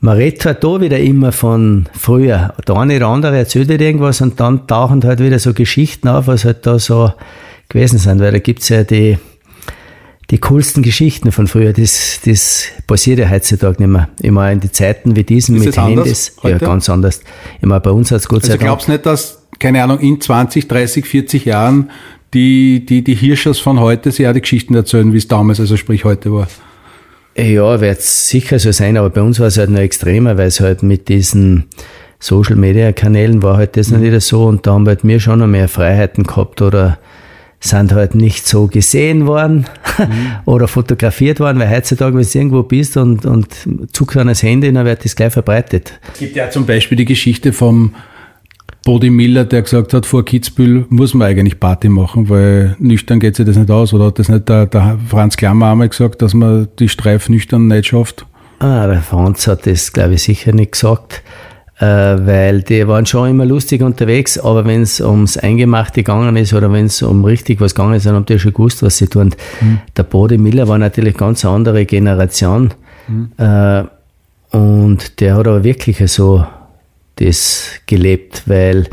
man 0.00 0.16
redet 0.16 0.44
halt 0.44 0.64
da 0.64 0.80
wieder 0.80 0.98
immer 0.98 1.30
von 1.30 1.88
früher. 1.92 2.52
Der 2.66 2.76
eine 2.76 2.96
oder 2.96 3.06
andere 3.06 3.38
erzählt 3.38 3.70
halt 3.70 3.80
irgendwas 3.80 4.20
und 4.20 4.40
dann 4.40 4.66
tauchen 4.66 5.04
halt 5.04 5.20
wieder 5.20 5.38
so 5.38 5.54
Geschichten 5.54 6.08
auf, 6.08 6.26
was 6.26 6.44
halt 6.44 6.66
da 6.66 6.80
so 6.80 7.12
gewesen 7.68 7.98
sind, 7.98 8.20
weil 8.20 8.32
da 8.32 8.38
gibt's 8.40 8.68
ja 8.68 8.82
die, 8.82 9.18
die 10.34 10.40
coolsten 10.40 10.82
Geschichten 10.82 11.30
von 11.30 11.46
früher. 11.46 11.72
Das, 11.72 12.18
das 12.24 12.64
passiert 12.88 13.20
ja 13.20 13.30
heutzutage 13.30 13.80
nicht 13.80 13.88
mehr. 13.92 14.08
Immer 14.20 14.50
in 14.50 14.58
die 14.58 14.72
Zeiten 14.72 15.14
wie 15.14 15.22
diesen 15.22 15.54
Ist 15.54 15.64
mit 15.64 15.76
Handys. 15.76 16.34
Ja, 16.42 16.58
ganz 16.58 16.88
anders. 16.88 17.20
Immer 17.60 17.78
bei 17.78 17.90
uns 17.90 18.10
hat's 18.10 18.26
Gott 18.26 18.42
sei 18.42 18.48
Also 18.54 18.58
Dank. 18.58 18.68
glaubst 18.68 18.88
du 18.88 18.92
nicht, 18.92 19.06
dass, 19.06 19.46
keine 19.60 19.84
Ahnung, 19.84 20.00
in 20.00 20.20
20, 20.20 20.66
30, 20.66 21.06
40 21.06 21.44
Jahren 21.44 21.90
die, 22.34 22.84
die, 22.84 23.04
die 23.04 23.14
Hirschers 23.14 23.60
von 23.60 23.78
heute 23.78 24.10
sich 24.10 24.26
auch 24.26 24.32
die 24.32 24.40
Geschichten 24.40 24.74
erzählen, 24.74 25.12
wie 25.12 25.18
es 25.18 25.28
damals, 25.28 25.60
also 25.60 25.76
sprich 25.76 26.04
heute 26.04 26.32
war? 26.32 26.48
Ja, 27.36 27.80
wird 27.80 28.02
sicher 28.02 28.58
so 28.58 28.72
sein, 28.72 28.96
aber 28.96 29.10
bei 29.10 29.22
uns 29.22 29.38
war 29.38 29.46
es 29.46 29.56
halt 29.56 29.70
noch 29.70 29.78
extremer, 29.78 30.36
weil 30.36 30.48
es 30.48 30.58
halt 30.58 30.82
mit 30.82 31.08
diesen 31.08 31.66
Social 32.18 32.56
Media 32.56 32.90
Kanälen 32.90 33.40
war 33.40 33.56
halt 33.56 33.76
das 33.76 33.92
noch 33.92 34.00
nicht 34.00 34.20
so 34.22 34.46
und 34.46 34.66
da 34.66 34.72
haben 34.72 34.86
halt 34.88 35.04
wir 35.04 35.20
schon 35.20 35.38
noch 35.38 35.46
mehr 35.46 35.68
Freiheiten 35.68 36.24
gehabt 36.24 36.60
oder 36.60 36.98
sind 37.64 37.92
halt 37.92 38.14
nicht 38.14 38.46
so 38.46 38.66
gesehen 38.66 39.26
worden 39.26 39.66
oder 40.44 40.68
fotografiert 40.68 41.40
worden, 41.40 41.58
weil 41.58 41.70
heutzutage, 41.70 42.16
wenn 42.16 42.22
du 42.22 42.38
irgendwo 42.38 42.62
bist 42.62 42.96
und, 42.96 43.24
und 43.24 43.48
zuckst 43.92 44.16
an 44.16 44.26
das 44.26 44.42
Handy, 44.42 44.72
dann 44.72 44.84
wird 44.84 45.04
das 45.04 45.16
gleich 45.16 45.32
verbreitet. 45.32 45.98
Es 46.12 46.18
gibt 46.20 46.36
ja 46.36 46.50
zum 46.50 46.66
Beispiel 46.66 46.96
die 46.96 47.06
Geschichte 47.06 47.52
vom 47.52 47.94
Body 48.84 49.08
Miller, 49.08 49.44
der 49.44 49.62
gesagt 49.62 49.94
hat, 49.94 50.04
vor 50.04 50.24
Kitzbühel 50.26 50.84
muss 50.90 51.14
man 51.14 51.28
eigentlich 51.28 51.58
Party 51.58 51.88
machen, 51.88 52.28
weil 52.28 52.76
nüchtern 52.78 53.18
geht 53.18 53.36
sich 53.36 53.46
das 53.46 53.56
nicht 53.56 53.70
aus. 53.70 53.94
Oder 53.94 54.06
hat 54.06 54.18
das 54.18 54.28
nicht 54.28 54.46
der, 54.48 54.66
der 54.66 54.98
Franz 55.08 55.38
Klammer 55.38 55.72
einmal 55.72 55.88
gesagt, 55.88 56.20
dass 56.20 56.34
man 56.34 56.68
die 56.78 56.90
Streif 56.90 57.30
nüchtern 57.30 57.66
nicht 57.66 57.86
schafft? 57.86 58.26
Ah, 58.58 58.86
der 58.86 59.00
Franz 59.00 59.46
hat 59.46 59.66
das, 59.66 59.92
glaube 59.92 60.14
ich, 60.14 60.22
sicher 60.22 60.52
nicht 60.52 60.72
gesagt, 60.72 61.22
weil 61.78 62.62
die 62.62 62.86
waren 62.86 63.04
schon 63.04 63.30
immer 63.30 63.44
lustig 63.44 63.82
unterwegs, 63.82 64.38
aber 64.38 64.64
wenn 64.64 64.82
es 64.82 65.00
ums 65.00 65.36
Eingemachte 65.36 66.02
gegangen 66.02 66.36
ist 66.36 66.52
oder 66.52 66.72
wenn 66.72 66.86
es 66.86 67.02
um 67.02 67.24
richtig 67.24 67.60
was 67.60 67.74
gegangen 67.74 67.94
ist, 67.94 68.06
dann 68.06 68.14
haben 68.14 68.26
die 68.26 68.38
schon 68.38 68.52
gewusst, 68.52 68.82
was 68.82 68.98
sie 68.98 69.08
tun. 69.08 69.34
Der 69.96 70.04
Bode 70.04 70.38
Miller 70.38 70.68
war 70.68 70.78
natürlich 70.78 71.16
ganz 71.16 71.44
eine 71.44 71.54
andere 71.54 71.84
Generation 71.84 72.72
äh, 73.38 73.82
und 74.56 75.20
der 75.20 75.34
hat 75.34 75.48
aber 75.48 75.64
wirklich 75.64 75.98
so 76.10 76.46
das 77.16 77.70
gelebt, 77.86 78.44
weil 78.46 78.88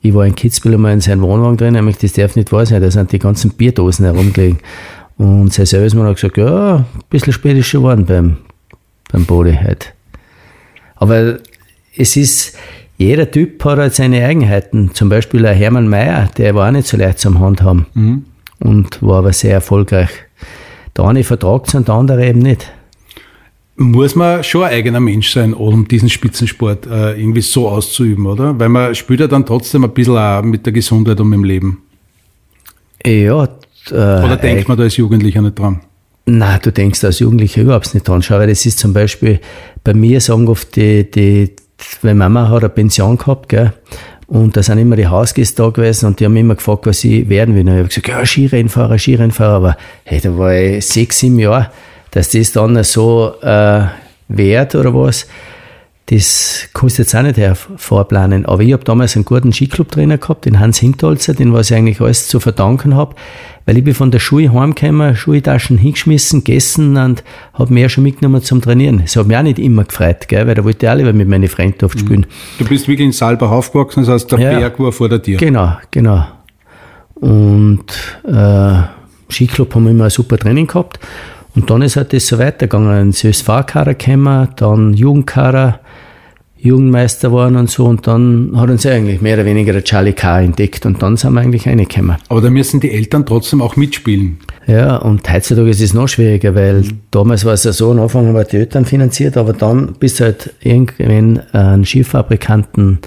ich 0.00 0.14
war 0.14 0.26
in 0.26 0.34
Kitzbühel 0.34 0.74
einmal 0.74 0.94
in 0.94 1.00
seinem 1.00 1.22
Wohnwagen 1.22 1.56
drin, 1.56 1.74
nämlich 1.74 1.98
das 1.98 2.14
darf 2.14 2.34
nicht 2.34 2.50
wahr 2.50 2.66
sein, 2.66 2.82
da 2.82 2.90
sind 2.90 3.12
die 3.12 3.18
ganzen 3.18 3.52
Bierdosen 3.52 4.04
herumgelegen. 4.04 4.58
Und 5.16 5.52
sein 5.52 5.66
Servicemann 5.66 6.06
hat 6.06 6.16
gesagt, 6.16 6.38
ja, 6.38 6.76
ein 6.76 6.86
bisschen 7.08 7.32
spät 7.32 7.56
ist 7.56 7.66
schon 7.66 7.82
geworden 7.82 8.06
beim, 8.06 8.38
beim 9.12 9.24
Bode 9.24 9.60
halt. 9.60 9.94
Aber 10.96 11.38
es 11.96 12.16
ist, 12.16 12.56
jeder 12.98 13.30
Typ 13.30 13.64
hat 13.64 13.78
halt 13.78 13.94
seine 13.94 14.24
Eigenheiten. 14.24 14.94
Zum 14.94 15.08
Beispiel 15.08 15.44
ein 15.46 15.56
Hermann 15.56 15.88
Mayer, 15.88 16.30
der 16.36 16.54
war 16.54 16.68
auch 16.68 16.72
nicht 16.72 16.86
so 16.86 16.96
leicht 16.96 17.18
zum 17.18 17.40
Handhaben 17.40 17.86
und 18.60 19.02
war 19.02 19.18
aber 19.18 19.32
sehr 19.32 19.54
erfolgreich. 19.54 20.10
Der 20.96 21.04
eine 21.06 21.24
vertragt 21.24 21.68
es 21.68 21.74
und 21.74 21.88
der 21.88 21.94
andere 21.94 22.26
eben 22.26 22.40
nicht. 22.40 22.70
Muss 23.76 24.14
man 24.14 24.44
schon 24.44 24.64
ein 24.64 24.72
eigener 24.72 25.00
Mensch 25.00 25.32
sein, 25.32 25.54
um 25.54 25.88
diesen 25.88 26.10
Spitzensport 26.10 26.86
äh, 26.86 27.18
irgendwie 27.18 27.40
so 27.40 27.68
auszuüben, 27.68 28.26
oder? 28.26 28.58
Weil 28.58 28.68
man 28.68 28.94
spielt 28.94 29.20
ja 29.20 29.26
dann 29.26 29.46
trotzdem 29.46 29.84
ein 29.84 29.92
bisschen 29.92 30.16
auch 30.16 30.42
mit 30.42 30.66
der 30.66 30.72
Gesundheit 30.74 31.18
und 31.20 31.30
mit 31.30 31.38
dem 31.38 31.44
Leben. 31.44 31.82
Ja, 33.04 33.44
äh, 33.90 33.94
Oder 33.94 34.36
denkt 34.36 34.68
man 34.68 34.76
da 34.76 34.84
als 34.84 34.96
Jugendlicher 34.96 35.40
nicht 35.42 35.58
dran? 35.58 35.80
Na, 36.26 36.58
du 36.58 36.70
denkst 36.70 37.02
als 37.02 37.18
Jugendlicher 37.18 37.62
überhaupt 37.62 37.92
nicht 37.94 38.06
dran. 38.06 38.22
Schau, 38.22 38.38
weil 38.38 38.48
das 38.48 38.64
ist 38.64 38.78
zum 38.78 38.92
Beispiel, 38.92 39.40
bei 39.82 39.94
mir 39.94 40.20
sagen 40.20 40.46
oft 40.46 40.76
die, 40.76 41.10
die, 41.10 41.56
meine 42.02 42.14
Mama 42.14 42.48
hat 42.48 42.60
eine 42.60 42.68
Pension 42.68 43.16
gehabt, 43.18 43.48
gell, 43.48 43.72
und 44.26 44.56
da 44.56 44.62
sind 44.62 44.78
immer 44.78 44.96
die 44.96 45.06
Hausgäste 45.06 45.62
da 45.62 45.68
gewesen 45.68 46.06
und 46.06 46.18
die 46.18 46.24
haben 46.24 46.36
immer 46.36 46.54
gefragt, 46.54 46.86
was 46.86 47.04
ich 47.04 47.28
werden 47.28 47.54
will. 47.54 47.68
Und 47.68 47.68
ich 47.68 47.78
habe 47.78 47.88
gesagt, 47.88 48.08
ja, 48.08 48.24
Skirennfahrer, 48.24 48.98
Skirennfahrer, 48.98 49.54
aber 49.54 49.76
hey, 50.04 50.20
da 50.20 50.36
war 50.38 50.54
ich 50.54 50.86
sechs, 50.86 51.18
sieben 51.18 51.38
Jahre, 51.38 51.70
dass 52.12 52.30
das 52.30 52.52
dann 52.52 52.82
so 52.82 53.34
äh, 53.42 53.82
wert 54.28 54.74
oder 54.74 54.94
was. 54.94 55.26
das 56.06 56.68
kannst 56.74 56.98
du 56.98 57.02
jetzt 57.02 57.14
auch 57.14 57.22
nicht 57.22 57.38
vorplanen. 57.76 58.46
Aber 58.46 58.62
ich 58.62 58.72
habe 58.72 58.84
damals 58.84 59.16
einen 59.16 59.24
guten 59.24 59.52
Skiclub-Trainer 59.52 60.18
gehabt, 60.18 60.46
den 60.46 60.60
Hans 60.60 60.78
Hintolzer, 60.78 61.34
den 61.34 61.52
was 61.52 61.70
ich 61.70 61.76
eigentlich 61.76 62.00
alles 62.00 62.28
zu 62.28 62.40
verdanken 62.40 62.96
habe, 62.96 63.14
weil 63.66 63.78
ich 63.78 63.84
bin 63.84 63.94
von 63.94 64.10
der 64.10 64.18
Schule 64.18 64.52
heimgekommen, 64.52 65.14
Schultaschen 65.14 65.78
hingeschmissen, 65.78 66.44
gegessen 66.44 66.96
und 66.96 67.22
habe 67.54 67.72
mehr 67.72 67.88
schon 67.88 68.04
mitgenommen 68.04 68.42
zum 68.42 68.60
Trainieren. 68.60 69.00
Das 69.02 69.16
hat 69.16 69.26
mich 69.26 69.36
auch 69.36 69.42
nicht 69.42 69.58
immer 69.58 69.84
gefreut, 69.84 70.28
gell, 70.28 70.46
weil 70.46 70.54
da 70.54 70.64
wollte 70.64 70.86
ich 70.86 70.92
auch 70.92 70.96
lieber 70.96 71.12
mit 71.12 71.28
meinen 71.28 71.48
Freunden 71.48 71.84
oft 71.84 71.96
mhm. 71.96 72.00
spielen. 72.00 72.26
Du 72.58 72.64
bist 72.64 72.88
wirklich 72.88 73.06
in 73.06 73.12
Saalbach 73.12 73.50
aufgewachsen, 73.50 74.04
das 74.04 74.08
heißt, 74.10 74.32
der 74.32 74.38
ja, 74.38 74.58
Berg 74.58 74.78
war 74.78 74.92
vor 74.92 75.08
der 75.08 75.22
Tür. 75.22 75.38
Genau, 75.38 75.76
genau. 75.90 76.24
Und 77.14 77.84
äh, 78.26 78.82
Skiclub 79.30 79.74
haben 79.74 79.84
wir 79.84 79.90
immer 79.90 80.04
ein 80.04 80.10
super 80.10 80.38
Training 80.38 80.66
gehabt. 80.66 80.98
Und 81.54 81.70
dann 81.70 81.82
ist 81.82 81.96
halt 81.96 82.12
das 82.12 82.26
so 82.26 82.38
weitergegangen. 82.38 83.08
Ins 83.08 83.24
ÖSV-Kader 83.24 83.94
gekommen, 83.94 84.48
dann 84.56 84.94
Jugendkader, 84.94 85.80
Jugendmeister 86.62 87.28
geworden 87.28 87.56
und 87.56 87.68
so. 87.68 87.86
Und 87.86 88.06
dann 88.06 88.52
hat 88.54 88.70
uns 88.70 88.86
eigentlich 88.86 89.20
mehr 89.20 89.34
oder 89.34 89.44
weniger 89.44 89.72
der 89.72 89.82
Charlie 89.82 90.12
K. 90.12 90.42
entdeckt 90.42 90.86
und 90.86 91.02
dann 91.02 91.16
sind 91.16 91.32
wir 91.34 91.40
eigentlich 91.40 91.66
reingekommen. 91.66 92.16
Aber 92.28 92.40
da 92.40 92.50
müssen 92.50 92.78
die 92.78 92.92
Eltern 92.92 93.26
trotzdem 93.26 93.60
auch 93.60 93.74
mitspielen. 93.74 94.38
Ja, 94.68 94.96
und 94.96 95.28
heutzutage 95.28 95.70
ist 95.70 95.80
es 95.80 95.92
noch 95.92 96.06
schwieriger, 96.06 96.54
weil 96.54 96.82
mhm. 96.82 97.00
damals 97.10 97.44
war 97.44 97.54
es 97.54 97.64
ja 97.64 97.72
so, 97.72 97.90
am 97.90 97.98
Anfang 97.98 98.28
haben 98.28 98.34
wir 98.34 98.44
die 98.44 98.58
Eltern 98.58 98.84
finanziert, 98.84 99.36
aber 99.36 99.52
dann 99.54 99.94
bist 99.98 100.20
du 100.20 100.24
halt 100.24 100.54
irgendwann 100.60 101.40
ein 101.52 101.84
Skifabrikanten, 101.84 103.00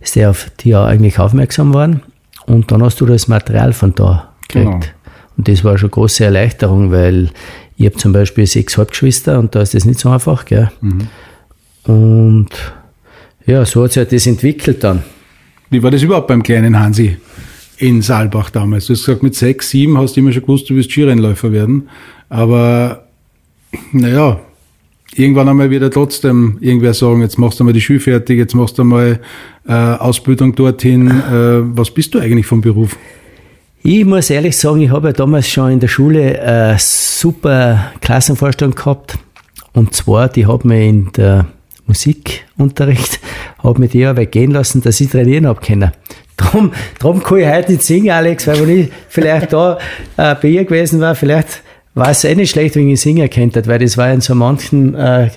ist 0.00 0.16
der 0.16 0.30
auf 0.30 0.50
die 0.58 0.70
ja 0.70 0.84
eigentlich 0.84 1.20
aufmerksam 1.20 1.72
worden 1.72 2.00
und 2.46 2.72
dann 2.72 2.82
hast 2.82 3.00
du 3.00 3.06
das 3.06 3.28
Material 3.28 3.72
von 3.72 3.94
da 3.94 4.32
gekriegt. 4.48 4.64
Genau. 4.68 4.80
Und 5.36 5.48
das 5.48 5.62
war 5.62 5.78
schon 5.78 5.86
eine 5.86 5.94
große 5.94 6.24
Erleichterung, 6.24 6.90
weil 6.90 7.30
ich 7.76 7.86
habe 7.86 7.96
zum 7.96 8.12
Beispiel 8.12 8.46
sechs 8.46 8.76
Halbgeschwister 8.76 9.38
und 9.38 9.54
da 9.54 9.62
ist 9.62 9.74
das 9.74 9.84
nicht 9.84 10.00
so 10.00 10.10
einfach. 10.10 10.44
Gell? 10.44 10.70
Mhm. 10.80 11.06
Und 11.84 12.50
ja, 13.50 13.64
so 13.64 13.84
hat 13.84 13.92
sich 13.92 14.08
das 14.08 14.26
entwickelt 14.26 14.82
dann. 14.84 15.02
Wie 15.70 15.82
war 15.82 15.90
das 15.90 16.02
überhaupt 16.02 16.28
beim 16.28 16.42
kleinen 16.42 16.78
Hansi 16.78 17.16
in 17.78 18.02
Saalbach 18.02 18.50
damals? 18.50 18.86
Du 18.86 18.92
hast 18.92 19.04
gesagt, 19.04 19.22
mit 19.22 19.34
sechs, 19.34 19.70
sieben 19.70 19.98
hast 19.98 20.16
du 20.16 20.20
immer 20.20 20.32
schon 20.32 20.42
gewusst, 20.42 20.70
du 20.70 20.76
wirst 20.76 20.90
Skirennläufer 20.90 21.52
werden. 21.52 21.88
Aber 22.28 23.06
naja, 23.92 24.40
irgendwann 25.14 25.48
einmal 25.48 25.70
wieder 25.70 25.90
trotzdem 25.90 26.58
irgendwer 26.60 26.94
sagen, 26.94 27.22
jetzt 27.22 27.38
machst 27.38 27.58
du 27.60 27.64
mal 27.64 27.72
die 27.72 27.80
Schule 27.80 28.00
fertig, 28.00 28.38
jetzt 28.38 28.54
machst 28.54 28.78
du 28.78 28.84
mal 28.84 29.20
äh, 29.66 29.72
Ausbildung 29.72 30.54
dorthin. 30.54 31.08
Äh, 31.08 31.76
was 31.76 31.90
bist 31.90 32.14
du 32.14 32.18
eigentlich 32.18 32.46
vom 32.46 32.60
Beruf? 32.60 32.96
Ich 33.82 34.04
muss 34.04 34.30
ehrlich 34.30 34.56
sagen, 34.56 34.82
ich 34.82 34.90
habe 34.90 35.08
ja 35.08 35.12
damals 35.12 35.48
schon 35.48 35.72
in 35.72 35.80
der 35.80 35.88
Schule 35.88 36.40
eine 36.40 36.76
super 36.78 37.92
Klassenvorstellung 38.00 38.74
gehabt. 38.74 39.18
Und 39.72 39.94
zwar, 39.94 40.28
die 40.28 40.46
hat 40.46 40.64
mir 40.64 40.84
in 40.84 41.12
der 41.12 41.46
Musikunterricht, 41.90 43.20
hat 43.62 43.78
mir 43.78 43.88
die 43.88 44.04
aber 44.04 44.26
gehen 44.26 44.52
lassen, 44.52 44.80
dass 44.80 45.00
ich 45.00 45.10
trainieren 45.10 45.46
habe 45.46 45.60
können. 45.60 45.90
Darum, 46.36 46.72
darum 46.98 47.22
kann 47.22 47.38
ich 47.38 47.46
heute 47.46 47.72
nicht 47.72 47.82
singen, 47.82 48.10
Alex, 48.10 48.46
weil 48.46 48.60
wenn 48.62 48.80
ich 48.80 48.88
vielleicht 49.08 49.52
da 49.52 49.78
äh, 50.16 50.34
bei 50.34 50.48
ihr 50.48 50.64
gewesen 50.64 51.00
war, 51.00 51.14
vielleicht 51.14 51.62
war 51.94 52.10
es 52.10 52.24
eh 52.24 52.34
nicht 52.34 52.50
schlecht, 52.50 52.76
wenn 52.76 52.88
ich 52.88 53.00
singen 53.00 53.28
könnte, 53.28 53.66
weil 53.66 53.80
das 53.80 53.98
war 53.98 54.10
in 54.10 54.20
so 54.20 54.34
manchen 54.34 54.94
äh, 54.94 55.30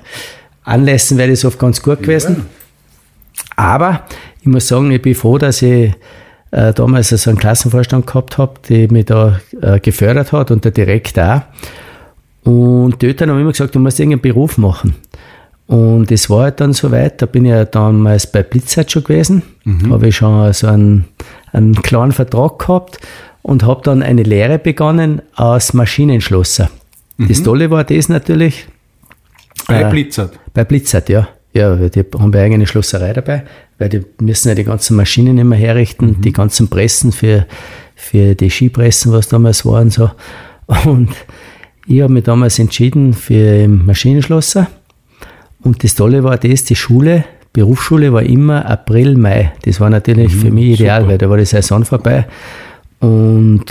Anlässen 0.63 1.17
wäre 1.17 1.31
das 1.31 1.43
oft 1.43 1.59
ganz 1.59 1.81
gut 1.81 2.01
gewesen. 2.03 2.35
Ja. 2.37 2.43
Aber 3.55 4.03
ich 4.39 4.47
muss 4.47 4.67
sagen, 4.67 4.91
ich 4.91 5.01
bin 5.01 5.15
froh, 5.15 5.37
dass 5.37 5.61
ich 5.61 5.91
äh, 6.51 6.73
damals 6.73 7.09
so 7.09 7.29
einen 7.29 7.39
Klassenvorstand 7.39 8.07
gehabt 8.07 8.37
habe, 8.37 8.53
der 8.69 8.91
mich 8.91 9.05
da 9.05 9.39
äh, 9.61 9.79
gefördert 9.79 10.31
hat 10.31 10.51
und 10.51 10.63
der 10.63 10.71
Direktor 10.71 11.43
auch. 12.43 12.49
Und 12.49 13.01
die 13.01 13.07
Eltern 13.07 13.29
haben 13.29 13.39
immer 13.39 13.51
gesagt, 13.51 13.73
du 13.75 13.79
musst 13.79 13.99
irgendeinen 13.99 14.21
Beruf 14.21 14.57
machen. 14.57 14.95
Und 15.73 16.11
es 16.11 16.29
war 16.29 16.43
halt 16.43 16.59
dann 16.59 16.71
soweit, 16.73 17.19
da 17.19 17.25
bin 17.25 17.45
ich 17.45 17.49
ja 17.49 17.65
damals 17.65 18.27
bei 18.27 18.43
Blitzheit 18.43 18.91
schon 18.91 19.03
gewesen, 19.03 19.41
mhm. 19.63 19.91
habe 19.91 20.09
ich 20.09 20.15
schon 20.17 20.53
so 20.53 20.67
einen, 20.67 21.05
einen 21.51 21.73
kleinen 21.73 22.11
Vertrag 22.11 22.59
gehabt 22.59 22.99
und 23.41 23.63
habe 23.63 23.81
dann 23.83 24.03
eine 24.03 24.21
Lehre 24.21 24.59
begonnen 24.59 25.23
als 25.33 25.73
Maschinenschlosser. 25.73 26.69
Mhm. 27.17 27.27
Das 27.27 27.41
Tolle 27.41 27.71
war 27.71 27.83
das 27.85 28.07
natürlich. 28.07 28.67
Bei 29.67 29.81
äh, 29.81 29.89
Blitzert? 29.89 30.37
Bei 30.53 30.63
Blitzert, 30.63 31.09
ja. 31.09 31.27
Ja, 31.53 31.75
die 31.75 32.01
haben 32.01 32.31
eine 32.31 32.43
eigene 32.43 32.67
Schlosserei 32.67 33.11
dabei, 33.11 33.43
weil 33.79 33.89
die 33.89 34.05
müssen 34.21 34.49
ja 34.49 34.53
die 34.53 34.65
ganzen 34.65 34.95
Maschinen 34.95 35.39
immer 35.39 35.55
herrichten, 35.55 36.05
mhm. 36.05 36.21
die 36.21 36.33
ganzen 36.33 36.67
Pressen 36.67 37.11
für, 37.11 37.47
für 37.95 38.35
die 38.35 38.51
Skipressen, 38.51 39.11
was 39.11 39.27
damals 39.27 39.65
waren. 39.65 39.89
So. 39.89 40.11
Und 40.85 41.09
ich 41.87 42.01
habe 42.01 42.13
mich 42.13 42.25
damals 42.25 42.59
entschieden 42.59 43.13
für 43.13 43.67
Maschinenschlosser. 43.67 44.67
Und 45.63 45.83
das 45.83 45.95
Tolle 45.95 46.23
war 46.23 46.37
das, 46.37 46.63
die 46.65 46.75
Schule, 46.75 47.25
Berufsschule 47.53 48.11
war 48.11 48.23
immer 48.23 48.65
April, 48.65 49.15
Mai. 49.15 49.53
Das 49.63 49.79
war 49.79 49.89
natürlich 49.89 50.33
mhm, 50.35 50.39
für 50.39 50.51
mich 50.51 50.79
ideal, 50.79 51.01
super. 51.01 51.11
weil 51.11 51.17
da 51.17 51.29
war 51.29 51.37
die 51.37 51.45
Saison 51.45 51.85
vorbei. 51.85 52.25
Und 52.99 53.65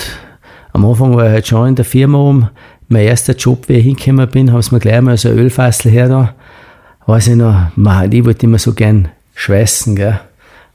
am 0.72 0.84
Anfang 0.84 1.16
war 1.16 1.26
ich 1.26 1.32
halt 1.32 1.47
schon 1.47 1.68
in 1.68 1.74
der 1.74 1.84
Firma 1.84 2.18
um. 2.18 2.49
Mein 2.88 3.05
erster 3.05 3.34
Job, 3.34 3.68
wie 3.68 3.74
ich 3.74 3.84
hingekommen 3.84 4.28
bin, 4.28 4.53
haben 4.53 4.62
sie 4.62 4.74
mir 4.74 4.80
gleich 4.80 5.01
mal 5.01 5.16
so 5.16 5.28
ein 5.28 5.38
Ölfassel 5.38 5.90
her 5.90 6.09
da 6.09 6.34
weiß 7.07 7.28
ich 7.28 7.36
noch, 7.36 7.68
man, 7.76 8.11
ich 8.12 8.24
wollte 8.24 8.47
immer 8.47 8.59
so 8.59 8.72
gern 8.72 9.09
schweißen, 9.34 9.97
gell. 9.97 10.20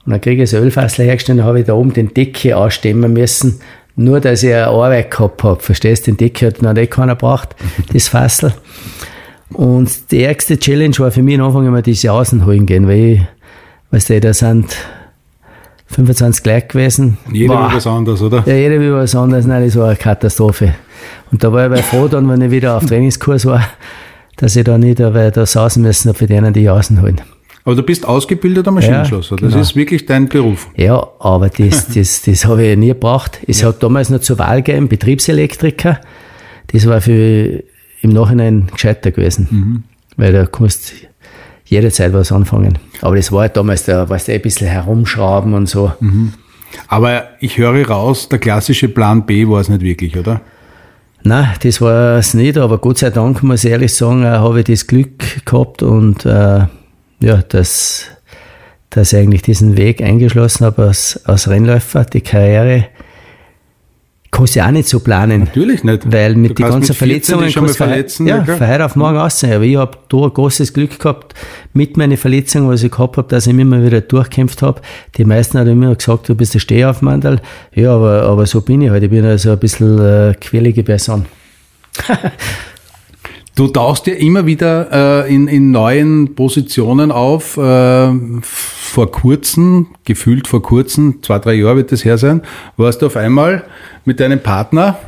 Und 0.05 0.11
dann 0.11 0.21
kriege 0.21 0.43
ich 0.43 0.49
so 0.49 0.57
Ölfassel 0.57 1.05
hergestellt, 1.05 1.39
dann 1.39 1.45
habe 1.45 1.59
ich 1.59 1.65
da 1.65 1.73
oben 1.73 1.93
den 1.93 2.13
Decke 2.13 2.55
anstemmen 2.55 3.13
müssen, 3.13 3.59
nur 3.95 4.19
dass 4.19 4.43
ich 4.43 4.53
eine 4.53 4.67
Arbeit 4.67 5.11
gehabt 5.11 5.43
habe. 5.43 5.61
Verstehst 5.61 6.07
du, 6.07 6.11
den 6.11 6.17
Decke 6.17 6.47
hat 6.47 6.61
noch 6.61 6.73
nicht 6.73 6.91
keiner 6.91 7.15
braucht, 7.15 7.55
das 7.93 8.07
Fassel. 8.07 8.53
Und 9.53 10.11
die 10.11 10.23
ärgste 10.23 10.59
Challenge 10.59 10.97
war 10.99 11.11
für 11.11 11.23
mich 11.23 11.39
am 11.39 11.47
Anfang 11.47 11.67
immer 11.67 11.81
diese 11.81 12.11
Außen 12.11 12.45
holen 12.45 12.65
gehen, 12.65 12.87
weil 12.87 12.99
ich, 12.99 13.21
weißt 13.91 14.09
du, 14.09 14.19
da 14.19 14.33
sind 14.33 14.75
25 15.87 16.43
gleich 16.43 16.67
gewesen. 16.67 17.17
Jeder 17.31 17.53
war 17.53 17.73
was 17.73 17.87
anderes, 17.87 18.21
oder? 18.21 18.43
Ja, 18.45 18.53
jeder 18.53 18.79
will 18.79 18.93
was 18.93 19.15
anderes. 19.15 19.45
Nein, 19.45 19.63
das 19.65 19.75
war 19.77 19.87
eine 19.87 19.95
Katastrophe. 19.95 20.75
Und 21.31 21.43
da 21.43 21.51
war 21.51 21.71
ich 21.71 21.85
froh 21.85 22.07
dann, 22.07 22.27
wenn 22.29 22.41
ich 22.41 22.51
wieder 22.51 22.75
auf 22.75 22.85
Trainingskurs 22.85 23.45
war, 23.45 23.63
dass 24.35 24.55
ich 24.55 24.65
da 24.65 24.77
nicht 24.77 25.01
aber 25.01 25.31
da 25.31 25.45
sausen 25.45 25.83
müssen 25.83 26.13
für 26.13 26.27
denen 26.27 26.53
die 26.53 26.69
Außen 26.69 27.01
holen. 27.01 27.21
Aber 27.63 27.75
du 27.75 27.83
bist 27.83 28.07
ausgebildeter 28.07 28.71
Maschinenschlosser. 28.71 29.35
Ja, 29.35 29.41
genau. 29.41 29.57
Das 29.57 29.69
ist 29.69 29.75
wirklich 29.75 30.05
dein 30.05 30.29
Beruf. 30.29 30.69
Ja, 30.75 31.05
aber 31.19 31.49
das, 31.49 31.87
das, 31.93 32.21
das 32.21 32.45
habe 32.45 32.65
ich 32.65 32.77
nie 32.77 32.87
gebraucht. 32.87 33.39
Es 33.45 33.61
ja. 33.61 33.67
hat 33.67 33.83
damals 33.83 34.09
noch 34.09 34.19
zur 34.19 34.39
Wahl 34.39 34.61
gegeben, 34.61 34.87
Betriebselektriker. 34.87 35.99
Das 36.67 36.87
war 36.87 37.01
für 37.01 37.63
im 38.01 38.11
Nachhinein 38.11 38.67
gescheiter 38.71 39.11
gewesen. 39.11 39.47
Mhm. 39.49 39.83
Weil 40.17 40.33
da 40.33 40.45
kannst 40.45 40.93
jederzeit 41.65 42.13
was 42.13 42.31
anfangen. 42.31 42.79
Aber 43.01 43.15
das 43.15 43.31
war 43.31 43.41
halt 43.41 43.57
damals, 43.57 43.85
da 43.85 44.07
weißt 44.07 44.29
du, 44.29 44.33
ein 44.33 44.41
bisschen 44.41 44.67
herumschrauben 44.67 45.53
und 45.53 45.67
so. 45.67 45.91
Mhm. 45.99 46.33
Aber 46.87 47.29
ich 47.39 47.57
höre 47.57 47.87
raus, 47.87 48.29
der 48.29 48.39
klassische 48.39 48.89
Plan 48.89 49.25
B 49.25 49.47
war 49.47 49.61
es 49.61 49.69
nicht 49.69 49.81
wirklich, 49.81 50.17
oder? 50.17 50.41
Nein, 51.23 51.49
das 51.61 51.81
war 51.81 52.17
es 52.17 52.33
nicht, 52.33 52.57
aber 52.57 52.77
Gott 52.77 52.99
sei 52.99 53.09
Dank 53.09 53.43
muss 53.43 53.63
ich 53.63 53.71
ehrlich 53.71 53.93
sagen, 53.93 54.23
äh, 54.23 54.27
habe 54.27 54.59
ich 54.59 54.65
das 54.65 54.87
Glück 54.87 55.45
gehabt 55.45 55.83
und 55.83 56.25
äh, 56.25 56.65
ja, 57.19 57.37
dass, 57.49 58.05
dass 58.89 59.13
ich 59.13 59.19
eigentlich 59.19 59.41
diesen 59.41 59.77
Weg 59.77 60.01
eingeschlossen 60.01 60.65
habe 60.65 60.83
als, 60.83 61.21
als 61.25 61.49
Rennläufer, 61.49 62.05
die 62.05 62.21
Karriere 62.21 62.85
kannst 64.31 64.55
du 64.55 64.65
auch 64.65 64.71
nicht 64.71 64.87
so 64.87 64.99
planen. 64.99 65.41
Natürlich 65.41 65.83
nicht. 65.83 66.11
Weil 66.11 66.35
mit 66.35 66.57
den 66.57 66.67
ganzen 66.67 66.93
Verletzungen 66.93 67.49
schon 67.49 67.65
mal 67.65 67.73
verletzen. 67.73 68.27
Ja, 68.27 68.43
von 68.43 68.67
heute 68.67 68.85
auf 68.85 68.95
morgen 68.95 69.17
aussehen. 69.17 69.53
Aber 69.53 69.63
ich 69.63 69.77
habe 69.77 69.97
da 70.09 70.17
ein 70.17 70.33
großes 70.33 70.73
Glück 70.73 70.99
gehabt 70.99 71.33
mit 71.73 71.97
meinen 71.97 72.17
Verletzungen, 72.17 72.69
was 72.69 72.83
ich 72.83 72.91
gehabt 72.91 73.17
habe, 73.17 73.27
dass 73.27 73.47
ich 73.47 73.53
mich 73.53 73.63
immer 73.63 73.83
wieder 73.83 74.01
durchkämpft 74.01 74.61
habe. 74.61 74.81
Die 75.17 75.25
meisten 75.25 75.57
haben 75.57 75.69
immer 75.69 75.95
gesagt, 75.95 76.29
du 76.29 76.35
bist 76.35 76.55
ein 76.55 76.59
Stehaufmandel. 76.59 77.41
Ja, 77.73 77.95
aber, 77.95 78.23
aber 78.23 78.45
so 78.45 78.61
bin 78.61 78.81
ich 78.81 78.89
halt. 78.89 79.03
Ich 79.03 79.09
bin 79.09 79.25
also 79.25 79.51
ein 79.51 79.59
bisschen 79.59 79.99
äh, 79.99 80.33
quälige 80.39 80.83
Person. 80.83 81.25
Du 83.57 83.67
tauchst 83.67 84.05
ja 84.05 84.13
immer 84.13 84.45
wieder 84.45 85.25
äh, 85.25 85.33
in, 85.33 85.47
in 85.47 85.71
neuen 85.71 86.35
Positionen 86.35 87.11
auf. 87.11 87.57
Äh, 87.57 88.11
vor 88.43 89.11
kurzem, 89.11 89.87
gefühlt 90.05 90.47
vor 90.47 90.61
kurzem, 90.61 91.23
zwei, 91.23 91.39
drei 91.39 91.53
Jahre 91.53 91.77
wird 91.77 91.91
das 91.91 92.05
her 92.05 92.19
sein, 92.19 92.43
warst 92.77 93.01
du 93.01 93.07
auf 93.07 93.17
einmal 93.17 93.63
mit 94.05 94.19
deinem 94.19 94.43
Partner 94.43 94.99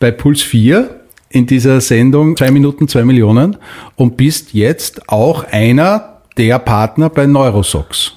bei 0.00 0.10
Puls 0.10 0.42
4 0.42 1.00
in 1.30 1.46
dieser 1.46 1.80
Sendung 1.80 2.36
zwei 2.36 2.50
Minuten, 2.50 2.88
zwei 2.88 3.06
Millionen 3.06 3.56
und 3.96 4.18
bist 4.18 4.52
jetzt 4.52 5.08
auch 5.08 5.44
einer 5.50 6.20
der 6.36 6.58
Partner 6.58 7.08
bei 7.08 7.24
Neurosox. 7.24 8.12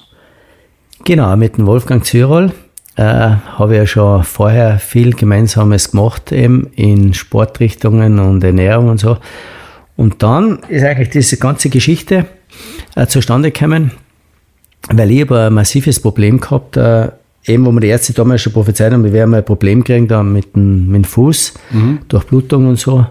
Genau, 1.06 1.34
mit 1.36 1.56
dem 1.56 1.64
Wolfgang 1.64 2.04
Zyrol 2.04 2.52
äh, 2.96 3.02
habe 3.04 3.72
ich 3.72 3.78
ja 3.78 3.86
schon 3.86 4.22
vorher 4.22 4.78
viel 4.78 5.14
Gemeinsames 5.14 5.92
gemacht, 5.92 6.30
eben 6.30 6.66
in 6.74 7.14
Sportrichtungen 7.14 8.18
und 8.18 8.44
Ernährung 8.44 8.90
und 8.90 9.00
so. 9.00 9.16
Und 10.02 10.20
dann 10.20 10.58
ist 10.68 10.82
eigentlich 10.82 11.10
diese 11.10 11.36
ganze 11.36 11.70
Geschichte 11.70 12.26
äh, 12.96 13.06
zustande 13.06 13.52
gekommen, 13.52 13.92
weil 14.90 15.12
ich 15.12 15.22
aber 15.22 15.46
ein 15.46 15.54
massives 15.54 16.00
Problem 16.00 16.40
gehabt, 16.40 16.76
äh, 16.76 17.10
eben 17.46 17.64
wo 17.64 17.70
mir 17.70 17.82
die 17.82 17.86
Ärzte 17.86 18.12
damals 18.12 18.42
schon 18.42 18.52
prophezeit 18.52 18.92
haben, 18.92 19.04
wir 19.04 19.12
werden 19.12 19.32
ein 19.32 19.44
Problem 19.44 19.84
kriegen 19.84 20.08
da 20.08 20.24
mit 20.24 20.56
dem, 20.56 20.88
mit 20.88 20.96
dem 20.96 21.04
Fuß, 21.04 21.54
mhm. 21.70 22.00
durch 22.08 22.24
Blutung 22.24 22.66
und 22.66 22.80
so. 22.80 23.06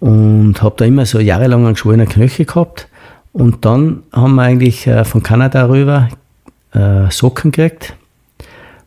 Und 0.00 0.60
habe 0.60 0.74
da 0.76 0.84
immer 0.84 1.06
so 1.06 1.20
jahrelang 1.20 1.64
einen 1.64 1.74
geschwollenen 1.74 2.08
Knöchel 2.08 2.44
gehabt. 2.44 2.88
Und 3.32 3.64
dann 3.64 4.02
haben 4.12 4.34
wir 4.34 4.42
eigentlich 4.42 4.84
äh, 4.88 5.04
von 5.04 5.22
Kanada 5.22 5.66
rüber 5.68 6.08
äh, 6.74 7.08
Socken 7.08 7.52
gekriegt. 7.52 7.94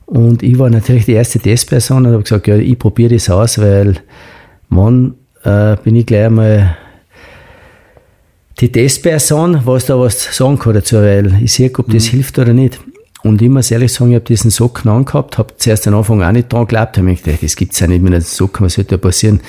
Und 0.05 0.43
ich 0.43 0.59
war 0.59 0.69
natürlich 0.69 1.05
die 1.05 1.13
erste 1.13 1.39
Testperson 1.39 2.05
und 2.05 2.11
habe 2.11 2.23
gesagt, 2.23 2.47
ja, 2.47 2.57
ich 2.57 2.77
probiere 2.77 3.13
das 3.13 3.29
aus, 3.29 3.61
weil 3.61 3.95
wann 4.67 5.13
äh, 5.45 5.77
bin 5.81 5.95
ich 5.95 6.05
gleich 6.05 6.25
einmal 6.25 6.75
die 8.59 8.71
Testperson, 8.71 9.61
was 9.65 9.85
da 9.85 9.99
was 9.99 10.35
sagen 10.35 10.59
kann 10.59 10.73
dazu, 10.73 10.97
weil 10.97 11.41
ich 11.41 11.53
sehe, 11.53 11.71
ob 11.77 11.87
das 11.91 12.07
mhm. 12.07 12.17
hilft 12.17 12.39
oder 12.39 12.53
nicht. 12.53 12.79
Und 13.23 13.41
ich 13.41 13.49
muss 13.49 13.71
ehrlich 13.71 13.91
sagen, 13.91 14.11
ich 14.11 14.15
habe 14.15 14.25
diesen 14.25 14.49
Socken 14.49 14.89
angehabt, 14.89 15.37
habe 15.37 15.55
zuerst 15.57 15.87
am 15.87 15.95
Anfang 15.95 16.23
auch 16.23 16.31
nicht 16.31 16.51
dran 16.51 16.61
geglaubt, 16.61 16.97
habe 16.97 17.05
mir 17.05 17.15
gedacht, 17.15 17.43
das 17.43 17.55
gibt 17.55 17.73
es 17.73 17.79
ja 17.79 17.87
nicht 17.87 18.01
mit 18.01 18.13
einem 18.13 18.21
Socken, 18.21 18.65
was 18.65 18.75
sollte 18.75 18.97
da 18.97 18.97
passieren? 18.97 19.41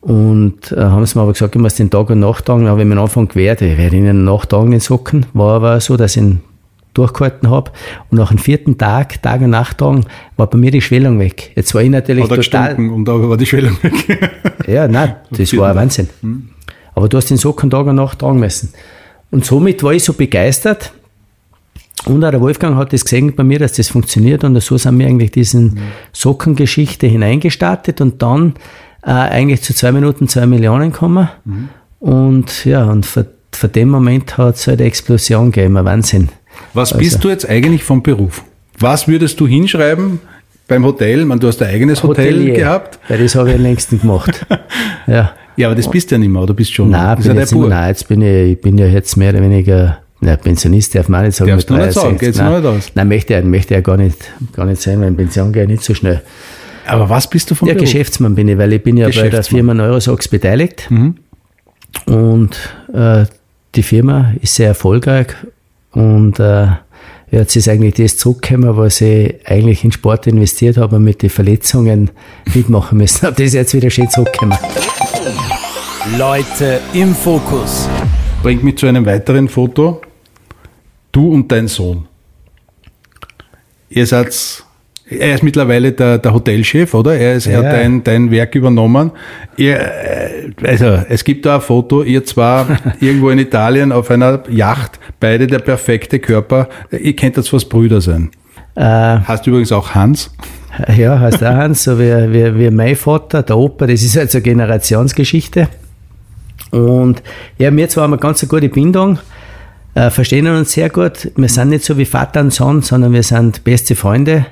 Und 0.00 0.72
äh, 0.72 0.80
haben 0.80 1.06
sie 1.06 1.16
mir 1.16 1.22
aber 1.22 1.32
gesagt, 1.32 1.54
ich 1.54 1.62
muss 1.62 1.76
den 1.76 1.90
Tag 1.90 2.10
und 2.10 2.20
Nacht 2.20 2.44
tragen. 2.44 2.68
Habe 2.68 2.82
ich 2.82 2.86
mir 2.86 2.96
am 2.96 3.04
Anfang 3.04 3.26
gewehrt, 3.26 3.62
ich 3.62 3.78
werde 3.78 3.96
ihnen 3.96 4.24
nachtragen, 4.24 4.70
den 4.70 4.80
Socken. 4.80 5.24
War 5.32 5.56
aber 5.56 5.80
so, 5.80 5.96
dass 5.96 6.16
ich 6.16 6.22
ihn 6.22 6.40
durchgehalten 6.92 7.48
habe. 7.48 7.70
Und 8.10 8.18
nach 8.18 8.28
dem 8.28 8.38
vierten 8.38 8.76
Tag, 8.76 9.22
Tag 9.22 9.40
und 9.40 9.50
Nacht 9.50 9.78
tragen, 9.78 10.04
war 10.36 10.48
bei 10.48 10.58
mir 10.58 10.70
die 10.70 10.82
Schwellung 10.82 11.18
weg. 11.18 11.52
Jetzt 11.54 11.74
war 11.74 11.82
ich 11.82 11.88
natürlich 11.88 12.28
Hat 12.28 12.36
total... 12.36 12.74
Und 12.74 13.06
da 13.06 13.12
war 13.12 13.36
die 13.36 13.46
Schwellung 13.46 13.78
weg. 13.82 14.30
ja, 14.66 14.86
nein, 14.86 15.16
das 15.30 15.56
war 15.56 15.70
ein 15.70 15.76
Wahnsinn. 15.76 16.08
Hm. 16.20 16.50
Aber 16.94 17.08
du 17.08 17.16
hast 17.16 17.30
den 17.30 17.36
Socken 17.36 17.70
Tag 17.70 17.86
und 17.86 17.96
Nacht 17.96 18.20
tragen 18.20 18.38
müssen. 18.38 18.72
Und 19.30 19.44
somit 19.44 19.82
war 19.82 19.92
ich 19.92 20.04
so 20.04 20.12
begeistert. 20.12 20.92
Und 22.06 22.24
auch 22.24 22.30
der 22.30 22.40
Wolfgang 22.40 22.76
hat 22.76 22.92
das 22.92 23.04
gesehen 23.04 23.34
bei 23.34 23.42
mir, 23.42 23.58
dass 23.58 23.72
das 23.72 23.88
funktioniert. 23.88 24.44
Und 24.44 24.60
so 24.60 24.76
sind 24.76 24.98
wir 24.98 25.06
eigentlich 25.06 25.30
diesen. 25.30 25.78
Sockengeschichte 26.12 27.06
hineingestartet 27.06 28.00
und 28.00 28.22
dann 28.22 28.54
äh, 29.02 29.10
eigentlich 29.10 29.62
zu 29.62 29.74
zwei 29.74 29.92
Minuten 29.92 30.28
zwei 30.28 30.46
Millionen 30.46 30.92
gekommen. 30.92 31.28
Mhm. 31.44 31.68
Und 32.00 32.64
ja, 32.64 32.84
und 32.84 33.06
von, 33.06 33.26
von 33.52 33.72
dem 33.72 33.88
Moment 33.88 34.36
hat 34.36 34.56
es 34.56 34.66
halt 34.66 34.80
eine 34.80 34.88
Explosion 34.88 35.50
gegeben, 35.50 35.76
ein 35.76 35.84
Wahnsinn. 35.84 36.28
Was 36.72 36.92
also, 36.92 37.02
bist 37.02 37.24
du 37.24 37.28
jetzt 37.28 37.48
eigentlich 37.48 37.84
vom 37.84 38.02
Beruf? 38.02 38.42
Was 38.78 39.08
würdest 39.08 39.40
du 39.40 39.46
hinschreiben 39.46 40.20
beim 40.68 40.84
Hotel? 40.84 41.24
Man, 41.24 41.40
du 41.40 41.48
hast 41.48 41.62
ein 41.62 41.68
eigenes 41.68 42.02
Hotel 42.02 42.34
Hotelier, 42.34 42.54
gehabt. 42.54 42.98
Ja, 43.08 43.16
das 43.16 43.34
habe 43.34 43.50
ich 43.50 43.56
am 43.56 43.62
längsten 43.62 44.00
gemacht. 44.00 44.46
ja. 45.06 45.32
Ja, 45.56 45.68
aber 45.68 45.76
das 45.76 45.90
bist 45.90 46.10
du 46.10 46.16
ja 46.16 46.18
nicht 46.18 46.30
mehr, 46.30 46.42
oder 46.42 46.54
bist 46.54 46.70
du 46.70 46.74
schon? 46.74 46.90
Nein, 46.90 47.16
bin 47.22 47.36
jetzt, 47.36 47.52
immer, 47.52 47.68
nein 47.68 47.88
jetzt 47.88 48.08
bin 48.08 48.22
ich, 48.22 48.52
ich 48.52 48.60
bin 48.60 48.78
ja 48.78 48.86
jetzt 48.86 49.16
mehr 49.16 49.30
oder 49.30 49.42
weniger 49.42 49.98
Nein, 50.20 50.38
Pensionist 50.38 50.94
darf 50.94 51.08
man 51.08 51.20
auch 51.20 51.24
nicht 51.26 51.36
sagen. 51.36 51.50
Darfst 51.50 51.70
du 51.70 51.74
nicht 51.74 51.92
sagen, 51.92 52.18
geht's 52.18 52.38
nein, 52.38 52.54
nicht 52.54 52.66
aus? 52.66 52.90
Nein, 52.94 53.08
möchte 53.08 53.34
er, 53.34 53.44
möchte 53.44 53.74
er 53.74 53.82
gar 53.82 53.96
nicht, 53.96 54.16
gar 54.54 54.64
nicht 54.64 54.80
sein, 54.80 55.00
weil 55.00 55.08
in 55.08 55.16
Pension 55.16 55.52
gehe 55.52 55.64
ich 55.64 55.68
nicht 55.68 55.84
so 55.84 55.94
schnell. 55.94 56.22
Aber 56.86 57.08
was 57.08 57.28
bist 57.28 57.50
du 57.50 57.54
von 57.54 57.68
Ja, 57.68 57.74
Beruf? 57.74 57.86
Geschäftsmann 57.86 58.34
bin 58.34 58.48
ich, 58.48 58.58
weil 58.58 58.72
ich 58.72 58.82
bin 58.82 58.96
ja 58.96 59.08
bei 59.08 59.28
der 59.28 59.42
Firma 59.42 59.74
Neurosox 59.74 60.28
beteiligt. 60.28 60.90
Mhm. 60.90 61.16
Und 62.06 62.56
äh, 62.92 63.24
die 63.74 63.82
Firma 63.82 64.32
ist 64.40 64.54
sehr 64.54 64.68
erfolgreich 64.68 65.28
und 65.92 66.38
äh, 66.40 66.66
jetzt 67.30 67.56
ist 67.56 67.68
eigentlich 67.68 67.94
das 67.94 68.16
zurückgekommen, 68.16 68.76
was 68.76 69.00
ich 69.00 69.34
eigentlich 69.46 69.84
in 69.84 69.92
Sport 69.92 70.26
investiert 70.26 70.76
habe 70.76 70.96
und 70.96 71.04
mit 71.04 71.22
den 71.22 71.30
Verletzungen 71.30 72.10
mitmachen 72.54 72.98
müssen. 72.98 73.26
Das 73.30 73.40
ist 73.40 73.54
jetzt 73.54 73.74
wieder 73.74 73.90
schön 73.90 74.08
zurückgekommen. 74.10 74.56
Leute 76.18 76.80
im 76.92 77.14
Fokus. 77.14 77.88
Bringt 78.42 78.62
mich 78.62 78.76
zu 78.76 78.86
einem 78.86 79.06
weiteren 79.06 79.48
Foto. 79.48 80.02
Du 81.12 81.32
und 81.32 81.50
dein 81.50 81.66
Sohn. 81.66 82.06
Ihr 83.88 84.06
seid, 84.06 84.36
er 85.08 85.34
ist 85.34 85.42
mittlerweile 85.42 85.92
der, 85.92 86.18
der 86.18 86.34
Hotelchef, 86.34 86.92
oder? 86.92 87.16
Er, 87.16 87.36
ist, 87.36 87.46
ja. 87.46 87.52
er 87.52 87.58
hat 87.58 87.72
dein, 87.72 88.04
dein 88.04 88.30
Werk 88.30 88.54
übernommen. 88.54 89.12
Ihr, 89.56 89.80
äh, 89.80 90.50
also, 90.62 90.98
es 91.08 91.24
gibt 91.24 91.46
da 91.46 91.56
ein 91.56 91.60
Foto, 91.62 92.02
ihr 92.02 92.24
zwar 92.24 92.66
irgendwo 93.00 93.30
in 93.30 93.38
Italien 93.38 93.92
auf 93.92 94.10
einer 94.10 94.42
Yacht, 94.50 95.00
beide 95.20 95.46
der 95.46 95.60
perfekte 95.60 96.18
Körper. 96.18 96.68
Ihr 96.90 97.16
kennt 97.16 97.38
das 97.38 97.48
fast 97.48 97.70
Brüder 97.70 98.02
sein. 98.02 98.30
Äh, 98.74 98.82
Hast 98.82 99.46
du 99.46 99.50
übrigens 99.50 99.72
auch 99.72 99.94
Hans? 99.94 100.30
Ja, 100.96 101.20
heißt 101.20 101.42
auch 101.42 101.54
Hans, 101.54 101.84
so 101.84 101.98
wie, 101.98 102.32
wie, 102.32 102.58
wie 102.58 102.70
mein 102.70 102.96
Vater, 102.96 103.42
der 103.42 103.56
Opa, 103.56 103.86
das 103.86 104.02
ist 104.02 104.18
also 104.18 104.38
eine 104.38 104.42
Generationsgeschichte. 104.42 105.68
Und 106.70 107.22
ja, 107.58 107.74
wir 107.74 107.88
zwei 107.88 108.02
haben 108.02 108.12
eine 108.12 108.20
ganz 108.20 108.46
gute 108.48 108.68
Bindung, 108.68 109.18
äh, 109.94 110.10
verstehen 110.10 110.46
uns 110.48 110.72
sehr 110.72 110.90
gut. 110.90 111.30
Wir 111.36 111.48
sind 111.48 111.68
nicht 111.68 111.84
so 111.84 111.96
wie 111.96 112.04
Vater 112.04 112.40
und 112.40 112.52
Sohn, 112.52 112.82
sondern 112.82 113.12
wir 113.12 113.22
sind 113.22 113.62
beste 113.62 113.94
Freunde. 113.94 114.46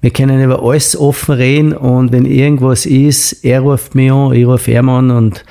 Wir 0.00 0.10
können 0.10 0.42
über 0.42 0.60
alles 0.62 0.98
offen 0.98 1.36
reden 1.36 1.72
und 1.72 2.10
wenn 2.10 2.26
irgendwas 2.26 2.86
ist, 2.86 3.44
er 3.44 3.60
ruft 3.60 3.94
mich 3.94 4.10
an, 4.10 4.32
ich 4.32 4.44
rufe 4.44 4.72
ihn 4.72 4.88
an 4.88 5.12
und, 5.12 5.44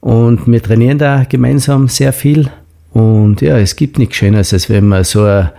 und 0.00 0.46
wir 0.46 0.62
trainieren 0.62 0.98
da 0.98 1.24
gemeinsam 1.26 1.88
sehr 1.88 2.12
viel. 2.12 2.50
Und 2.92 3.40
ja, 3.40 3.56
es 3.56 3.74
gibt 3.74 3.98
nichts 3.98 4.16
Schöneres, 4.16 4.52
als 4.52 4.68
wenn 4.68 4.86
man 4.88 5.04
so 5.04 5.22
eine, 5.22 5.52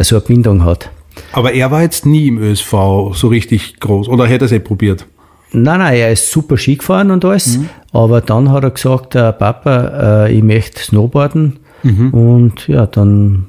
so 0.00 0.16
eine 0.16 0.24
Bindung 0.24 0.64
hat. 0.64 0.90
Aber 1.32 1.52
er 1.52 1.70
war 1.70 1.82
jetzt 1.82 2.06
nie 2.06 2.28
im 2.28 2.38
ÖSV 2.38 2.72
so 3.12 3.28
richtig 3.28 3.80
groß 3.80 4.08
oder 4.08 4.26
hätte 4.26 4.44
er 4.44 4.46
es 4.46 4.52
eh 4.52 4.60
probiert? 4.60 5.06
Nein, 5.52 5.78
nein, 5.78 5.94
er 5.94 6.12
ist 6.12 6.30
super 6.30 6.56
Ski 6.56 6.76
gefahren 6.76 7.10
und 7.10 7.24
alles. 7.24 7.58
Mhm. 7.58 7.68
Aber 7.92 8.20
dann 8.20 8.50
hat 8.50 8.64
er 8.64 8.70
gesagt, 8.70 9.14
äh, 9.14 9.32
Papa, 9.32 10.26
äh, 10.26 10.36
ich 10.36 10.42
möchte 10.42 10.82
Snowboarden. 10.82 11.60
Mhm. 11.84 12.10
Und 12.10 12.66
ja, 12.66 12.86
dann 12.86 13.46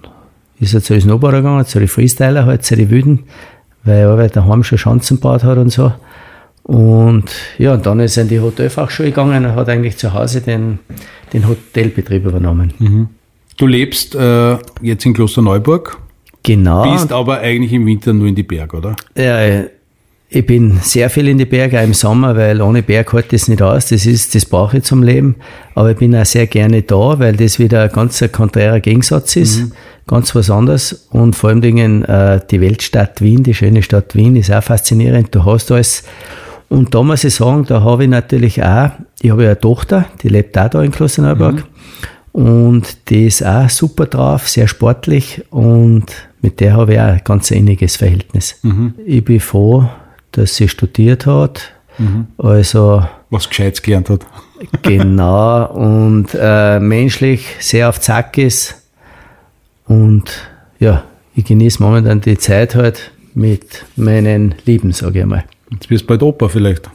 ist 0.59 0.73
er 0.73 0.83
zu 0.83 0.93
den 0.93 1.01
Snowboarder 1.01 1.37
gegangen, 1.39 1.65
zu 1.65 1.79
den 1.79 1.87
Freestyler, 1.87 2.45
halt 2.45 2.63
zu 2.63 2.75
den 2.75 2.91
Wilden, 2.91 3.23
weil 3.83 4.19
er 4.19 4.29
daheim 4.29 4.63
schon 4.63 4.77
Schanzen 4.77 5.17
gebaut 5.17 5.43
hat 5.43 5.57
und 5.57 5.71
so. 5.71 5.91
Und 6.63 7.25
ja, 7.57 7.73
und 7.73 7.85
dann 7.85 7.99
ist 7.99 8.17
er 8.17 8.23
in 8.23 8.29
die 8.29 8.39
Hotelfachschule 8.39 9.09
gegangen 9.09 9.45
und 9.45 9.55
hat 9.55 9.69
eigentlich 9.69 9.97
zu 9.97 10.13
Hause 10.13 10.41
den, 10.41 10.79
den 11.33 11.47
Hotelbetrieb 11.47 12.25
übernommen. 12.25 12.73
Mhm. 12.79 13.09
Du 13.57 13.67
lebst 13.67 14.15
äh, 14.15 14.57
jetzt 14.81 15.05
in 15.05 15.13
Klosterneuburg. 15.13 15.97
Genau. 16.45 16.91
Bist 16.93 17.11
aber 17.11 17.39
eigentlich 17.39 17.73
im 17.73 17.85
Winter 17.85 18.13
nur 18.13 18.27
in 18.27 18.35
die 18.35 18.43
Berge, 18.43 18.77
oder? 18.77 18.95
Ja, 19.17 19.39
äh, 19.39 19.69
ich 20.29 20.45
bin 20.45 20.79
sehr 20.81 21.09
viel 21.09 21.27
in 21.27 21.37
die 21.37 21.45
Berge, 21.45 21.79
auch 21.79 21.83
im 21.83 21.93
Sommer, 21.93 22.35
weil 22.35 22.61
ohne 22.61 22.83
Berg 22.83 23.13
hält 23.13 23.31
das 23.31 23.47
nicht 23.47 23.61
aus. 23.61 23.87
Das 23.87 24.05
ist, 24.05 24.35
das 24.35 24.45
brauche 24.45 24.77
ich 24.77 24.83
zum 24.83 25.01
Leben. 25.01 25.35
Aber 25.75 25.91
ich 25.91 25.97
bin 25.97 26.15
auch 26.15 26.25
sehr 26.25 26.45
gerne 26.47 26.81
da, 26.81 27.19
weil 27.19 27.35
das 27.35 27.57
wieder 27.57 27.83
ein 27.83 27.91
ganz 27.91 28.23
konträrer 28.31 28.79
Gegensatz 28.79 29.35
ist. 29.35 29.61
Mhm. 29.61 29.71
Ganz 30.07 30.35
was 30.35 30.49
anderes. 30.49 31.07
Und 31.09 31.35
vor 31.35 31.49
allem 31.49 31.61
Dingen, 31.61 32.03
äh, 32.03 32.41
die 32.51 32.61
Weltstadt 32.61 33.21
Wien, 33.21 33.43
die 33.43 33.53
schöne 33.53 33.81
Stadt 33.81 34.15
Wien, 34.15 34.35
ist 34.35 34.51
auch 34.51 34.63
faszinierend. 34.63 35.33
Du 35.33 35.45
hast 35.45 35.71
alles. 35.71 36.03
Und 36.69 36.93
da 36.93 37.01
muss 37.01 37.23
ich 37.23 37.35
sagen, 37.35 37.65
da 37.65 37.81
habe 37.81 38.03
ich 38.03 38.09
natürlich 38.09 38.61
auch, 38.63 38.89
ich 39.21 39.31
habe 39.31 39.43
ja 39.43 39.49
eine 39.49 39.59
Tochter, 39.59 40.05
die 40.21 40.29
lebt 40.29 40.57
auch 40.57 40.69
da 40.69 40.83
in 40.83 40.91
Klosterneuburg. 40.91 41.55
Mhm. 41.55 41.63
Und 42.35 43.09
die 43.09 43.27
ist 43.27 43.45
auch 43.45 43.69
super 43.69 44.07
drauf, 44.07 44.49
sehr 44.49 44.67
sportlich 44.67 45.41
und 45.51 46.03
mit 46.41 46.59
der 46.59 46.73
habe 46.73 46.95
ich 46.95 46.99
auch 46.99 47.05
ein 47.05 47.21
ganz 47.23 47.49
inniges 47.49 47.95
Verhältnis. 47.95 48.59
Mhm. 48.61 48.93
Ich 49.05 49.23
bin 49.23 49.39
froh, 49.39 49.87
dass 50.33 50.57
sie 50.57 50.67
studiert 50.67 51.25
hat. 51.27 51.71
Mhm. 51.97 52.27
Also 52.37 53.05
was 53.29 53.47
Gescheites 53.47 53.81
gelernt 53.81 54.09
hat. 54.09 54.25
genau, 54.81 55.65
und 55.67 56.27
äh, 56.37 56.77
menschlich 56.81 57.55
sehr 57.59 57.87
auf 57.87 58.01
Zack 58.01 58.37
ist. 58.37 58.83
Und 59.87 60.29
ja, 60.77 61.05
ich 61.35 61.45
genieße 61.45 61.81
momentan 61.81 62.19
die 62.19 62.37
Zeit 62.37 62.75
halt 62.75 63.11
mit 63.33 63.85
meinen 63.95 64.55
Lieben, 64.65 64.91
sage 64.91 65.19
ich 65.19 65.23
einmal. 65.23 65.45
Jetzt 65.71 65.89
wirst 65.89 66.03
du 66.03 66.07
bald 66.07 66.21
Opa 66.21 66.49
vielleicht. 66.49 66.89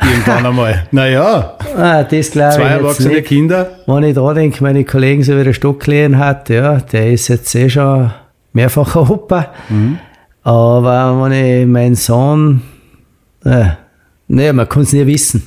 Irgendwann 0.00 0.46
einmal. 0.46 0.88
Naja. 0.90 1.56
Ah, 1.76 2.02
das 2.02 2.30
glaube 2.30 2.54
Zwei 2.54 2.62
erwachsene 2.62 3.14
nicht. 3.14 3.26
Kinder. 3.26 3.78
Wenn 3.86 4.02
ich 4.04 4.14
da 4.14 4.34
denke, 4.34 4.62
meine 4.62 4.84
Kollegen, 4.84 5.22
so 5.22 5.38
wie 5.38 5.44
der 5.44 5.52
Stocklehen 5.52 6.18
hat, 6.18 6.48
ja, 6.48 6.78
der 6.78 7.12
ist 7.12 7.28
jetzt 7.28 7.54
eh 7.54 7.68
schon 7.68 8.10
mehrfacher 8.52 9.10
Opa. 9.10 9.52
Mhm. 9.68 9.98
Aber 10.42 11.22
wenn 11.22 11.32
ich 11.32 11.66
meinen 11.66 11.94
Sohn 11.94 12.62
äh, 13.44 13.66
naja, 14.28 14.52
man 14.52 14.68
kann 14.68 14.82
es 14.82 14.92
nie 14.92 15.06
wissen. 15.06 15.42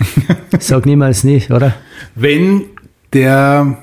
Sag 0.58 0.86
niemals 0.86 1.24
nicht, 1.24 1.50
oder? 1.50 1.74
Wenn 2.14 2.64
der 3.12 3.78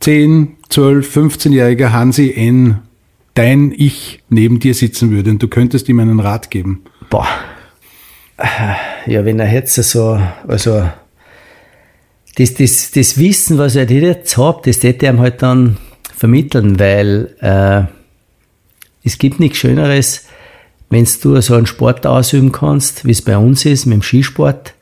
10, 0.00 0.56
12, 0.68 1.16
15-jährige 1.16 1.92
Hansi 1.92 2.32
N. 2.34 2.80
dein 3.34 3.72
Ich 3.76 4.22
neben 4.28 4.60
dir 4.60 4.74
sitzen 4.74 5.10
würde 5.10 5.30
und 5.30 5.42
du 5.42 5.48
könntest 5.48 5.88
ihm 5.88 6.00
einen 6.00 6.20
Rat 6.20 6.50
geben. 6.50 6.82
Boah. 7.08 7.26
Ja, 9.06 9.24
wenn 9.24 9.40
er 9.40 9.52
jetzt 9.52 9.74
so, 9.74 10.20
also, 10.46 10.88
das, 12.36 12.54
das, 12.54 12.90
das 12.90 13.18
Wissen, 13.18 13.58
was 13.58 13.76
er 13.76 13.90
jetzt 13.90 14.36
hat, 14.36 14.66
das 14.66 14.82
hätte 14.82 15.06
er 15.06 15.12
ihm 15.12 15.20
halt 15.20 15.42
dann 15.42 15.76
vermitteln, 16.16 16.78
weil 16.78 17.34
äh, 17.40 17.84
es 19.02 19.18
gibt 19.18 19.40
nichts 19.40 19.58
Schöneres, 19.58 20.26
wenn 20.90 21.06
du 21.22 21.40
so 21.40 21.54
einen 21.54 21.66
Sport 21.66 22.06
ausüben 22.06 22.52
kannst, 22.52 23.04
wie 23.04 23.12
es 23.12 23.22
bei 23.22 23.36
uns 23.36 23.64
ist, 23.64 23.86
mit 23.86 23.94
dem 23.94 24.02
Skisport. 24.02 24.74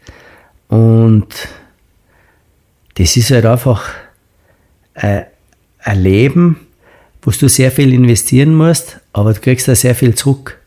Und 0.69 1.29
das 2.95 3.17
ist 3.17 3.31
halt 3.31 3.47
einfach 3.47 3.89
ein, 4.95 5.27
ein 5.81 6.03
Leben, 6.03 6.67
wo 7.23 7.31
du 7.31 7.49
sehr 7.49 7.71
viel 7.71 7.93
investieren 7.93 8.55
musst, 8.55 9.01
aber 9.13 9.35
du 9.35 9.41
kriegst 9.41 9.69
da 9.69 9.75
sehr 9.75 9.95
viel 9.95 10.15
zurück. 10.15 10.58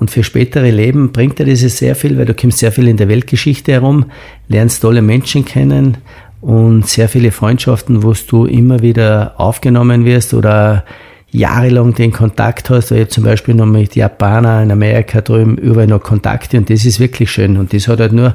Und 0.00 0.10
für 0.10 0.24
spätere 0.24 0.70
Leben 0.70 1.12
bringt 1.12 1.38
dir 1.38 1.44
das 1.44 1.60
sehr 1.60 1.94
viel, 1.94 2.16
weil 2.16 2.24
du 2.24 2.34
kommst 2.34 2.58
sehr 2.58 2.72
viel 2.72 2.88
in 2.88 2.96
der 2.96 3.08
Weltgeschichte 3.08 3.72
herum, 3.72 4.06
lernst 4.48 4.80
tolle 4.80 5.02
Menschen 5.02 5.44
kennen 5.44 5.98
und 6.40 6.88
sehr 6.88 7.08
viele 7.08 7.30
Freundschaften, 7.30 8.02
wo 8.02 8.14
du 8.26 8.46
immer 8.46 8.80
wieder 8.80 9.34
aufgenommen 9.38 10.06
wirst 10.06 10.32
oder 10.32 10.84
jahrelang 11.30 11.94
den 11.94 12.12
Kontakt 12.12 12.70
hast. 12.70 12.90
Ich 12.90 12.98
habe 12.98 13.08
zum 13.08 13.24
Beispiel 13.24 13.54
noch 13.54 13.66
mit 13.66 13.94
Japanern 13.94 14.64
in 14.64 14.72
Amerika 14.72 15.20
drüben 15.20 15.58
überall 15.58 15.86
noch 15.86 16.02
Kontakte 16.02 16.56
und 16.56 16.70
das 16.70 16.86
ist 16.86 16.98
wirklich 16.98 17.30
schön. 17.30 17.58
Und 17.58 17.74
das 17.74 17.86
hat 17.86 18.00
halt 18.00 18.12
nur 18.12 18.34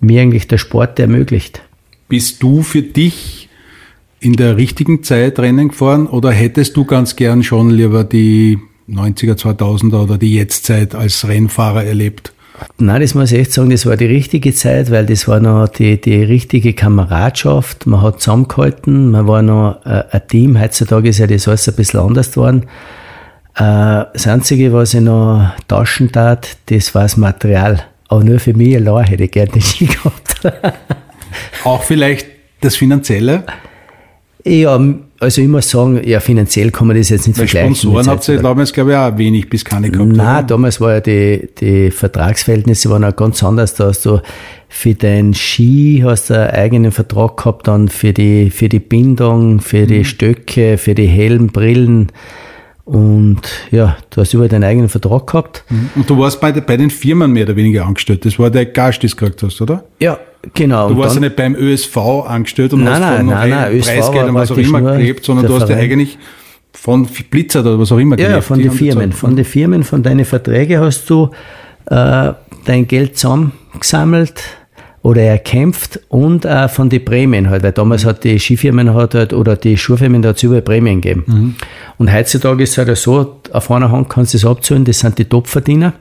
mir 0.00 0.20
eigentlich 0.20 0.46
der 0.46 0.58
Sport 0.58 1.00
ermöglicht. 1.00 1.62
Bist 2.08 2.42
du 2.42 2.62
für 2.62 2.82
dich 2.82 3.48
in 4.20 4.34
der 4.34 4.58
richtigen 4.58 5.02
Zeit 5.02 5.38
Rennen 5.38 5.68
gefahren 5.68 6.06
oder 6.06 6.30
hättest 6.30 6.76
du 6.76 6.84
ganz 6.84 7.16
gern 7.16 7.42
schon 7.42 7.70
lieber 7.70 8.04
die 8.04 8.58
90er, 8.88 9.34
2000er 9.34 10.02
oder 10.02 10.18
die 10.18 10.34
Jetztzeit 10.34 10.94
als 10.94 11.26
Rennfahrer 11.26 11.84
erlebt? 11.84 12.32
Nein, 12.78 13.00
das 13.02 13.14
muss 13.14 13.32
ich 13.32 13.38
echt 13.38 13.52
sagen, 13.52 13.70
das 13.70 13.86
war 13.86 13.96
die 13.96 14.06
richtige 14.06 14.52
Zeit, 14.52 14.90
weil 14.90 15.06
das 15.06 15.28
war 15.28 15.40
noch 15.40 15.68
die, 15.68 16.00
die 16.00 16.22
richtige 16.22 16.72
Kameradschaft. 16.72 17.86
Man 17.86 18.02
hat 18.02 18.20
zusammengehalten, 18.20 19.10
man 19.10 19.28
war 19.28 19.42
noch 19.42 19.84
äh, 19.84 20.04
ein 20.10 20.22
Team. 20.28 20.60
Heutzutage 20.60 21.08
ist 21.08 21.18
ja 21.18 21.26
das 21.26 21.46
alles 21.46 21.68
ein 21.68 21.76
bisschen 21.76 22.00
anders 22.00 22.32
geworden. 22.32 22.64
Äh, 23.54 24.06
das 24.12 24.26
Einzige, 24.26 24.72
was 24.72 24.94
ich 24.94 25.00
noch 25.00 25.50
tauschen 25.68 26.10
tat, 26.10 26.56
das 26.66 26.94
war 26.94 27.02
das 27.02 27.16
Material. 27.16 27.84
Aber 28.08 28.24
nur 28.24 28.40
für 28.40 28.54
mich 28.54 28.74
allein 28.74 29.04
hätte 29.04 29.24
ich 29.24 29.30
gerne 29.30 29.52
nicht 29.54 29.78
gehabt. 29.78 30.40
Auch 31.64 31.82
vielleicht 31.82 32.26
das 32.60 32.76
Finanzielle? 32.76 33.44
Ja, 34.44 34.80
also 35.20 35.40
ich 35.42 35.48
muss 35.48 35.68
sagen, 35.68 36.00
ja, 36.06 36.20
finanziell 36.20 36.70
kann 36.70 36.86
man 36.86 36.96
das 36.96 37.08
jetzt 37.08 37.26
nicht 37.26 37.38
Weil 37.38 37.48
vergleichen. 37.48 37.74
Sponsoren 37.74 38.06
habt 38.06 38.28
ihr 38.28 38.40
damals, 38.40 38.72
glaube 38.72 38.92
ich, 38.92 38.96
auch 38.96 39.18
wenig 39.18 39.50
bis 39.50 39.64
keine 39.64 39.90
gehabt. 39.90 40.12
Nein, 40.12 40.38
oder? 40.38 40.42
damals 40.44 40.80
war 40.80 40.94
ja 40.94 41.00
die, 41.00 41.48
die 41.60 41.90
Vertragsverhältnisse 41.90 42.88
waren 42.90 43.04
auch 43.04 43.16
ganz 43.16 43.42
anders. 43.42 43.74
Da 43.74 43.86
hast 43.86 44.06
du 44.06 44.20
für 44.68 44.94
deinen 44.94 45.34
Ski 45.34 46.02
hast 46.04 46.30
du 46.30 46.34
einen 46.34 46.50
eigenen 46.50 46.92
Vertrag 46.92 47.36
gehabt, 47.36 47.66
dann 47.66 47.88
für 47.88 48.12
die, 48.12 48.50
für 48.50 48.68
die 48.68 48.78
Bindung, 48.78 49.60
für 49.60 49.86
die 49.86 50.04
Stöcke, 50.04 50.78
für 50.78 50.94
die 50.94 51.06
Helm, 51.06 51.48
Brillen. 51.48 52.12
Und 52.88 53.40
ja, 53.70 53.98
du 54.08 54.22
hast 54.22 54.32
überall 54.32 54.48
deinen 54.48 54.64
eigenen 54.64 54.88
Vertrag 54.88 55.26
gehabt. 55.26 55.62
Und 55.94 56.08
du 56.08 56.16
warst 56.18 56.40
bei, 56.40 56.52
bei 56.52 56.78
den 56.78 56.88
Firmen 56.88 57.30
mehr 57.30 57.44
oder 57.44 57.54
weniger 57.54 57.84
angestellt. 57.84 58.24
Das 58.24 58.38
war 58.38 58.48
der 58.48 58.64
Gast, 58.64 59.04
das 59.04 59.10
du 59.10 59.16
gekriegt 59.18 59.42
hast, 59.42 59.60
oder? 59.60 59.84
Ja, 60.00 60.18
genau. 60.54 60.88
Du 60.88 60.94
Und 60.94 61.00
warst 61.00 61.14
ja 61.16 61.20
nicht 61.20 61.36
beim 61.36 61.54
ÖSV 61.54 61.96
angestellt 61.98 62.72
und 62.72 62.84
Nein, 62.84 62.94
hast 62.94 63.00
nein, 63.00 63.16
von 63.18 63.26
nein, 63.26 63.50
nein, 63.50 63.72
ÖSV 63.74 63.88
Preisgeldern, 63.92 64.34
war 64.34 64.40
was 64.42 64.50
auch 64.52 64.56
immer 64.56 64.80
gelebt, 64.80 65.22
sondern 65.22 65.46
der 65.46 65.54
du 65.54 65.60
hast 65.60 65.68
ja 65.68 65.76
eigentlich 65.76 66.18
von 66.72 67.06
Blitzer 67.30 67.60
oder 67.60 67.78
was 67.78 67.92
auch 67.92 67.98
immer 67.98 68.16
Ja, 68.18 68.22
ja, 68.24 68.28
gelebt. 68.30 68.46
von 68.46 68.58
den 68.58 68.70
Firmen. 68.70 69.12
Von 69.12 69.36
den 69.36 69.44
Firmen, 69.44 69.82
von 69.84 70.02
deinen 70.02 70.24
Verträgen 70.24 70.80
hast 70.80 71.10
du 71.10 71.28
äh, 71.90 72.32
dein 72.64 72.86
Geld 72.86 73.18
zusammengesammelt 73.18 74.42
oder 75.08 75.22
erkämpft 75.22 76.00
und 76.10 76.46
auch 76.46 76.68
von 76.68 76.90
den 76.90 77.02
Prämien 77.02 77.48
halt, 77.48 77.62
weil 77.62 77.72
damals 77.72 78.04
hat 78.04 78.24
die 78.24 78.38
Skifirmen 78.38 78.92
hat 78.92 79.14
halt, 79.14 79.32
oder 79.32 79.56
die 79.56 79.78
Schuhfirmen, 79.78 80.20
da 80.20 80.28
hat 80.28 80.36
es 80.36 80.42
überall 80.42 80.60
Prämien 80.60 81.00
gegeben. 81.00 81.56
Und 81.96 82.12
heutzutage 82.12 82.62
ist 82.62 82.76
es 82.76 82.86
halt 82.86 82.94
so, 82.98 83.40
auf 83.50 83.70
einer 83.70 83.90
Hand 83.90 84.10
kannst 84.10 84.34
du 84.34 84.36
es 84.36 84.44
abzahlen, 84.44 84.84
das 84.84 84.98
sind 84.98 85.16
die 85.16 85.24
Topverdiener, 85.24 85.94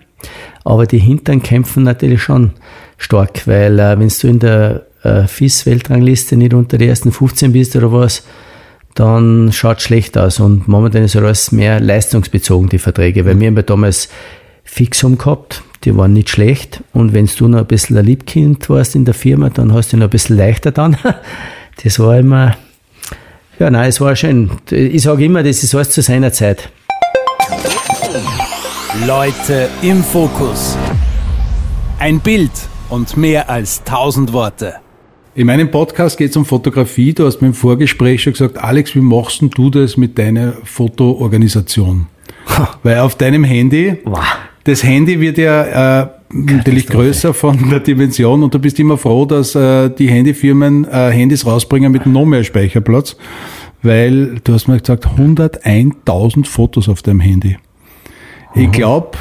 aber 0.66 0.86
die 0.86 0.98
Hintern 0.98 1.42
kämpfen 1.42 1.84
natürlich 1.84 2.22
schon 2.22 2.52
stark, 2.98 3.48
weil 3.48 3.80
äh, 3.80 3.98
wenn 3.98 4.10
du 4.10 4.28
in 4.28 4.40
der 4.40 4.88
äh, 5.04 5.26
FIS-Weltrangliste 5.26 6.36
nicht 6.36 6.54
unter 6.54 6.78
die 6.78 6.90
ersten 6.90 7.14
15 7.14 7.54
bist 7.54 7.78
oder 7.78 7.94
was, 7.94 8.24
dann 8.94 9.54
schaut 9.54 9.82
schlecht 9.82 10.18
aus. 10.18 10.42
Und 10.42 10.68
momentan 10.68 11.04
ist 11.04 11.16
alles 11.16 11.54
mehr 11.54 11.80
leistungsbezogen, 11.80 12.68
die 12.68 12.80
Verträge, 12.80 13.26
weil 13.26 13.40
wir 13.40 13.48
haben 13.48 13.56
ja 13.56 13.62
damals 13.62 14.10
Fixum 14.78 15.18
gehabt, 15.18 15.64
die 15.86 15.98
waren 15.98 16.14
nicht 16.14 16.30
schlecht. 16.30 16.84
Und 16.94 17.12
wenn 17.12 17.26
du 17.26 17.48
noch 17.48 17.58
ein 17.58 17.66
bisschen 17.66 17.98
ein 17.98 18.06
Liebkind 18.06 18.70
warst 18.70 18.94
in 18.96 19.06
der 19.06 19.16
Firma, 19.16 19.50
dann 19.50 19.74
hast 19.74 19.92
du 19.92 19.98
noch 19.98 20.06
ein 20.06 20.10
bisschen 20.12 20.38
leichter 20.38 20.72
dann. 20.72 20.96
Das 21.84 22.00
war 22.00 22.18
immer, 22.18 22.58
ja, 23.60 23.70
nein, 23.70 23.90
es 23.90 24.02
war 24.02 24.16
schön. 24.16 24.50
Ich 24.72 25.04
sage 25.04 25.26
immer, 25.26 25.44
das 25.44 25.62
ist 25.64 25.76
alles 25.76 25.92
zu 25.92 26.02
seiner 26.02 26.34
Zeit. 26.34 26.72
Leute 29.06 29.70
im 29.84 30.04
Fokus. 30.04 30.76
Ein 32.00 32.20
Bild 32.20 32.50
und 32.90 33.16
mehr 33.16 33.48
als 33.48 33.84
tausend 33.84 34.34
Worte. 34.34 34.74
In 35.36 35.46
meinem 35.46 35.70
Podcast 35.70 36.18
geht 36.18 36.32
es 36.32 36.36
um 36.38 36.46
Fotografie. 36.46 37.14
Du 37.14 37.28
hast 37.28 37.42
mir 37.42 37.50
im 37.50 37.54
Vorgespräch 37.54 38.24
schon 38.24 38.34
gesagt, 38.34 38.58
Alex, 38.58 38.96
wie 38.96 39.02
machst 39.02 39.42
denn 39.42 39.52
du 39.52 39.70
das 39.70 39.98
mit 39.98 40.18
deiner 40.18 40.54
Fotoorganisation? 40.64 42.08
Weil 42.82 42.98
auf 43.00 43.14
deinem 43.14 43.44
Handy, 43.44 43.98
Wow. 44.04 44.18
Das 44.68 44.84
Handy 44.84 45.22
wird 45.22 45.38
ja 45.38 46.02
äh, 46.02 46.08
natürlich 46.30 46.88
größer 46.88 47.34
von 47.34 47.70
der 47.70 47.80
Dimension 47.80 48.44
und 48.44 48.54
du 48.54 48.60
bist 48.60 48.78
immer 48.80 48.98
froh, 48.98 49.26
dass 49.26 49.56
äh, 49.56 49.90
die 49.90 50.10
Handyfirmen 50.10 50.84
äh, 50.86 51.10
Handys 51.10 51.46
rausbringen 51.46 51.90
mit 51.90 52.06
noch 52.06 52.26
mehr 52.26 52.44
Speicherplatz, 52.44 53.16
weil 53.82 54.40
du 54.44 54.54
hast 54.54 54.68
mir 54.68 54.78
gesagt, 54.78 55.08
101.000 55.08 56.46
Fotos 56.46 56.90
auf 56.90 57.02
deinem 57.02 57.22
Handy. 57.22 57.58
Ich 58.56 58.70
glaube, 58.72 59.18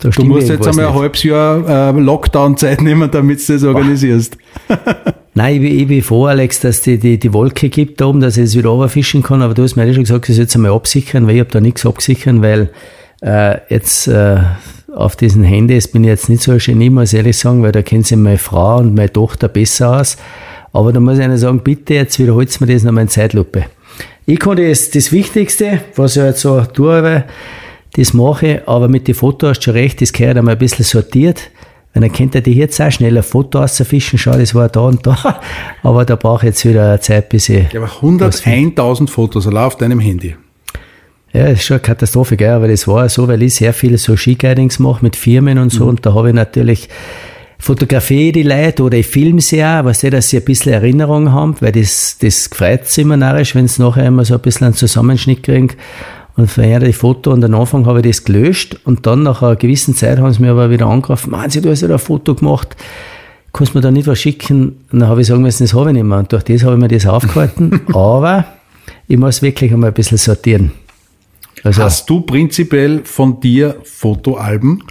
du 0.00 0.24
musst 0.24 0.48
jetzt 0.48 0.66
einmal 0.66 0.86
ein 0.86 0.94
halbes 0.94 1.22
Jahr 1.24 1.90
äh, 1.94 2.00
Lockdown-Zeit 2.00 2.80
nehmen, 2.80 3.10
damit 3.10 3.46
du 3.46 3.52
das 3.52 3.64
organisierst. 3.64 4.38
Nein, 5.34 5.62
ich 5.62 5.82
ich 5.82 5.88
bin 5.88 6.02
froh, 6.02 6.24
Alex, 6.24 6.60
dass 6.60 6.80
die, 6.80 6.98
die, 6.98 7.18
die 7.18 7.32
Wolke 7.34 7.68
gibt 7.68 8.00
da 8.00 8.06
oben, 8.06 8.20
dass 8.20 8.38
ich 8.38 8.44
es 8.44 8.56
wieder 8.56 8.70
runterfischen 8.70 9.22
kann. 9.22 9.42
Aber 9.42 9.52
du 9.52 9.62
hast 9.62 9.76
mir 9.76 9.86
ja 9.86 9.92
schon 9.92 10.04
gesagt, 10.04 10.28
ich 10.30 10.36
soll 10.36 10.44
jetzt 10.44 10.56
einmal 10.56 10.72
absichern, 10.72 11.26
weil 11.26 11.34
ich 11.34 11.40
habe 11.40 11.50
da 11.50 11.60
nichts 11.60 11.84
absichern, 11.84 12.40
weil 12.40 12.70
äh, 13.20 13.58
jetzt 13.68 14.08
äh, 14.08 14.38
auf 14.94 15.16
diesen 15.16 15.44
Handys 15.44 15.88
bin 15.88 16.04
ich 16.04 16.08
jetzt 16.08 16.28
nicht 16.28 16.42
so 16.42 16.52
ein 16.52 16.58
Genie, 16.58 16.90
muss 16.90 17.12
ich 17.12 17.18
ehrlich 17.18 17.36
sagen, 17.36 17.62
weil 17.62 17.72
da 17.72 17.82
kennen 17.82 18.04
sich 18.04 18.16
meine 18.16 18.38
Frau 18.38 18.78
und 18.78 18.94
meine 18.94 19.12
Tochter 19.12 19.48
besser 19.48 20.00
aus. 20.00 20.16
Aber 20.72 20.92
da 20.92 21.00
muss 21.00 21.18
ich 21.18 21.24
einer 21.24 21.38
sagen, 21.38 21.60
bitte, 21.60 21.94
jetzt 21.94 22.18
wiederholt 22.18 22.60
mir 22.60 22.66
das 22.66 22.82
nochmal 22.82 23.02
in 23.02 23.08
Zeitlupe. 23.08 23.66
Ich 24.26 24.38
kann 24.38 24.56
das, 24.56 24.90
das 24.90 25.12
Wichtigste, 25.12 25.80
was 25.96 26.16
ich 26.16 26.22
jetzt 26.22 26.40
so 26.40 26.60
tue, 26.62 27.24
das 27.94 28.12
mache 28.12 28.62
aber 28.66 28.88
mit 28.88 29.08
den 29.08 29.14
Fotos 29.14 29.50
hast 29.50 29.60
du 29.60 29.64
schon 29.64 29.74
recht, 29.74 30.00
das 30.02 30.12
gehört 30.12 30.36
einmal 30.36 30.54
ein 30.54 30.58
bisschen 30.58 30.84
sortiert. 30.84 31.50
Weil 31.94 32.02
dann 32.02 32.12
könnt 32.12 32.34
ihr 32.34 32.42
die 32.42 32.52
jetzt 32.52 32.80
auch 32.80 32.92
schnell 32.92 33.16
ein 33.16 33.22
Foto 33.22 33.58
rausfischen, 33.58 34.18
schau, 34.18 34.32
das 34.32 34.54
war 34.54 34.68
da 34.68 34.80
und 34.80 35.06
da. 35.06 35.40
Aber 35.82 36.04
da 36.04 36.16
brauche 36.16 36.46
ich 36.46 36.50
jetzt 36.50 36.64
wieder 36.64 37.00
Zeit, 37.00 37.30
bis 37.30 37.48
ich. 37.48 37.72
Ja, 37.72 37.80
aber 37.80 37.90
101.000 37.90 39.08
Fotos 39.08 39.46
allein 39.46 39.64
auf 39.64 39.76
deinem 39.76 39.98
Handy. 39.98 40.36
Ja, 41.32 41.44
das 41.44 41.60
ist 41.60 41.64
schon 41.64 41.76
eine 41.76 41.82
Katastrophe, 41.82 42.36
gell? 42.36 42.50
aber 42.50 42.68
das 42.68 42.88
war 42.88 43.08
so, 43.08 43.28
weil 43.28 43.42
ich 43.42 43.54
sehr 43.54 43.74
viele 43.74 43.98
so 43.98 44.16
Skiguidings 44.16 44.78
mache 44.78 45.04
mit 45.04 45.14
Firmen 45.14 45.58
und 45.58 45.70
so 45.70 45.84
und 45.86 46.06
da 46.06 46.14
habe 46.14 46.28
ich 46.28 46.34
natürlich 46.34 46.88
fotografiere 47.58 48.32
die 48.32 48.42
Leute 48.44 48.82
oder 48.84 48.96
ich 48.96 49.06
filme 49.06 49.40
sie 49.40 49.62
auch, 49.62 49.84
weißt 49.84 50.04
du, 50.04 50.10
dass 50.10 50.30
sie 50.30 50.38
ein 50.38 50.44
bisschen 50.44 50.72
Erinnerung 50.72 51.32
haben, 51.32 51.56
weil 51.60 51.72
das, 51.72 52.16
das 52.20 52.48
freut 52.52 52.86
sie 52.86 53.02
immer 53.02 53.16
narrisch, 53.16 53.54
wenn 53.54 53.68
sie 53.68 53.82
nachher 53.82 54.06
immer 54.06 54.24
so 54.24 54.34
ein 54.34 54.40
bisschen 54.40 54.68
einen 54.68 54.74
Zusammenschnitt 54.74 55.42
kriegen 55.42 55.70
und 56.36 56.48
vorher 56.48 56.78
die 56.80 56.92
Foto 56.92 57.32
und 57.32 57.44
am 57.44 57.54
Anfang 57.54 57.84
habe 57.86 57.98
ich 57.98 58.06
das 58.06 58.24
gelöscht 58.24 58.78
und 58.84 59.06
dann 59.06 59.24
nach 59.24 59.42
einer 59.42 59.56
gewissen 59.56 59.94
Zeit 59.94 60.18
haben 60.18 60.32
sie 60.32 60.40
mir 60.40 60.52
aber 60.52 60.70
wieder 60.70 60.86
angerufen, 60.86 61.30
man, 61.30 61.50
sie, 61.50 61.60
du 61.60 61.70
hast 61.70 61.82
ja 61.82 61.88
ein 61.88 61.98
Foto 61.98 62.36
gemacht, 62.36 62.76
kannst 63.52 63.74
du 63.74 63.78
mir 63.78 63.82
da 63.82 63.90
nicht 63.90 64.06
was 64.06 64.20
schicken? 64.20 64.76
Und 64.92 65.00
dann 65.00 65.08
habe 65.08 65.20
ich 65.20 65.26
sagen 65.26 65.42
müssen, 65.42 65.64
das 65.64 65.74
habe 65.74 65.90
ich 65.90 65.94
nicht 65.94 66.04
mehr 66.04 66.18
und 66.18 66.32
durch 66.32 66.44
das 66.44 66.62
habe 66.62 66.74
ich 66.74 66.80
mir 66.80 66.88
das 66.88 67.06
aufgehalten, 67.06 67.80
aber 67.92 68.44
ich 69.08 69.18
muss 69.18 69.42
wirklich 69.42 69.72
einmal 69.72 69.90
ein 69.90 69.94
bisschen 69.94 70.18
sortieren. 70.18 70.70
Also, 71.64 71.82
Hast 71.82 72.08
du 72.08 72.20
prinzipiell 72.20 73.02
von 73.04 73.40
dir 73.40 73.76
Fotoalben? 73.84 74.82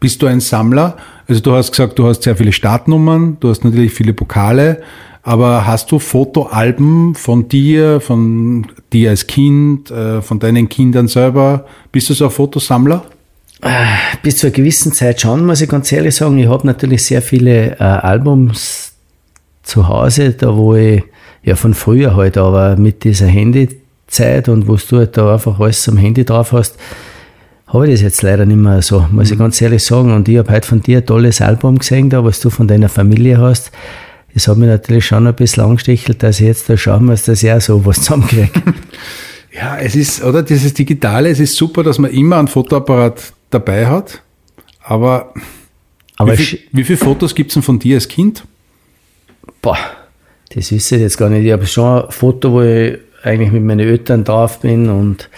Bist 0.00 0.22
du 0.22 0.26
ein 0.26 0.40
Sammler? 0.40 0.96
Also 1.26 1.40
du 1.40 1.52
hast 1.52 1.70
gesagt, 1.70 1.98
du 1.98 2.06
hast 2.06 2.22
sehr 2.22 2.36
viele 2.36 2.52
Startnummern, 2.52 3.38
du 3.40 3.48
hast 3.48 3.64
natürlich 3.64 3.92
viele 3.92 4.12
Pokale, 4.12 4.82
aber 5.22 5.66
hast 5.66 5.90
du 5.90 5.98
Fotoalben 5.98 7.14
von 7.14 7.48
dir, 7.48 8.00
von 8.00 8.66
dir 8.92 9.10
als 9.10 9.26
Kind, 9.26 9.90
äh, 9.90 10.20
von 10.20 10.38
deinen 10.38 10.68
Kindern 10.68 11.08
selber? 11.08 11.64
Bist 11.90 12.10
du 12.10 12.14
so 12.14 12.26
ein 12.26 12.30
Fotosammler? 12.30 13.04
bis 14.22 14.38
zu 14.38 14.46
einer 14.46 14.54
gewissen 14.54 14.92
Zeit 14.92 15.22
schon, 15.22 15.46
muss 15.46 15.62
ich 15.62 15.68
ganz 15.68 15.90
ehrlich 15.90 16.14
sagen. 16.14 16.38
Ich 16.38 16.48
habe 16.48 16.66
natürlich 16.66 17.04
sehr 17.04 17.22
viele 17.22 17.78
äh, 17.78 17.82
Albums 17.82 18.92
zu 19.62 19.88
Hause, 19.88 20.32
da 20.32 20.54
wo 20.54 20.74
ich, 20.74 21.02
ja 21.42 21.56
von 21.56 21.72
früher 21.72 22.14
halt, 22.16 22.36
aber 22.36 22.76
mit 22.76 23.04
dieser 23.04 23.26
Handyzeit 24.04 24.48
und 24.48 24.68
wo 24.68 24.76
du 24.76 24.98
halt 24.98 25.16
da 25.16 25.32
einfach 25.32 25.58
alles 25.58 25.88
am 25.88 25.96
Handy 25.96 26.24
drauf 26.24 26.52
hast, 26.52 26.76
habe 27.66 27.86
ich 27.86 27.94
das 27.94 28.02
jetzt 28.02 28.22
leider 28.22 28.46
nicht 28.46 28.56
mehr 28.56 28.82
so, 28.82 29.06
muss 29.10 29.30
ich 29.30 29.38
ganz 29.38 29.60
ehrlich 29.60 29.82
sagen. 29.82 30.12
Und 30.12 30.28
ich 30.28 30.38
habe 30.38 30.52
heute 30.52 30.66
von 30.66 30.80
dir 30.80 30.98
ein 30.98 31.06
tolles 31.06 31.40
Album 31.40 31.78
gesehen, 31.78 32.10
da 32.10 32.24
was 32.24 32.40
du 32.40 32.50
von 32.50 32.68
deiner 32.68 32.88
Familie 32.88 33.38
hast. 33.38 33.72
Das 34.32 34.48
hat 34.48 34.58
mich 34.58 34.68
natürlich 34.68 35.06
schon 35.06 35.26
ein 35.26 35.34
bisschen 35.34 35.64
angestechelt, 35.64 36.22
dass 36.22 36.40
ich 36.40 36.46
jetzt 36.46 36.68
da 36.68 36.76
schauen 36.76 37.06
muss, 37.06 37.22
dass 37.24 37.42
ich 37.42 37.50
auch 37.50 37.60
so 37.60 37.84
was 37.84 37.96
zusammenkriege. 38.02 38.50
Ja, 39.56 39.78
es 39.78 39.94
ist, 39.94 40.20
oder 40.24 40.42
dieses 40.42 40.74
Digitale, 40.74 41.28
es 41.28 41.38
ist 41.38 41.54
super, 41.54 41.84
dass 41.84 42.00
man 42.00 42.10
immer 42.10 42.38
einen 42.38 42.48
Fotoapparat 42.48 43.32
dabei 43.50 43.86
hat, 43.86 44.20
aber, 44.80 45.32
Aber 46.16 46.32
wie, 46.32 46.42
viel, 46.42 46.58
wie 46.72 46.82
viele 46.82 46.98
Fotos 46.98 47.36
gibt's 47.36 47.54
denn 47.54 47.62
von 47.62 47.78
dir 47.78 47.94
als 47.94 48.08
Kind? 48.08 48.42
Boah, 49.62 49.78
das 50.52 50.72
wüsste 50.72 50.96
ich 50.96 51.02
jetzt 51.02 51.18
gar 51.18 51.30
nicht. 51.30 51.44
Ich 51.44 51.52
habe 51.52 51.68
schon 51.68 52.02
ein 52.02 52.10
Foto, 52.10 52.50
wo 52.50 52.62
ich 52.62 52.98
eigentlich 53.24 53.50
mit 53.52 53.62
meinen 53.64 53.80
Eltern 53.80 54.24
drauf 54.24 54.60
bin 54.60 54.88
und 54.88 55.28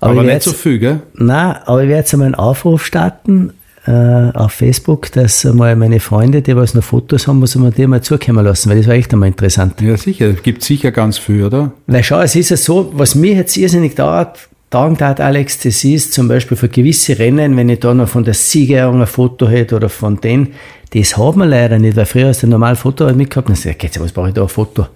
Aber, 0.00 0.12
ich 0.14 0.18
nicht 0.20 0.28
werd 0.28 0.42
so 0.42 0.50
jetzt- 0.50 0.60
viel, 0.60 0.78
gell? 0.78 1.00
Nein, 1.14 1.56
aber 1.64 1.82
ich 1.82 1.88
werde 1.88 2.00
jetzt 2.00 2.12
einmal 2.12 2.26
einen 2.26 2.34
Aufruf 2.34 2.84
starten. 2.84 3.52
äh, 3.86 4.30
auf 4.32 4.52
Facebook, 4.52 5.12
dass 5.12 5.44
mal 5.44 5.76
meine 5.76 6.00
Freunde, 6.00 6.40
die 6.40 6.56
was 6.56 6.72
noch 6.72 6.82
Fotos 6.82 7.26
haben, 7.28 7.38
muss 7.40 7.54
man 7.54 7.70
die 7.70 7.86
mal 7.86 8.00
zukommen 8.00 8.42
lassen, 8.42 8.70
weil 8.70 8.78
das 8.78 8.86
war 8.86 8.94
echt 8.94 9.12
einmal 9.12 9.28
interessant. 9.28 9.78
Ja, 9.82 9.94
sicher. 9.98 10.30
Es 10.30 10.42
gibt 10.42 10.62
sicher 10.64 10.90
ganz 10.90 11.18
viel, 11.18 11.44
oder? 11.44 11.70
Weil 11.86 12.02
schau, 12.02 12.22
es 12.22 12.34
ist 12.34 12.48
ja 12.48 12.56
so, 12.56 12.90
was 12.94 13.14
mir 13.14 13.34
jetzt 13.34 13.54
irrsinnig 13.58 13.94
dauert, 13.94 14.48
dauern 14.70 14.98
hat, 15.00 15.20
Alex, 15.20 15.58
das 15.58 15.84
ist 15.84 16.14
zum 16.14 16.28
Beispiel 16.28 16.56
für 16.56 16.70
gewisse 16.70 17.18
Rennen, 17.18 17.58
wenn 17.58 17.68
ich 17.68 17.80
da 17.80 17.92
noch 17.92 18.08
von 18.08 18.24
der 18.24 18.32
Siegerehrung 18.32 19.02
ein 19.02 19.06
Foto 19.06 19.48
hätte 19.48 19.76
oder 19.76 19.90
von 19.90 20.18
denen, 20.18 20.54
das 20.94 21.18
hat 21.18 21.36
man 21.36 21.50
leider 21.50 21.78
nicht, 21.78 21.94
weil 21.94 22.06
früher 22.06 22.28
hast 22.28 22.42
du 22.42 22.46
ein 22.46 22.50
normales 22.50 22.78
Foto 22.78 23.04
mitgehabt 23.12 23.50
und 23.50 23.62
dann 23.62 23.74
sagst 23.74 24.00
was 24.00 24.12
brauche 24.12 24.28
ich 24.28 24.34
da 24.34 24.40
ein 24.44 24.48
Foto? 24.48 24.86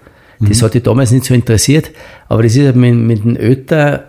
Das 0.40 0.62
hat 0.62 0.74
dich 0.74 0.82
damals 0.82 1.10
nicht 1.10 1.24
so 1.24 1.34
interessiert, 1.34 1.90
aber 2.28 2.42
das 2.42 2.54
ist 2.54 2.64
halt 2.64 2.76
mit, 2.76 2.94
mit 2.94 3.24
den 3.24 3.36
Öter, 3.36 4.04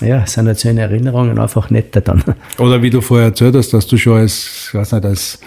äh, 0.00 0.06
ja, 0.06 0.26
sind 0.26 0.46
halt 0.46 0.58
so 0.58 0.68
in 0.68 0.78
Erinnerungen 0.78 1.38
einfach 1.38 1.70
netter 1.70 2.00
dann. 2.00 2.22
Oder 2.58 2.82
wie 2.82 2.90
du 2.90 3.00
vorher 3.00 3.28
erzählt 3.28 3.54
hast, 3.54 3.72
dass 3.72 3.86
du 3.86 3.96
schon 3.96 4.18
als, 4.18 4.68
ich 4.68 4.74
weiß 4.74 4.92
nicht, 4.92 5.04
als 5.04 5.40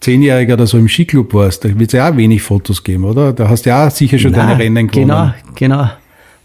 Zehnjähriger 0.00 0.54
oder 0.54 0.66
so 0.66 0.78
im 0.78 0.88
Skiclub 0.88 1.32
warst, 1.34 1.64
da 1.64 1.68
wird 1.68 1.92
es 1.92 1.92
ja 1.92 2.10
auch 2.10 2.16
wenig 2.16 2.42
Fotos 2.42 2.82
geben, 2.82 3.04
oder? 3.04 3.32
Da 3.32 3.48
hast 3.48 3.64
du 3.64 3.70
ja 3.70 3.86
auch 3.86 3.90
sicher 3.90 4.18
schon 4.18 4.32
Nein, 4.32 4.48
deine 4.48 4.58
Rennen 4.58 4.88
gewonnen. 4.88 5.08
Genau, 5.54 5.76
genau. 5.78 5.90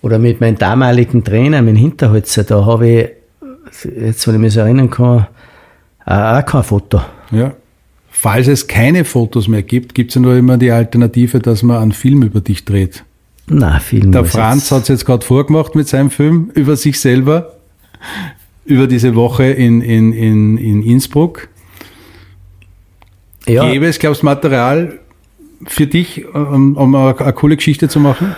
Oder 0.01 0.19
mit 0.19 0.39
meinem 0.39 0.57
damaligen 0.57 1.23
Trainer, 1.23 1.61
mit 1.61 1.75
dem 1.75 1.77
Hinterholzer, 1.77 2.43
da 2.43 2.65
habe 2.65 2.87
ich, 2.87 3.09
jetzt, 3.99 4.27
wenn 4.27 4.35
ich 4.35 4.41
mich 4.41 4.53
so 4.53 4.59
erinnern 4.59 4.89
kann, 4.89 5.27
auch 6.05 6.45
kein 6.45 6.63
Foto. 6.63 7.01
Ja. 7.31 7.53
Falls 8.19 8.47
es 8.47 8.65
keine 8.65 9.05
Fotos 9.05 9.47
mehr 9.47 9.61
gibt, 9.61 9.93
gibt 9.93 10.09
es 10.09 10.15
ja 10.15 10.21
nur 10.21 10.35
immer 10.35 10.57
die 10.57 10.71
Alternative, 10.71 11.37
dass 11.39 11.61
man 11.61 11.77
einen 11.77 11.91
Film 11.91 12.23
über 12.23 12.41
dich 12.41 12.65
dreht. 12.65 13.03
Nein, 13.45 13.79
Film. 13.79 14.11
Der 14.11 14.25
Franz 14.25 14.71
hat 14.71 14.81
es 14.81 14.87
jetzt 14.87 15.05
gerade 15.05 15.23
vorgemacht 15.23 15.75
mit 15.75 15.87
seinem 15.87 16.09
Film 16.09 16.49
über 16.55 16.75
sich 16.77 16.99
selber, 16.99 17.57
über 18.65 18.87
diese 18.87 19.13
Woche 19.13 19.43
in, 19.45 19.81
in, 19.81 20.13
in, 20.13 20.57
in 20.57 20.81
Innsbruck. 20.81 21.47
Ja, 23.45 23.69
Gäbe 23.69 23.85
es, 23.85 23.99
glaubst 23.99 24.23
du, 24.23 24.25
Material 24.25 24.97
für 25.67 25.85
dich, 25.85 26.25
um, 26.33 26.75
um 26.75 26.95
eine, 26.95 27.19
eine 27.19 27.33
coole 27.33 27.55
Geschichte 27.55 27.87
zu 27.87 27.99
machen? 27.99 28.35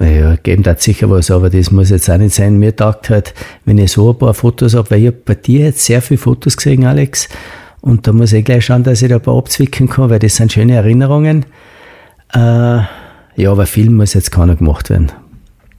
Ja, 0.00 0.36
geben 0.36 0.62
da 0.62 0.76
sicher 0.76 1.10
was, 1.10 1.32
aber 1.32 1.50
das 1.50 1.72
muss 1.72 1.90
jetzt 1.90 2.08
auch 2.08 2.18
nicht 2.18 2.36
sein. 2.36 2.56
Mir 2.60 2.76
taugt 2.76 3.10
halt, 3.10 3.34
wenn 3.64 3.78
ich 3.78 3.90
so 3.90 4.12
ein 4.12 4.18
paar 4.18 4.34
Fotos 4.34 4.74
habe, 4.74 4.92
weil 4.92 5.00
ich 5.00 5.06
hab 5.08 5.24
bei 5.24 5.34
dir 5.34 5.64
jetzt 5.64 5.84
sehr 5.84 6.02
viele 6.02 6.18
Fotos 6.18 6.56
gesehen, 6.56 6.84
Alex. 6.84 7.28
Und 7.80 8.06
da 8.06 8.12
muss 8.12 8.32
ich 8.32 8.44
gleich 8.44 8.64
schauen, 8.64 8.82
dass 8.82 9.02
ich 9.02 9.08
da 9.08 9.16
ein 9.16 9.22
paar 9.22 9.36
abzwicken 9.36 9.88
kann, 9.88 10.10
weil 10.10 10.18
das 10.18 10.36
sind 10.36 10.52
schöne 10.52 10.74
Erinnerungen. 10.74 11.46
Äh, 12.34 12.38
ja, 12.38 13.52
aber 13.52 13.66
Film 13.66 13.96
muss 13.96 14.14
jetzt 14.14 14.32
keiner 14.32 14.56
gemacht 14.56 14.90
werden. 14.90 15.12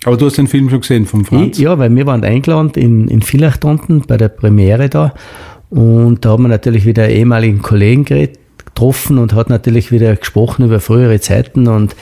Aber 0.06 0.16
du 0.16 0.26
hast 0.26 0.38
den 0.38 0.48
Film 0.48 0.70
schon 0.70 0.82
gesehen 0.82 1.06
vom 1.06 1.26
Franz. 1.26 1.58
Ich, 1.58 1.64
ja, 1.64 1.78
weil 1.78 1.94
wir 1.94 2.06
waren 2.06 2.24
eingeladen 2.24 2.72
in, 2.76 3.08
in 3.10 3.22
Villach 3.22 3.58
unten 3.64 4.02
bei 4.02 4.16
der 4.16 4.30
Premiere 4.30 4.90
da. 4.90 5.14
Und 5.70 6.24
da 6.24 6.30
haben 6.30 6.44
wir 6.44 6.48
natürlich 6.48 6.86
wieder 6.86 7.04
einen 7.04 7.16
ehemaligen 7.16 7.62
Kollegen 7.62 8.06
getroffen 8.06 9.18
und 9.18 9.34
hat 9.34 9.50
natürlich 9.50 9.92
wieder 9.92 10.16
gesprochen 10.16 10.66
über 10.66 10.80
frühere 10.80 11.20
Zeiten. 11.20 11.68
Und 11.68 11.96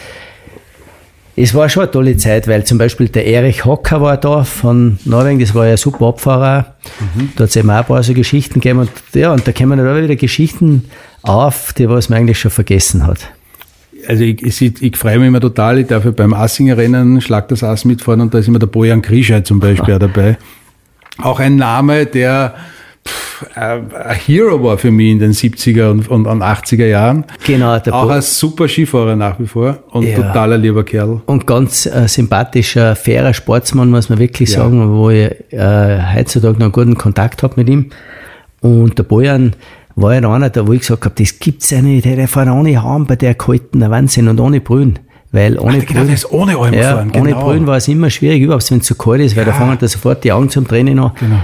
es 1.39 1.53
war 1.53 1.69
schon 1.69 1.83
eine 1.83 1.91
tolle 1.91 2.17
Zeit, 2.17 2.47
weil 2.47 2.63
zum 2.63 2.79
Beispiel 2.79 3.09
der 3.09 3.27
Erich 3.27 3.63
Hocker 3.63 4.01
war 4.01 4.17
da 4.17 4.43
von 4.43 4.97
Norwegen, 5.05 5.39
das 5.39 5.53
war 5.53 5.65
ja 5.65 5.71
ein 5.73 5.77
super 5.77 6.07
Abfahrer. 6.07 6.73
Da 7.35 7.43
hat 7.43 7.49
es 7.49 7.55
eben 7.55 7.69
auch 7.69 7.75
ein 7.75 7.85
paar 7.85 8.01
so 8.01 8.15
Geschichten 8.15 8.55
gegeben. 8.55 8.79
Und 8.79 8.89
ja, 9.13 9.31
und 9.31 9.47
da 9.47 9.51
kommen 9.51 9.77
dann 9.77 9.87
auch 9.87 10.01
wieder 10.01 10.15
Geschichten 10.15 10.85
auf, 11.21 11.73
die 11.73 11.87
was 11.87 12.09
man 12.09 12.19
eigentlich 12.19 12.39
schon 12.39 12.49
vergessen 12.49 13.05
hat. 13.05 13.19
Also 14.07 14.23
ich, 14.23 14.41
ich, 14.41 14.81
ich 14.81 14.97
freue 14.97 15.19
mich 15.19 15.27
immer 15.27 15.39
total, 15.39 15.77
ich 15.77 15.87
darf 15.87 16.05
ja 16.05 16.11
beim 16.11 16.33
Assinger 16.33 16.75
Rennen 16.75 17.21
Schlag 17.21 17.47
das 17.49 17.63
Ass 17.63 17.85
mitfahren 17.85 18.21
und 18.21 18.33
da 18.33 18.39
ist 18.39 18.47
immer 18.47 18.59
der 18.59 18.67
Bojan 18.67 19.03
Krischei 19.03 19.41
zum 19.41 19.59
Beispiel 19.59 19.93
auch 19.93 19.99
dabei. 19.99 20.37
Auch 21.19 21.39
ein 21.39 21.55
Name, 21.55 22.07
der 22.07 22.55
ein 23.55 23.91
ein 23.93 24.15
Hero 24.15 24.63
war 24.63 24.77
für 24.77 24.91
mich 24.91 25.11
in 25.11 25.19
den 25.19 25.31
70er 25.33 25.89
und, 25.91 26.07
und, 26.09 26.25
und 26.25 26.41
80er 26.43 26.85
Jahren. 26.85 27.25
Genau, 27.45 27.77
der 27.79 27.93
Auch 27.93 28.05
Bo- 28.07 28.09
ein 28.13 28.21
super 28.21 28.67
Skifahrer 28.67 29.15
nach 29.15 29.39
wie 29.39 29.47
vor 29.47 29.77
und 29.91 30.03
Ja. 30.05 30.15
totaler 30.17 30.57
lieber 30.57 30.83
Kerl. 30.83 31.21
Und 31.25 31.45
ganz 31.47 31.85
äh, 31.85 32.07
sympathischer, 32.07 32.95
fairer 32.95 33.33
Sportsmann, 33.33 33.89
muss 33.89 34.09
man 34.09 34.19
wirklich 34.19 34.49
Ja. 34.51 34.59
sagen, 34.61 34.89
wo 34.95 35.09
ich 35.09 35.31
äh, 35.51 35.99
heutzutage 36.15 36.53
noch 36.55 36.61
einen 36.65 36.71
guten 36.71 36.95
Kontakt 36.97 37.43
habe 37.43 37.53
mit 37.57 37.69
ihm. 37.69 37.87
Und 38.61 38.97
der 38.97 39.03
Bojan 39.03 39.53
war 39.95 40.13
ja 40.13 40.29
einer, 40.31 40.49
da 40.49 40.67
wo 40.67 40.73
ich 40.73 40.81
gesagt 40.81 41.05
habe, 41.05 41.15
das 41.17 41.39
gibt's 41.39 41.69
ja 41.69 41.81
nicht, 41.81 42.05
der 42.05 42.27
fährt 42.27 42.49
ohne 42.49 42.81
Haaren 42.81 43.05
bei 43.05 43.15
der 43.15 43.33
kalten 43.35 43.79
der 43.79 43.89
Wahnsinn 43.91 44.27
und 44.27 44.39
ohne 44.39 44.61
Brühen. 44.61 44.99
Weil 45.31 45.59
ohne 45.59 45.79
genau, 45.79 46.05
der 46.05 46.13
ist 46.13 46.31
ohne 46.31 46.57
Alm 46.57 46.73
ja, 46.73 46.79
gefahren, 46.91 47.11
ohne 47.15 47.29
genau. 47.31 47.43
Brühen 47.43 47.67
war 47.67 47.75
es 47.77 47.87
immer 47.89 48.09
schwierig, 48.09 48.41
überhaupt 48.41 48.69
wenn 48.71 48.79
es 48.79 48.85
zu 48.85 48.95
kalt 48.95 49.19
ist, 49.21 49.35
weil 49.35 49.43
da 49.43 49.51
fangen 49.51 49.77
da 49.79 49.87
sofort 49.87 50.23
die 50.23 50.31
Augen 50.31 50.49
zum 50.49 50.65
Tränen 50.67 50.97
an. 50.99 51.11
Genau. 51.19 51.35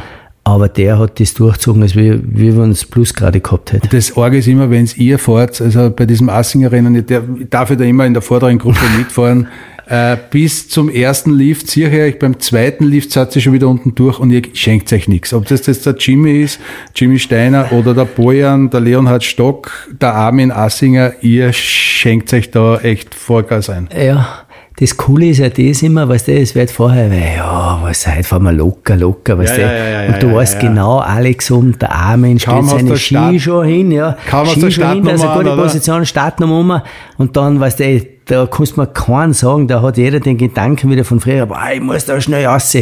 Aber 0.46 0.68
der 0.68 1.00
hat 1.00 1.20
das 1.20 1.34
durchgezogen, 1.34 1.82
als 1.84 1.96
wie, 1.96 2.20
wie 2.22 2.58
wenn 2.58 2.72
es 2.72 2.86
Plusgrade 2.86 3.39
gehabt 3.39 3.72
hätte. 3.72 3.88
Das 3.88 4.18
Orge 4.18 4.39
ist 4.39 4.48
immer, 4.48 4.70
wenn 4.70 4.89
ihr 4.98 5.18
fahrt, 5.18 5.62
also 5.62 5.89
bei 5.89 6.06
diesem 6.06 6.30
Assinger 6.30 6.72
Rennen, 6.72 7.06
der 7.06 7.24
darf 7.50 7.72
ich 7.72 7.78
da 7.78 7.86
immer 7.86 8.06
in 8.06 8.14
der 8.14 8.22
vorderen 8.22 8.58
Gruppe 8.58 8.86
mitfahren. 8.98 9.48
Äh, 9.86 10.18
bis 10.30 10.70
zum 10.70 10.89
ersten 10.89 11.32
Lift 11.32 11.68
ziehe 11.68 11.89
ich 11.89 12.14
euch, 12.14 12.20
beim 12.20 12.39
zweiten 12.39 12.86
Lift 12.86 13.12
seid 13.12 13.36
ihr 13.36 13.41
schon 13.41 13.52
wieder 13.54 13.68
unten 13.68 13.96
durch 13.96 14.18
und 14.18 14.32
ihr 14.32 14.41
schenkt 14.54 14.91
euch 14.94 15.10
nichts. 15.10 15.34
Ob 15.34 15.46
das 15.48 15.66
jetzt 15.66 15.86
der 15.86 15.96
Jimmy 15.98 16.41
ist, 16.41 16.60
Jimmy 16.96 17.20
Steiner 17.20 17.72
oder 17.74 17.94
der 17.94 18.06
Bojan, 18.06 18.70
der 18.70 18.80
Leonhard 18.80 19.24
Stock, 19.24 19.72
der 20.00 20.14
Armin 20.14 20.52
Assinger, 20.52 21.14
ihr 21.22 21.52
schenkt 21.52 22.34
euch 22.34 22.50
da 22.50 22.78
echt 22.78 23.14
Vollgas 23.14 23.70
ein. 23.70 23.89
Ja, 23.94 24.43
das 24.78 24.97
Coole 24.97 25.28
ist 25.28 25.38
ja 25.38 25.49
das 25.49 25.84
immer, 25.84 26.09
weißt 26.09 26.28
du, 26.28 26.34
es 26.34 26.55
wird 26.55 26.71
vorher, 26.71 27.09
weil, 27.11 27.36
ja, 27.38 27.80
was, 27.84 28.07
heute 28.07 28.24
fahren 28.24 28.43
wir 28.43 28.51
locker, 28.53 28.95
locker, 28.95 29.38
weißt 29.38 29.57
Ja, 29.57 29.67
du. 29.67 29.74
ja, 29.78 30.01
ja, 30.05 30.13
und 30.13 30.24
du 30.24 30.34
weißt 30.34 30.59
genau, 30.59 30.97
Alex 30.97 31.51
um, 31.51 31.78
der 31.78 31.93
Armin 31.93 32.39
stellt 32.39 32.65
seine 32.65 32.97
Ski 32.97 33.15
Start- 33.15 33.39
schon 33.41 33.65
hin, 33.67 33.91
ja. 33.91 34.17
Kaum 34.30 34.41
aus 34.47 34.51
Ski 34.53 34.61
der 34.61 34.71
schon 34.71 34.84
hin, 34.84 35.03
Startnummer 35.17 35.43
gute? 35.43 35.55
Position, 35.61 36.05
Startnummer 36.05 36.84
und 37.17 37.38
dann, 37.38 37.59
weißt 37.59 37.80
du, 37.82 38.01
da 38.26 38.45
kannst 38.45 38.78
du 38.78 38.82
mir 38.82 38.88
keinen 38.88 39.34
sagen, 39.34 39.67
da 39.67 39.82
hat 39.82 39.97
jeder 39.97 40.19
den 40.19 40.38
Gedanken 40.38 40.89
wieder 40.89 41.03
von 41.03 41.19
früher, 41.19 41.45
boah, 41.45 41.69
ich 41.74 41.82
muss 41.82 42.05
da 42.05 42.21
schnell 42.21 42.45
raus. 42.45 42.76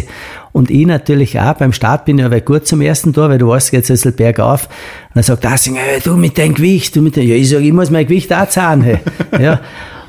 Und 0.51 0.69
ich 0.69 0.85
natürlich 0.85 1.39
auch, 1.39 1.53
beim 1.53 1.73
Start 1.73 2.05
bin 2.05 2.19
ich 2.19 2.25
aber 2.25 2.41
gut 2.41 2.67
zum 2.67 2.81
ersten 2.81 3.13
Tor, 3.13 3.29
weil 3.29 3.37
du 3.37 3.47
weißt, 3.47 3.73
jetzt 3.73 3.89
ist 3.89 4.05
es 4.05 4.15
bergauf. 4.15 4.65
Und 4.65 5.15
dann 5.15 5.23
sagt 5.23 5.45
Assinger, 5.45 5.79
hey, 5.79 5.99
du 6.03 6.15
mit 6.15 6.37
deinem 6.37 6.53
Gewicht, 6.53 6.95
du 6.95 7.01
mit 7.01 7.17
deinem, 7.17 7.29
ja, 7.29 7.35
ich 7.35 7.49
sage, 7.49 7.63
ich 7.63 7.73
muss 7.73 7.89
mein 7.89 8.05
Gewicht 8.05 8.31
auch 8.33 8.47
zahlen, 8.49 8.81
hey. 8.83 8.99
ja. 9.39 9.61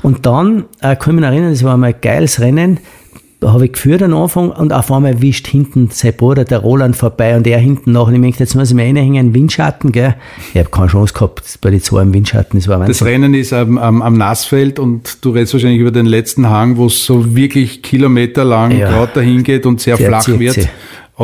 Und 0.03 0.25
dann, 0.25 0.65
äh, 0.81 0.95
kann 0.95 1.15
ich 1.15 1.21
mich 1.21 1.23
erinnern, 1.23 1.51
das 1.51 1.63
war 1.63 1.77
mal 1.77 1.87
ein 1.87 1.95
geiles 2.01 2.39
Rennen, 2.39 2.79
habe 3.51 3.65
ich 3.65 3.73
geführt 3.73 4.01
am 4.03 4.13
Anfang 4.13 4.49
und 4.51 4.71
auf 4.73 4.91
einmal 4.91 5.21
wischt 5.21 5.47
hinten 5.47 5.89
sein 5.91 6.13
Bruder, 6.15 6.45
der 6.45 6.59
Roland, 6.59 6.95
vorbei 6.95 7.35
und 7.35 7.45
er 7.47 7.59
hinten 7.59 7.91
nach. 7.91 8.07
Und 8.07 8.15
ich 8.15 8.21
denke, 8.21 8.39
jetzt 8.39 8.55
muss 8.55 8.69
ich 8.69 8.75
mir 8.75 8.83
reinhängen, 8.83 9.33
Windschatten, 9.33 9.91
gell. 9.91 10.15
Ich 10.53 10.59
habe 10.59 10.69
keine 10.69 10.87
Chance 10.87 11.13
gehabt 11.13 11.59
bei 11.61 11.69
den 11.71 11.81
zwei 11.81 12.01
im 12.03 12.13
Windschatten, 12.13 12.59
das 12.59 12.67
war 12.67 12.85
Das. 12.85 13.03
Rennen 13.03 13.33
ist 13.33 13.53
am, 13.53 13.77
am, 13.77 14.01
am 14.01 14.13
Nassfeld 14.17 14.79
und 14.79 15.23
du 15.25 15.31
redest 15.31 15.53
wahrscheinlich 15.53 15.79
über 15.81 15.91
den 15.91 16.05
letzten 16.05 16.49
Hang, 16.49 16.77
wo 16.77 16.85
es 16.87 17.05
so 17.05 17.35
wirklich 17.35 17.81
kilometerlang 17.81 18.71
Ja. 18.77 18.89
gerade 18.89 19.11
dahin 19.15 19.43
geht 19.43 19.65
und 19.65 19.81
sehr 19.81 19.97
Der 19.97 20.07
flach 20.07 20.27
wird. 20.27 20.53
sich. 20.53 20.69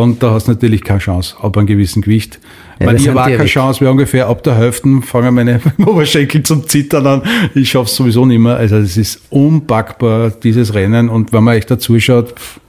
Und 0.01 0.23
da 0.23 0.31
hast 0.31 0.47
du 0.47 0.51
natürlich 0.51 0.83
keine 0.83 0.99
Chance, 0.99 1.35
ab 1.41 1.57
einem 1.57 1.67
gewissen 1.67 2.01
Gewicht. 2.01 2.39
Ja, 2.79 2.87
Weil 2.87 2.95
ich 2.95 3.03
sind 3.03 3.15
war 3.15 3.29
keine. 3.29 3.45
Chance, 3.45 3.81
wir 3.81 3.91
ungefähr 3.91 4.27
ab 4.27 4.43
der 4.43 4.55
Hälfte 4.55 5.01
fangen 5.01 5.35
meine 5.35 5.59
Oberschenkel 5.85 6.43
zum 6.43 6.67
Zittern 6.67 7.05
an. 7.05 7.21
Ich 7.55 7.69
schaff's 7.71 7.95
sowieso 7.95 8.25
nicht 8.25 8.39
mehr. 8.39 8.55
Also 8.55 8.77
es 8.77 8.97
ist 8.97 9.21
unpackbar, 9.29 10.31
dieses 10.31 10.73
Rennen. 10.73 11.09
Und 11.09 11.33
wenn 11.33 11.43
man 11.43 11.55
euch 11.55 11.65
da 11.65 11.77
zuschaut, 11.77 12.35
pff, 12.39 12.59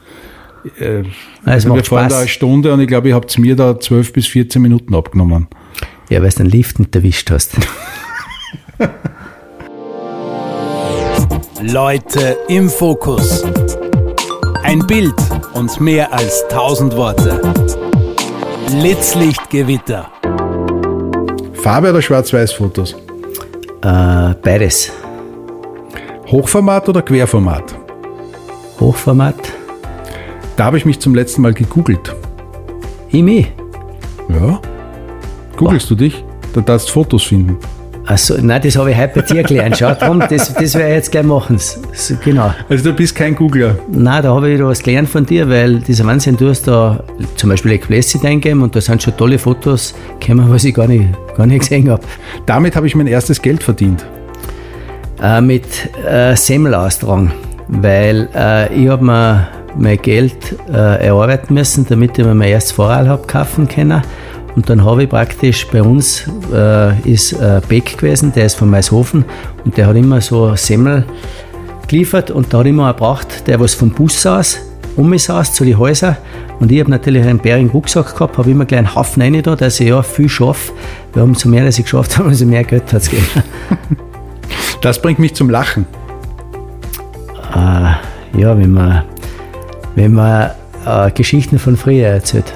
äh, 0.80 1.04
es 1.46 1.64
wir 1.64 1.74
macht 1.74 1.86
fahren 1.86 2.04
Spaß. 2.04 2.12
da 2.12 2.18
eine 2.20 2.28
Stunde 2.28 2.72
und 2.72 2.80
ich 2.80 2.88
glaube, 2.88 3.08
ich 3.08 3.14
hab's 3.14 3.38
mir 3.38 3.56
da 3.56 3.78
12 3.78 4.12
bis 4.12 4.26
14 4.26 4.60
Minuten 4.60 4.94
abgenommen. 4.94 5.46
Ja, 6.10 6.20
weil 6.22 6.30
du 6.30 6.36
den 6.36 6.46
Lift 6.46 6.78
nicht 6.78 6.94
erwischt 6.94 7.30
hast. 7.30 7.56
Leute 11.62 12.36
im 12.48 12.68
Fokus. 12.68 13.44
Ein 14.62 14.80
Bild 14.86 15.14
und 15.54 15.80
mehr 15.80 16.12
als 16.12 16.44
tausend 16.48 16.96
Worte. 16.96 17.40
Blitzlichtgewitter. 18.70 20.10
Farbe 21.54 21.90
oder 21.90 22.02
Schwarz-Weiß-Fotos? 22.02 22.94
äh, 23.82 24.34
beides. 24.42 24.92
Hochformat 26.30 26.88
oder 26.88 27.02
Querformat? 27.02 27.74
Hochformat. 28.78 29.36
Da 30.56 30.64
habe 30.66 30.76
ich 30.78 30.84
mich 30.84 31.00
zum 31.00 31.14
letzten 31.14 31.42
Mal 31.42 31.54
gegoogelt. 31.54 32.14
Ich 33.08 33.22
mich. 33.22 33.52
Ja. 34.28 34.60
Googlest 35.56 35.90
du 35.90 35.94
dich? 35.94 36.24
Da 36.52 36.60
darfst 36.60 36.88
du 36.88 36.92
Fotos 36.92 37.24
finden. 37.24 37.58
Also, 38.10 38.38
nein, 38.42 38.60
das 38.60 38.74
habe 38.74 38.90
ich 38.90 38.96
heute 38.96 39.20
bei 39.20 39.20
dir 39.20 39.44
gelernt. 39.44 39.76
Schau, 39.78 39.94
drum, 39.94 40.18
das, 40.18 40.52
das 40.52 40.74
werde 40.74 40.88
ich 40.88 40.96
jetzt 40.96 41.12
gleich 41.12 41.22
machen. 41.22 41.58
So, 41.58 42.16
genau. 42.24 42.52
Also 42.68 42.90
du 42.90 42.92
bist 42.92 43.14
kein 43.14 43.36
Googler. 43.36 43.78
Nein, 43.86 44.24
da 44.24 44.34
habe 44.34 44.48
ich 44.48 44.54
wieder 44.56 44.66
was 44.66 44.82
gelernt 44.82 45.08
von 45.08 45.24
dir, 45.24 45.48
weil 45.48 45.78
dieser 45.78 46.04
Wahnsinn, 46.06 46.36
du 46.36 46.48
hast 46.48 46.66
da 46.66 47.04
zum 47.36 47.50
Beispiel 47.50 47.70
Explicit 47.70 48.24
eingegeben 48.24 48.62
und 48.62 48.74
da 48.74 48.80
sind 48.80 49.00
schon 49.00 49.16
tolle 49.16 49.38
Fotos 49.38 49.94
gekommen, 50.18 50.50
was 50.50 50.64
ich 50.64 50.74
gar 50.74 50.88
nicht, 50.88 51.04
gar 51.36 51.46
nicht 51.46 51.60
gesehen 51.60 51.88
habe. 51.88 52.02
Damit 52.46 52.74
habe 52.74 52.88
ich 52.88 52.96
mein 52.96 53.06
erstes 53.06 53.40
Geld 53.40 53.62
verdient. 53.62 54.04
Äh, 55.22 55.40
mit 55.40 55.66
äh, 56.04 56.34
Semmel 56.34 56.74
austragen, 56.74 57.30
weil 57.68 58.28
äh, 58.34 58.74
ich 58.74 58.88
habe 58.88 59.04
mir 59.04 59.48
mein 59.76 60.02
Geld 60.02 60.56
äh, 60.68 61.06
erarbeiten 61.06 61.54
müssen, 61.54 61.86
damit 61.88 62.18
ich 62.18 62.24
mir 62.24 62.34
mein 62.34 62.48
erstes 62.48 62.76
habe 62.76 63.24
kaufen 63.28 63.68
können. 63.68 64.02
Und 64.56 64.68
dann 64.68 64.84
habe 64.84 65.04
ich 65.04 65.08
praktisch 65.08 65.66
bei 65.68 65.82
uns 65.82 66.24
äh, 66.52 66.98
ist 67.08 67.32
äh, 67.32 67.60
Beck 67.68 67.96
gewesen, 67.96 68.32
der 68.32 68.46
ist 68.46 68.56
von 68.56 68.68
Maishofen 68.68 69.24
und 69.64 69.76
der 69.76 69.86
hat 69.86 69.96
immer 69.96 70.20
so 70.20 70.54
Semmel 70.56 71.04
geliefert 71.86 72.30
und 72.30 72.52
da 72.52 72.58
hat 72.58 72.66
immer 72.66 72.86
einen 72.86 72.94
gebracht, 72.94 73.46
der 73.46 73.60
was 73.60 73.74
vom 73.74 73.90
Bus 73.90 74.26
aus 74.26 74.58
um 74.96 75.08
mich 75.08 75.24
saß 75.24 75.54
zu 75.54 75.64
den 75.64 75.78
Häusern 75.78 76.16
und 76.58 76.70
ich 76.70 76.80
habe 76.80 76.90
natürlich 76.90 77.24
einen 77.24 77.38
bärigen 77.38 77.70
Rucksack 77.70 78.14
gehabt, 78.14 78.36
habe 78.38 78.50
immer 78.50 78.64
gleich 78.64 78.78
einen 78.78 78.94
Haufen 78.94 79.22
rein 79.22 79.40
da, 79.42 79.56
dass 79.56 79.80
ich 79.80 79.88
ja 79.88 80.02
viel 80.02 80.28
schaffe. 80.28 80.72
Wir 81.12 81.22
haben 81.22 81.30
umso 81.30 81.48
mehr, 81.48 81.64
dass 81.64 81.78
ich 81.78 81.84
geschafft 81.84 82.18
habe, 82.18 82.28
umso 82.28 82.44
mehr 82.44 82.64
Geld 82.64 82.92
hat 82.92 83.02
es 83.02 83.10
gegeben. 83.10 83.26
Das 84.82 85.02
bringt 85.02 85.18
mich 85.18 85.34
zum 85.34 85.50
Lachen. 85.50 85.84
Äh, 87.54 88.38
ja, 88.40 88.56
wenn 88.56 88.72
man, 88.72 89.02
wenn 89.94 90.14
man 90.14 90.52
äh, 90.86 91.10
Geschichten 91.10 91.58
von 91.58 91.76
früher 91.76 92.08
erzählt. 92.08 92.54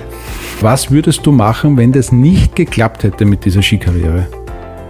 Was 0.65 0.91
würdest 0.91 1.27
du 1.27 1.31
machen, 1.31 1.77
wenn 1.77 1.93
das 1.93 2.11
nicht 2.11 2.57
geklappt 2.57 3.03
hätte 3.03 3.27
mit 3.27 3.45
dieser 3.45 3.61
Skikarriere? 3.61 4.27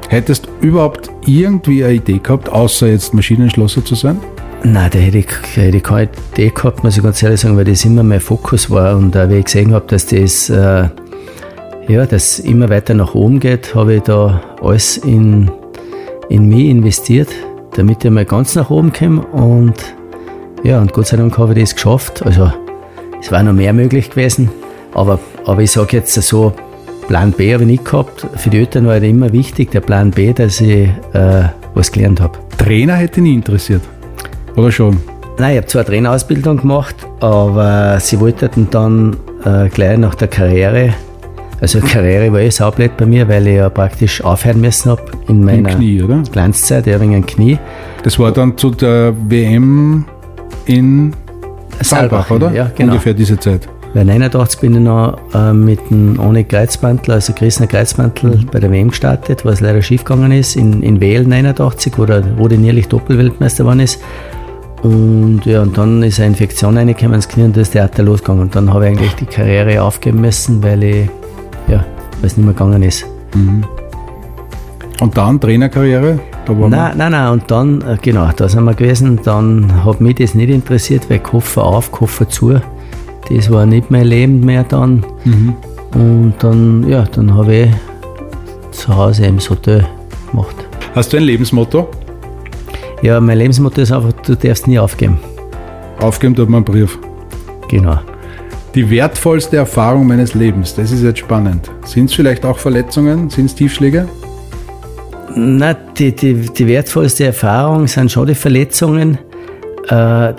Hättest 0.08 0.46
du 0.46 0.68
überhaupt 0.68 1.10
irgendwie 1.26 1.82
eine 1.82 1.94
Idee 1.94 2.20
gehabt, 2.22 2.48
außer 2.48 2.86
jetzt 2.86 3.12
Maschinenschlosser 3.12 3.84
zu 3.84 3.96
sein? 3.96 4.20
Nein, 4.62 4.88
da 4.92 5.00
hätte 5.00 5.18
ich, 5.18 5.26
hätte 5.56 5.78
ich 5.78 5.82
keine 5.82 6.10
Idee 6.32 6.52
gehabt, 6.54 6.84
muss 6.84 6.96
ich 6.96 7.02
ganz 7.02 7.20
ehrlich 7.24 7.40
sagen, 7.40 7.56
weil 7.56 7.64
das 7.64 7.84
immer 7.84 8.04
mein 8.04 8.20
Fokus 8.20 8.70
war. 8.70 8.96
Und 8.96 9.16
äh, 9.16 9.28
wie 9.28 9.38
ich 9.38 9.46
gesehen 9.46 9.74
habe, 9.74 9.84
dass 9.88 10.06
das, 10.06 10.48
äh, 10.48 10.88
ja, 11.88 12.06
das 12.06 12.38
immer 12.38 12.68
weiter 12.68 12.94
nach 12.94 13.16
oben 13.16 13.40
geht, 13.40 13.74
habe 13.74 13.94
ich 13.94 14.02
da 14.02 14.42
alles 14.62 14.98
in, 14.98 15.50
in 16.28 16.48
mich 16.48 16.66
investiert, 16.66 17.30
damit 17.72 18.04
ich 18.04 18.12
mal 18.12 18.24
ganz 18.24 18.54
nach 18.54 18.70
oben 18.70 18.92
komme. 18.92 19.26
Und 19.26 19.74
ja, 20.62 20.80
und 20.80 20.92
Gott 20.92 21.08
sei 21.08 21.16
Dank 21.16 21.36
habe 21.36 21.52
ich 21.54 21.58
das 21.62 21.74
geschafft. 21.74 22.24
Also, 22.24 22.52
es 23.20 23.32
war 23.32 23.42
noch 23.42 23.54
mehr 23.54 23.72
möglich 23.72 24.10
gewesen. 24.10 24.50
Aber, 24.94 25.18
aber 25.44 25.62
ich 25.62 25.72
sage 25.72 25.96
jetzt 25.96 26.14
so, 26.14 26.52
Plan 27.08 27.32
B 27.32 27.52
habe 27.52 27.64
ich 27.64 27.70
nicht 27.70 27.84
gehabt. 27.84 28.26
Für 28.36 28.50
die 28.50 28.58
Eltern 28.58 28.86
war 28.86 28.96
immer 28.96 29.32
wichtig, 29.32 29.70
der 29.70 29.80
Plan 29.80 30.10
B, 30.10 30.32
dass 30.32 30.60
ich 30.60 30.88
äh, 31.12 31.48
was 31.74 31.92
gelernt 31.92 32.20
habe. 32.20 32.38
Trainer 32.56 32.94
hätte 32.94 33.20
nie 33.20 33.34
interessiert. 33.34 33.82
Oder 34.56 34.70
schon? 34.70 34.98
Nein, 35.38 35.52
ich 35.52 35.56
habe 35.58 35.66
zwar 35.66 35.80
eine 35.80 35.90
Trainerausbildung 35.90 36.58
gemacht, 36.58 36.94
aber 37.20 37.98
sie 38.00 38.20
wollten 38.20 38.68
dann 38.70 39.16
äh, 39.44 39.68
gleich 39.68 39.98
nach 39.98 40.14
der 40.14 40.28
Karriere, 40.28 40.94
also 41.60 41.80
Karriere 41.80 42.32
war 42.32 42.40
eh 42.40 42.50
saublöd 42.50 42.96
bei 42.96 43.06
mir, 43.06 43.28
weil 43.28 43.46
ich 43.46 43.56
ja 43.56 43.68
praktisch 43.68 44.22
aufhören 44.22 44.60
müssen 44.60 44.90
habe 44.90 45.02
in 45.28 45.44
meiner 45.44 45.70
Knie, 45.70 46.02
oder? 46.02 46.22
Glanzzeit, 46.30 46.86
ja, 46.86 47.00
wegen 47.00 47.14
einem 47.14 47.26
Knie. 47.26 47.58
Das 48.02 48.18
war 48.18 48.32
dann 48.32 48.56
zu 48.56 48.70
der 48.70 49.14
WM 49.28 50.04
in 50.66 51.14
Saalbach, 51.80 52.30
oder? 52.30 52.52
Ja, 52.52 52.70
genau. 52.74 52.92
Ungefähr 52.92 53.14
diese 53.14 53.38
Zeit. 53.38 53.68
Weil 53.94 54.06
89 54.06 54.60
bin 54.60 54.74
ich 54.74 54.80
noch 54.80 55.16
äh, 55.34 55.52
mit 55.52 55.78
dem 55.88 56.18
ohne 56.18 56.44
Kreuzmantel, 56.44 57.14
also 57.14 57.32
Christner 57.32 57.68
Kreuzmantel 57.68 58.44
bei 58.50 58.58
der 58.58 58.70
WM 58.72 58.88
gestartet, 58.88 59.44
was 59.44 59.60
leider 59.60 59.82
schief 59.82 60.04
gegangen 60.04 60.32
ist, 60.32 60.56
in, 60.56 60.82
in 60.82 61.00
Wählen 61.00 61.28
89, 61.28 61.96
wo, 61.96 62.04
der, 62.04 62.36
wo 62.36 62.48
Nierlich 62.48 62.88
Doppelweltmeister 62.88 63.62
geworden 63.62 63.80
ist. 63.80 64.00
Und 64.82 65.42
ja, 65.46 65.62
und 65.62 65.78
dann 65.78 66.02
ist 66.02 66.18
eine 66.18 66.28
Infektion 66.28 66.76
reingekommen 66.76 67.14
ins 67.14 67.28
Knie 67.28 67.44
und 67.44 67.56
da 67.56 67.60
ist 67.60 67.72
der 67.72 67.88
Theater 67.88 68.02
losgegangen. 68.02 68.42
Und 68.42 68.56
dann 68.56 68.72
habe 68.74 68.84
ich 68.84 68.90
eigentlich 68.90 69.14
die 69.14 69.26
Karriere 69.26 69.80
aufgeben 69.80 70.20
müssen, 70.20 70.62
weil 70.62 70.82
ich, 70.82 71.08
ja, 71.68 71.84
weil 72.20 72.26
es 72.26 72.36
nicht 72.36 72.44
mehr 72.44 72.52
gegangen 72.52 72.82
ist. 72.82 73.06
Und 75.00 75.16
dann 75.16 75.40
Trainerkarriere? 75.40 76.18
Da 76.46 76.58
war 76.58 76.68
Nein, 76.68 76.94
nein, 76.96 77.12
nein, 77.12 77.32
und 77.32 77.50
dann, 77.50 77.80
äh, 77.82 77.96
genau, 78.02 78.28
da 78.36 78.48
sind 78.48 78.64
wir 78.64 78.74
gewesen. 78.74 79.20
Dann 79.24 79.84
hat 79.84 80.00
mich 80.00 80.16
das 80.16 80.34
nicht 80.34 80.50
interessiert, 80.50 81.08
weil 81.08 81.20
Koffer 81.20 81.64
auf, 81.64 81.90
Koffer 81.92 82.28
zu. 82.28 82.60
Das 83.28 83.50
war 83.50 83.66
nicht 83.66 83.90
mein 83.90 84.06
Leben 84.06 84.40
mehr 84.40 84.64
dann. 84.64 85.04
Und 85.94 86.34
dann, 86.40 86.88
ja, 86.88 87.04
dann 87.04 87.34
habe 87.34 87.54
ich 87.54 87.70
zu 88.72 88.94
Hause 88.94 89.26
im 89.26 89.38
Hotel 89.38 89.86
gemacht. 90.30 90.56
hast 90.94 91.12
du 91.12 91.16
ein 91.16 91.22
Lebensmotto? 91.22 91.88
Ja, 93.02 93.20
mein 93.20 93.38
Lebensmotto 93.38 93.80
ist 93.80 93.92
einfach, 93.92 94.12
du 94.12 94.34
darfst 94.36 94.66
nie 94.66 94.78
aufgeben. 94.78 95.18
Aufgeben 96.00 96.34
tut 96.34 96.48
man 96.48 96.58
einen 96.58 96.64
Brief. 96.64 96.98
Genau. 97.68 97.98
Die 98.74 98.90
wertvollste 98.90 99.56
Erfahrung 99.58 100.06
meines 100.06 100.34
Lebens, 100.34 100.74
das 100.74 100.90
ist 100.90 101.02
jetzt 101.02 101.20
spannend. 101.20 101.70
Sind 101.84 102.06
es 102.06 102.14
vielleicht 102.14 102.44
auch 102.44 102.58
Verletzungen? 102.58 103.30
Sind 103.30 103.46
es 103.46 103.54
Tiefschläge? 103.54 104.08
Na, 105.36 105.74
die, 105.74 106.14
die, 106.14 106.34
die 106.34 106.66
wertvollste 106.66 107.24
Erfahrung 107.26 107.86
sind 107.86 108.10
schon 108.10 108.26
die 108.26 108.34
Verletzungen, 108.34 109.18
äh, 109.88 110.32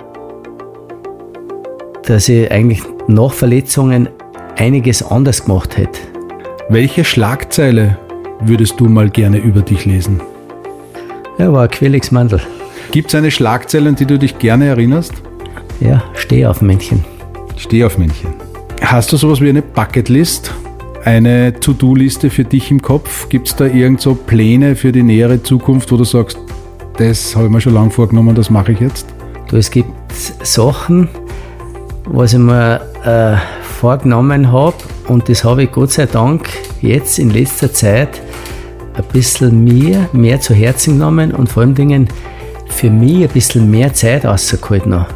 dass 2.06 2.28
ich 2.28 2.50
eigentlich 2.50 2.82
nach 3.08 3.32
Verletzungen 3.32 4.08
einiges 4.56 5.02
anders 5.02 5.44
gemacht 5.44 5.76
hätte. 5.76 6.00
Welche 6.68 7.04
Schlagzeile 7.04 7.98
würdest 8.40 8.80
du 8.80 8.86
mal 8.86 9.10
gerne 9.10 9.38
über 9.38 9.60
dich 9.60 9.84
lesen? 9.84 10.20
Ja, 11.38 11.52
war 11.52 11.68
quäliges 11.68 12.10
Mandel. 12.10 12.40
Gibt 12.92 13.08
es 13.08 13.14
eine 13.14 13.30
Schlagzeile, 13.30 13.90
an 13.90 13.96
die 13.96 14.06
du 14.06 14.18
dich 14.18 14.38
gerne 14.38 14.66
erinnerst? 14.66 15.12
Ja, 15.80 16.02
steh 16.14 16.46
auf 16.46 16.62
Männchen. 16.62 17.04
Steh 17.56 17.84
auf 17.84 17.98
Männchen. 17.98 18.30
Hast 18.80 19.12
du 19.12 19.16
sowas 19.16 19.40
wie 19.40 19.48
eine 19.48 19.62
Bucketlist? 19.62 20.54
Eine 21.04 21.52
To-Do-Liste 21.60 22.30
für 22.30 22.44
dich 22.44 22.70
im 22.70 22.80
Kopf? 22.82 23.28
Gibt 23.28 23.48
es 23.48 23.56
da 23.56 23.66
irgend 23.66 24.00
so 24.00 24.14
Pläne 24.14 24.76
für 24.76 24.92
die 24.92 25.02
nähere 25.02 25.42
Zukunft, 25.42 25.92
wo 25.92 25.96
du 25.96 26.04
sagst, 26.04 26.38
das 26.98 27.36
habe 27.36 27.46
ich 27.46 27.52
mir 27.52 27.60
schon 27.60 27.74
lange 27.74 27.90
vorgenommen, 27.90 28.34
das 28.34 28.48
mache 28.48 28.72
ich 28.72 28.80
jetzt? 28.80 29.06
Du, 29.48 29.56
es 29.56 29.70
gibt 29.70 29.90
Sachen, 30.42 31.08
was 32.06 32.32
ich 32.32 32.38
mir 32.38 32.80
äh, 33.04 33.36
vorgenommen 33.62 34.52
habe 34.52 34.76
und 35.08 35.28
das 35.28 35.44
habe 35.44 35.64
ich 35.64 35.72
Gott 35.72 35.92
sei 35.92 36.06
Dank 36.06 36.48
jetzt 36.80 37.18
in 37.18 37.30
letzter 37.30 37.72
Zeit 37.72 38.20
ein 38.94 39.04
bisschen 39.12 39.64
mir 39.64 40.08
mehr 40.12 40.40
zu 40.40 40.54
Herzen 40.54 40.94
genommen 40.94 41.32
und 41.32 41.48
vor 41.48 41.62
allem 41.62 41.74
Dingen 41.74 42.08
für 42.68 42.90
mich 42.90 43.22
ein 43.22 43.28
bisschen 43.28 43.70
mehr 43.70 43.92
Zeit 43.92 44.24
rausgeholt 44.24 44.86
noch. 44.86 45.06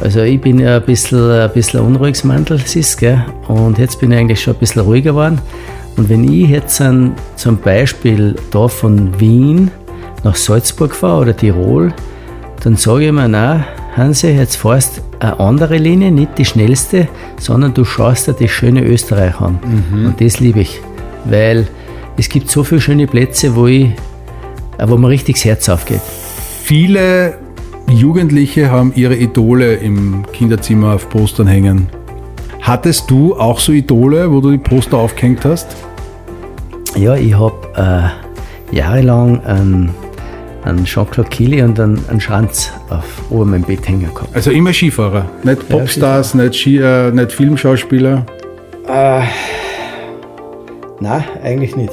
Also 0.00 0.20
ich 0.20 0.40
bin 0.40 0.58
ja 0.58 0.76
ein 0.76 0.84
bisschen, 0.84 1.30
ein 1.30 1.52
bisschen 1.52 1.80
unruhiges 1.80 2.24
Mandel, 2.24 2.58
siehst, 2.58 2.98
gell? 2.98 3.24
und 3.48 3.78
jetzt 3.78 4.00
bin 4.00 4.10
ich 4.10 4.18
eigentlich 4.18 4.42
schon 4.42 4.54
ein 4.54 4.60
bisschen 4.60 4.82
ruhiger 4.82 5.12
geworden. 5.12 5.40
Und 5.96 6.08
wenn 6.08 6.24
ich 6.24 6.48
jetzt 6.48 6.80
an, 6.80 7.14
zum 7.36 7.56
Beispiel 7.58 8.34
da 8.50 8.66
von 8.66 9.18
Wien 9.20 9.70
nach 10.24 10.34
Salzburg 10.34 10.94
fahre 10.94 11.22
oder 11.22 11.36
Tirol, 11.36 11.92
dann 12.62 12.76
sage 12.76 13.06
ich 13.06 13.12
mir, 13.12 13.28
na 13.28 13.64
Hansi, 13.96 14.28
jetzt 14.28 14.56
fährst 14.56 15.00
eine 15.24 15.40
andere 15.40 15.78
Linie, 15.78 16.12
nicht 16.12 16.38
die 16.38 16.44
schnellste, 16.44 17.08
sondern 17.38 17.74
du 17.74 17.84
schaust 17.84 18.28
dir 18.28 18.34
das 18.34 18.50
schöne 18.50 18.84
Österreich 18.84 19.40
an. 19.40 19.58
Und 19.92 20.20
das 20.20 20.40
liebe 20.40 20.60
ich, 20.60 20.80
weil 21.24 21.66
es 22.16 22.28
gibt 22.28 22.50
so 22.50 22.62
viele 22.62 22.80
schöne 22.80 23.06
Plätze, 23.06 23.56
wo, 23.56 23.66
ich, 23.66 23.86
äh, 24.78 24.86
wo 24.86 24.96
mir 24.96 25.08
richtig 25.08 25.36
das 25.36 25.44
Herz 25.44 25.68
aufgeht. 25.68 26.00
Viele 26.62 27.38
Jugendliche 27.90 28.70
haben 28.70 28.92
ihre 28.94 29.16
Idole 29.16 29.74
im 29.74 30.24
Kinderzimmer 30.32 30.94
auf 30.94 31.08
Postern 31.08 31.46
hängen. 31.46 31.88
Hattest 32.60 33.10
du 33.10 33.34
auch 33.36 33.58
so 33.58 33.72
Idole, 33.72 34.30
wo 34.30 34.40
du 34.40 34.50
die 34.50 34.58
Poster 34.58 34.96
aufgehängt 34.96 35.44
hast? 35.44 35.76
Ja, 36.96 37.14
ich 37.14 37.34
habe 37.34 37.54
äh, 38.72 38.74
jahrelang 38.74 39.44
einen, 39.44 39.90
einen 40.64 40.84
Jean-Claude 40.84 41.28
Killy 41.28 41.62
und 41.62 41.78
einen, 41.78 42.02
einen 42.08 42.20
Schranz 42.20 42.72
auf 42.88 43.04
oben 43.30 43.50
meinem 43.50 43.62
Bett 43.62 43.86
hängen 43.86 44.12
gehabt. 44.14 44.34
Also 44.34 44.50
immer 44.50 44.72
Skifahrer, 44.72 45.26
nicht 45.42 45.62
Ja, 45.68 45.76
Popstars, 45.76 46.34
nicht, 46.34 46.56
Ski, 46.56 46.78
äh, 46.78 47.10
nicht 47.10 47.32
Filmschauspieler. 47.32 48.24
Nein, 51.00 51.24
eigentlich 51.42 51.76
nicht. 51.76 51.92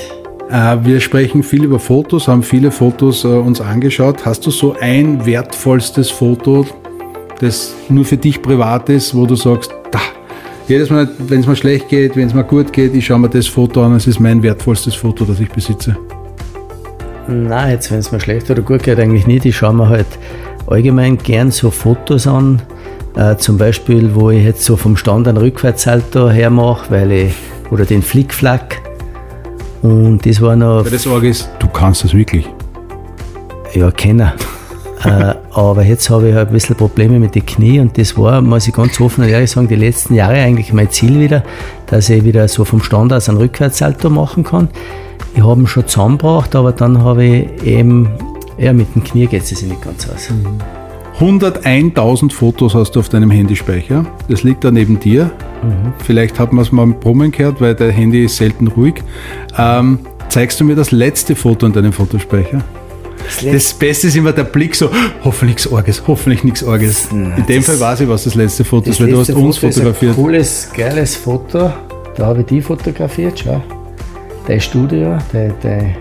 Äh, 0.49 0.77
wir 0.83 0.99
sprechen 0.99 1.43
viel 1.43 1.63
über 1.63 1.79
Fotos, 1.79 2.27
haben 2.27 2.43
viele 2.43 2.71
Fotos 2.71 3.23
äh, 3.23 3.27
uns 3.27 3.61
angeschaut. 3.61 4.25
Hast 4.25 4.45
du 4.45 4.51
so 4.51 4.75
ein 4.79 5.25
wertvollstes 5.25 6.09
Foto, 6.09 6.65
das 7.39 7.73
nur 7.89 8.05
für 8.05 8.17
dich 8.17 8.41
privat 8.41 8.89
ist, 8.89 9.15
wo 9.15 9.25
du 9.25 9.35
sagst, 9.35 9.73
da, 9.91 9.99
jedes 10.67 10.89
Mal, 10.89 11.09
wenn 11.17 11.39
es 11.41 11.47
mir 11.47 11.55
schlecht 11.55 11.89
geht, 11.89 12.15
wenn 12.15 12.27
es 12.27 12.33
mir 12.33 12.43
gut 12.43 12.71
geht, 12.71 12.93
ich 12.93 13.05
schaue 13.05 13.19
mir 13.19 13.29
das 13.29 13.47
Foto 13.47 13.83
an, 13.83 13.95
es 13.95 14.07
ist 14.07 14.19
mein 14.19 14.43
wertvollstes 14.43 14.95
Foto, 14.95 15.25
das 15.25 15.39
ich 15.39 15.49
besitze. 15.49 15.97
Nein, 17.27 17.71
jetzt 17.71 17.91
wenn 17.91 17.99
es 17.99 18.11
mir 18.11 18.19
schlecht 18.19 18.49
oder 18.49 18.61
gut 18.61 18.83
geht, 18.83 18.99
eigentlich 18.99 19.27
nicht. 19.27 19.45
Ich 19.45 19.57
schaue 19.57 19.73
mir 19.73 19.89
halt 19.89 20.07
allgemein 20.67 21.17
gern 21.17 21.51
so 21.51 21.71
Fotos 21.71 22.27
an. 22.27 22.61
Äh, 23.15 23.35
zum 23.37 23.57
Beispiel, 23.57 24.15
wo 24.15 24.29
ich 24.29 24.43
jetzt 24.43 24.63
so 24.63 24.77
vom 24.77 24.95
Stand 24.95 25.27
einen 25.27 25.37
Rückwärtssalto 25.37 26.29
her 26.29 26.49
mache, 26.49 26.89
weil 26.89 27.11
ich, 27.11 27.33
oder 27.69 27.85
den 27.85 28.01
Flickflack. 28.01 28.81
Und 29.81 30.25
das 30.25 30.41
war 30.41 30.55
noch 30.55 30.85
Weil 30.85 30.91
das 30.91 31.03
Sorge 31.03 31.29
ist, 31.29 31.49
du 31.59 31.67
kannst 31.67 32.03
das 32.03 32.13
wirklich. 32.13 32.47
Ja, 33.73 33.91
kennen. 33.91 34.31
äh, 35.03 35.33
aber 35.51 35.83
jetzt 35.83 36.09
habe 36.09 36.29
ich 36.29 36.35
halt 36.35 36.49
ein 36.49 36.53
bisschen 36.53 36.75
Probleme 36.75 37.19
mit 37.19 37.35
den 37.35 37.45
Knie 37.45 37.79
und 37.79 37.97
das 37.97 38.17
war, 38.17 38.41
muss 38.41 38.67
ich 38.67 38.73
ganz 38.73 38.99
offen 39.01 39.23
und 39.23 39.29
ehrlich 39.29 39.51
sagen, 39.51 39.67
die 39.67 39.75
letzten 39.75 40.13
Jahre 40.13 40.35
eigentlich 40.35 40.71
mein 40.71 40.89
Ziel 40.89 41.19
wieder, 41.19 41.43
dass 41.87 42.09
ich 42.09 42.23
wieder 42.23 42.47
so 42.47 42.63
vom 42.65 42.81
Stand 42.81 43.11
aus 43.11 43.27
einen 43.27 43.39
Rückwärtssalto 43.39 44.09
machen 44.09 44.43
kann. 44.43 44.69
Ich 45.33 45.43
habe 45.43 45.61
ihn 45.61 45.67
schon 45.67 45.87
zusammengebracht, 45.87 46.55
aber 46.55 46.71
dann 46.71 47.03
habe 47.03 47.23
ich 47.23 47.63
eben, 47.65 48.09
ja, 48.57 48.73
mit 48.73 48.93
dem 48.95 49.03
Knie 49.03 49.27
geht 49.27 49.43
es 49.43 49.61
nicht 49.61 49.81
ganz 49.81 50.09
aus. 50.09 50.29
101.000 51.19 52.33
Fotos 52.33 52.73
hast 52.73 52.91
du 52.95 52.99
auf 52.99 53.09
deinem 53.09 53.29
Handyspeicher. 53.29 54.05
Das 54.27 54.43
liegt 54.43 54.63
da 54.63 54.71
neben 54.71 54.99
dir. 54.99 55.25
Mhm. 55.61 55.93
Vielleicht 56.03 56.39
hat 56.39 56.51
man 56.51 56.63
es 56.63 56.71
mal 56.71 56.87
mit 56.87 56.99
Brummen 56.99 57.31
gehört, 57.31 57.61
weil 57.61 57.75
dein 57.75 57.91
Handy 57.91 58.25
ist 58.25 58.37
selten 58.37 58.67
ruhig. 58.67 58.95
Ähm, 59.57 59.99
zeigst 60.29 60.59
du 60.59 60.63
mir 60.63 60.75
das 60.75 60.91
letzte 60.91 61.35
Foto 61.35 61.67
in 61.67 61.73
deinem 61.73 61.93
Fotospeicher? 61.93 62.63
Das, 63.23 63.45
das, 63.45 63.73
Beste 63.73 64.07
ist 64.07 64.15
immer 64.15 64.33
der 64.33 64.45
Blick 64.45 64.75
so, 64.75 64.89
hoffentlich 65.23 65.57
nichts 65.57 65.67
Orges, 65.67 66.03
hoffentlich 66.07 66.43
nichts 66.43 66.63
Orges. 66.63 67.09
Nein, 67.11 67.35
in 67.37 67.45
dem 67.45 67.63
Fall 67.63 67.79
weiß 67.79 68.01
ich, 68.01 68.09
was 68.09 68.23
das 68.23 68.35
letzte 68.35 68.63
Foto 68.63 68.89
ist, 68.89 68.99
weil 68.99 69.11
du 69.11 69.19
hast 69.19 69.29
uns 69.29 69.59
Foto 69.59 69.71
fotografiert. 69.73 70.11
Ist 70.11 70.17
ein 70.17 70.23
cooles, 70.23 70.69
geiles 70.75 71.15
Foto. 71.15 71.71
Da 72.15 72.25
habe 72.25 72.41
ich 72.41 72.47
die 72.47 72.61
fotografiert, 72.61 73.43
schau. 73.45 73.61
Dein 74.51 74.59
Studio, 74.59 75.17
dein, 75.31 75.53
dein 75.63 75.95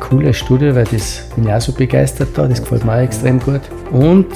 cooles 0.00 0.38
Studio, 0.38 0.74
weil 0.74 0.84
das 0.84 1.28
bin 1.36 1.44
ich 1.44 1.52
auch 1.52 1.60
so 1.60 1.72
begeistert 1.72 2.28
da, 2.32 2.48
das 2.48 2.62
gefällt 2.62 2.86
mir 2.86 2.94
auch 2.94 3.00
extrem 3.00 3.38
gut. 3.38 3.60
Und 3.90 4.28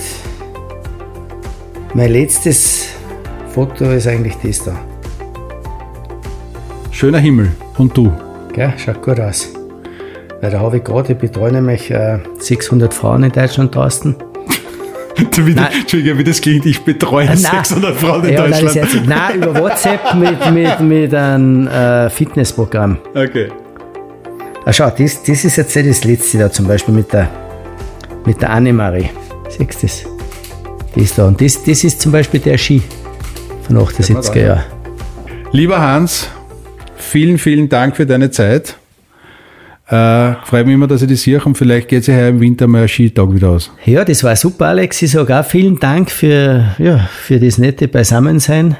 mein 1.94 2.12
letztes 2.12 2.88
Foto 3.48 3.86
ist 3.86 4.08
eigentlich 4.08 4.36
das 4.42 4.62
da. 4.62 4.78
Schöner 6.90 7.18
Himmel. 7.18 7.50
Und 7.78 7.96
du? 7.96 8.12
Gell, 8.52 8.74
schaut 8.76 9.00
gut 9.00 9.20
aus. 9.20 9.48
Weil 10.42 10.50
da 10.50 10.60
habe 10.60 10.76
ich 10.76 10.84
gerade, 10.84 11.14
ich 11.14 11.18
betreue 11.18 11.52
nämlich 11.52 11.90
äh, 11.90 12.18
600 12.38 12.92
Frauen 12.92 13.22
in 13.22 13.32
Deutschland 13.32 13.74
draußen. 13.74 14.16
Wie, 15.16 15.56
Entschuldigung, 15.56 16.18
wie 16.18 16.24
das 16.24 16.40
klingt, 16.40 16.66
ich 16.66 16.82
betreue 16.82 17.28
äh, 17.28 17.36
600 17.36 17.96
Frauen 17.96 18.24
in 18.24 18.34
ja, 18.34 18.46
Deutschland. 18.46 19.06
Nein, 19.06 19.06
nein, 19.06 19.36
über 19.36 19.60
WhatsApp 19.60 20.14
mit, 20.14 20.52
mit, 20.52 20.80
mit 20.80 21.14
einem 21.14 21.66
äh, 21.68 22.10
Fitnessprogramm. 22.10 22.98
Okay. 23.14 23.48
Ah, 24.64 24.72
schau, 24.72 24.90
das, 24.90 25.22
das 25.22 25.44
ist 25.44 25.56
jetzt 25.56 25.76
das 25.76 26.04
letzte 26.04 26.38
da, 26.38 26.50
zum 26.50 26.66
Beispiel 26.66 26.94
mit 26.94 27.12
der, 27.12 27.28
mit 28.24 28.40
der 28.40 28.50
Annemarie. 28.50 29.10
Siehst 29.48 29.82
du 29.82 29.86
das? 29.86 30.04
Das 30.94 31.14
da. 31.14 31.26
Und 31.26 31.40
das, 31.40 31.62
das 31.62 31.84
ist 31.84 32.00
zum 32.00 32.12
Beispiel 32.12 32.40
der 32.40 32.58
Ski 32.58 32.82
von 33.66 33.78
78er 33.78 34.38
Jahren. 34.38 34.64
Lieber 35.52 35.80
Hans, 35.80 36.28
vielen, 36.96 37.38
vielen 37.38 37.68
Dank 37.68 37.96
für 37.96 38.06
deine 38.06 38.30
Zeit. 38.30 38.76
Äh, 39.88 40.34
freut 40.44 40.66
mich 40.66 40.74
immer, 40.74 40.88
dass 40.88 41.02
ich 41.02 41.08
das 41.08 41.22
sehe 41.22 41.40
und 41.44 41.56
vielleicht 41.56 41.86
geht 41.88 42.00
es 42.00 42.08
ja 42.08 42.28
im 42.28 42.40
Winter 42.40 42.66
mal 42.66 42.82
ein 42.82 42.88
Skitag 42.88 43.32
wieder 43.32 43.50
aus. 43.50 43.70
Ja, 43.84 44.04
das 44.04 44.24
war 44.24 44.34
super, 44.34 44.66
Alex. 44.66 45.00
Ich 45.02 45.12
sage 45.12 45.38
auch 45.38 45.44
vielen 45.44 45.78
Dank 45.78 46.10
für, 46.10 46.74
ja, 46.78 47.08
für 47.12 47.38
das 47.38 47.58
nette 47.58 47.86
Beisammensein. 47.86 48.76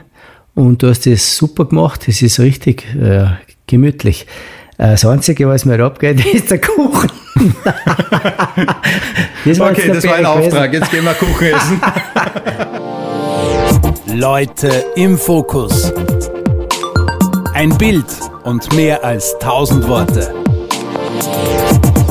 Und 0.57 0.83
du 0.83 0.89
hast 0.89 1.07
das 1.07 1.37
super 1.37 1.67
gemacht. 1.67 2.09
Es 2.09 2.23
ist 2.23 2.41
richtig 2.41 2.93
äh, 2.97 3.27
gemütlich. 3.69 4.27
Äh, 4.79 4.93
das 4.93 5.05
Einzige, 5.05 5.47
was 5.47 5.65
mir 5.65 5.79
abgeht, 5.85 6.25
ist 6.35 6.51
der 6.51 6.61
Kuchen. 6.61 7.11
das 9.45 9.61
okay, 9.61 9.89
das 9.89 10.05
war 10.09 10.17
ein 10.17 10.27
Auftrag. 10.27 10.73
Jetzt 10.73 10.91
gehen 10.91 11.05
wir 11.05 11.15
Kuchen 11.15 11.47
essen. 11.47 11.81
Leute 14.19 14.87
im 14.97 15.17
Fokus. 15.17 15.93
Ein 17.55 17.77
Bild 17.79 18.07
und 18.43 18.73
mehr 18.75 19.05
als 19.05 19.37
tausend 19.39 19.87
Worte. 19.87 20.46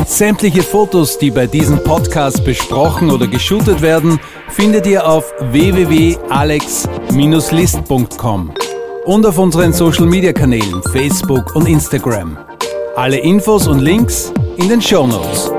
Sämtliche 0.05 0.63
Fotos, 0.63 1.17
die 1.17 1.31
bei 1.31 1.47
diesem 1.47 1.83
Podcast 1.83 2.45
besprochen 2.45 3.11
oder 3.11 3.27
geshootet 3.27 3.81
werden, 3.81 4.19
findet 4.49 4.87
ihr 4.87 5.05
auf 5.07 5.33
www.alex-list.com 5.51 8.51
und 9.05 9.25
auf 9.25 9.37
unseren 9.37 9.73
Social 9.73 10.05
Media 10.05 10.31
Kanälen 10.31 10.81
Facebook 10.91 11.53
und 11.55 11.67
Instagram. 11.67 12.37
Alle 12.95 13.17
Infos 13.17 13.67
und 13.67 13.79
Links 13.79 14.31
in 14.57 14.69
den 14.69 14.81
Show 14.81 15.05
Notes. 15.05 15.51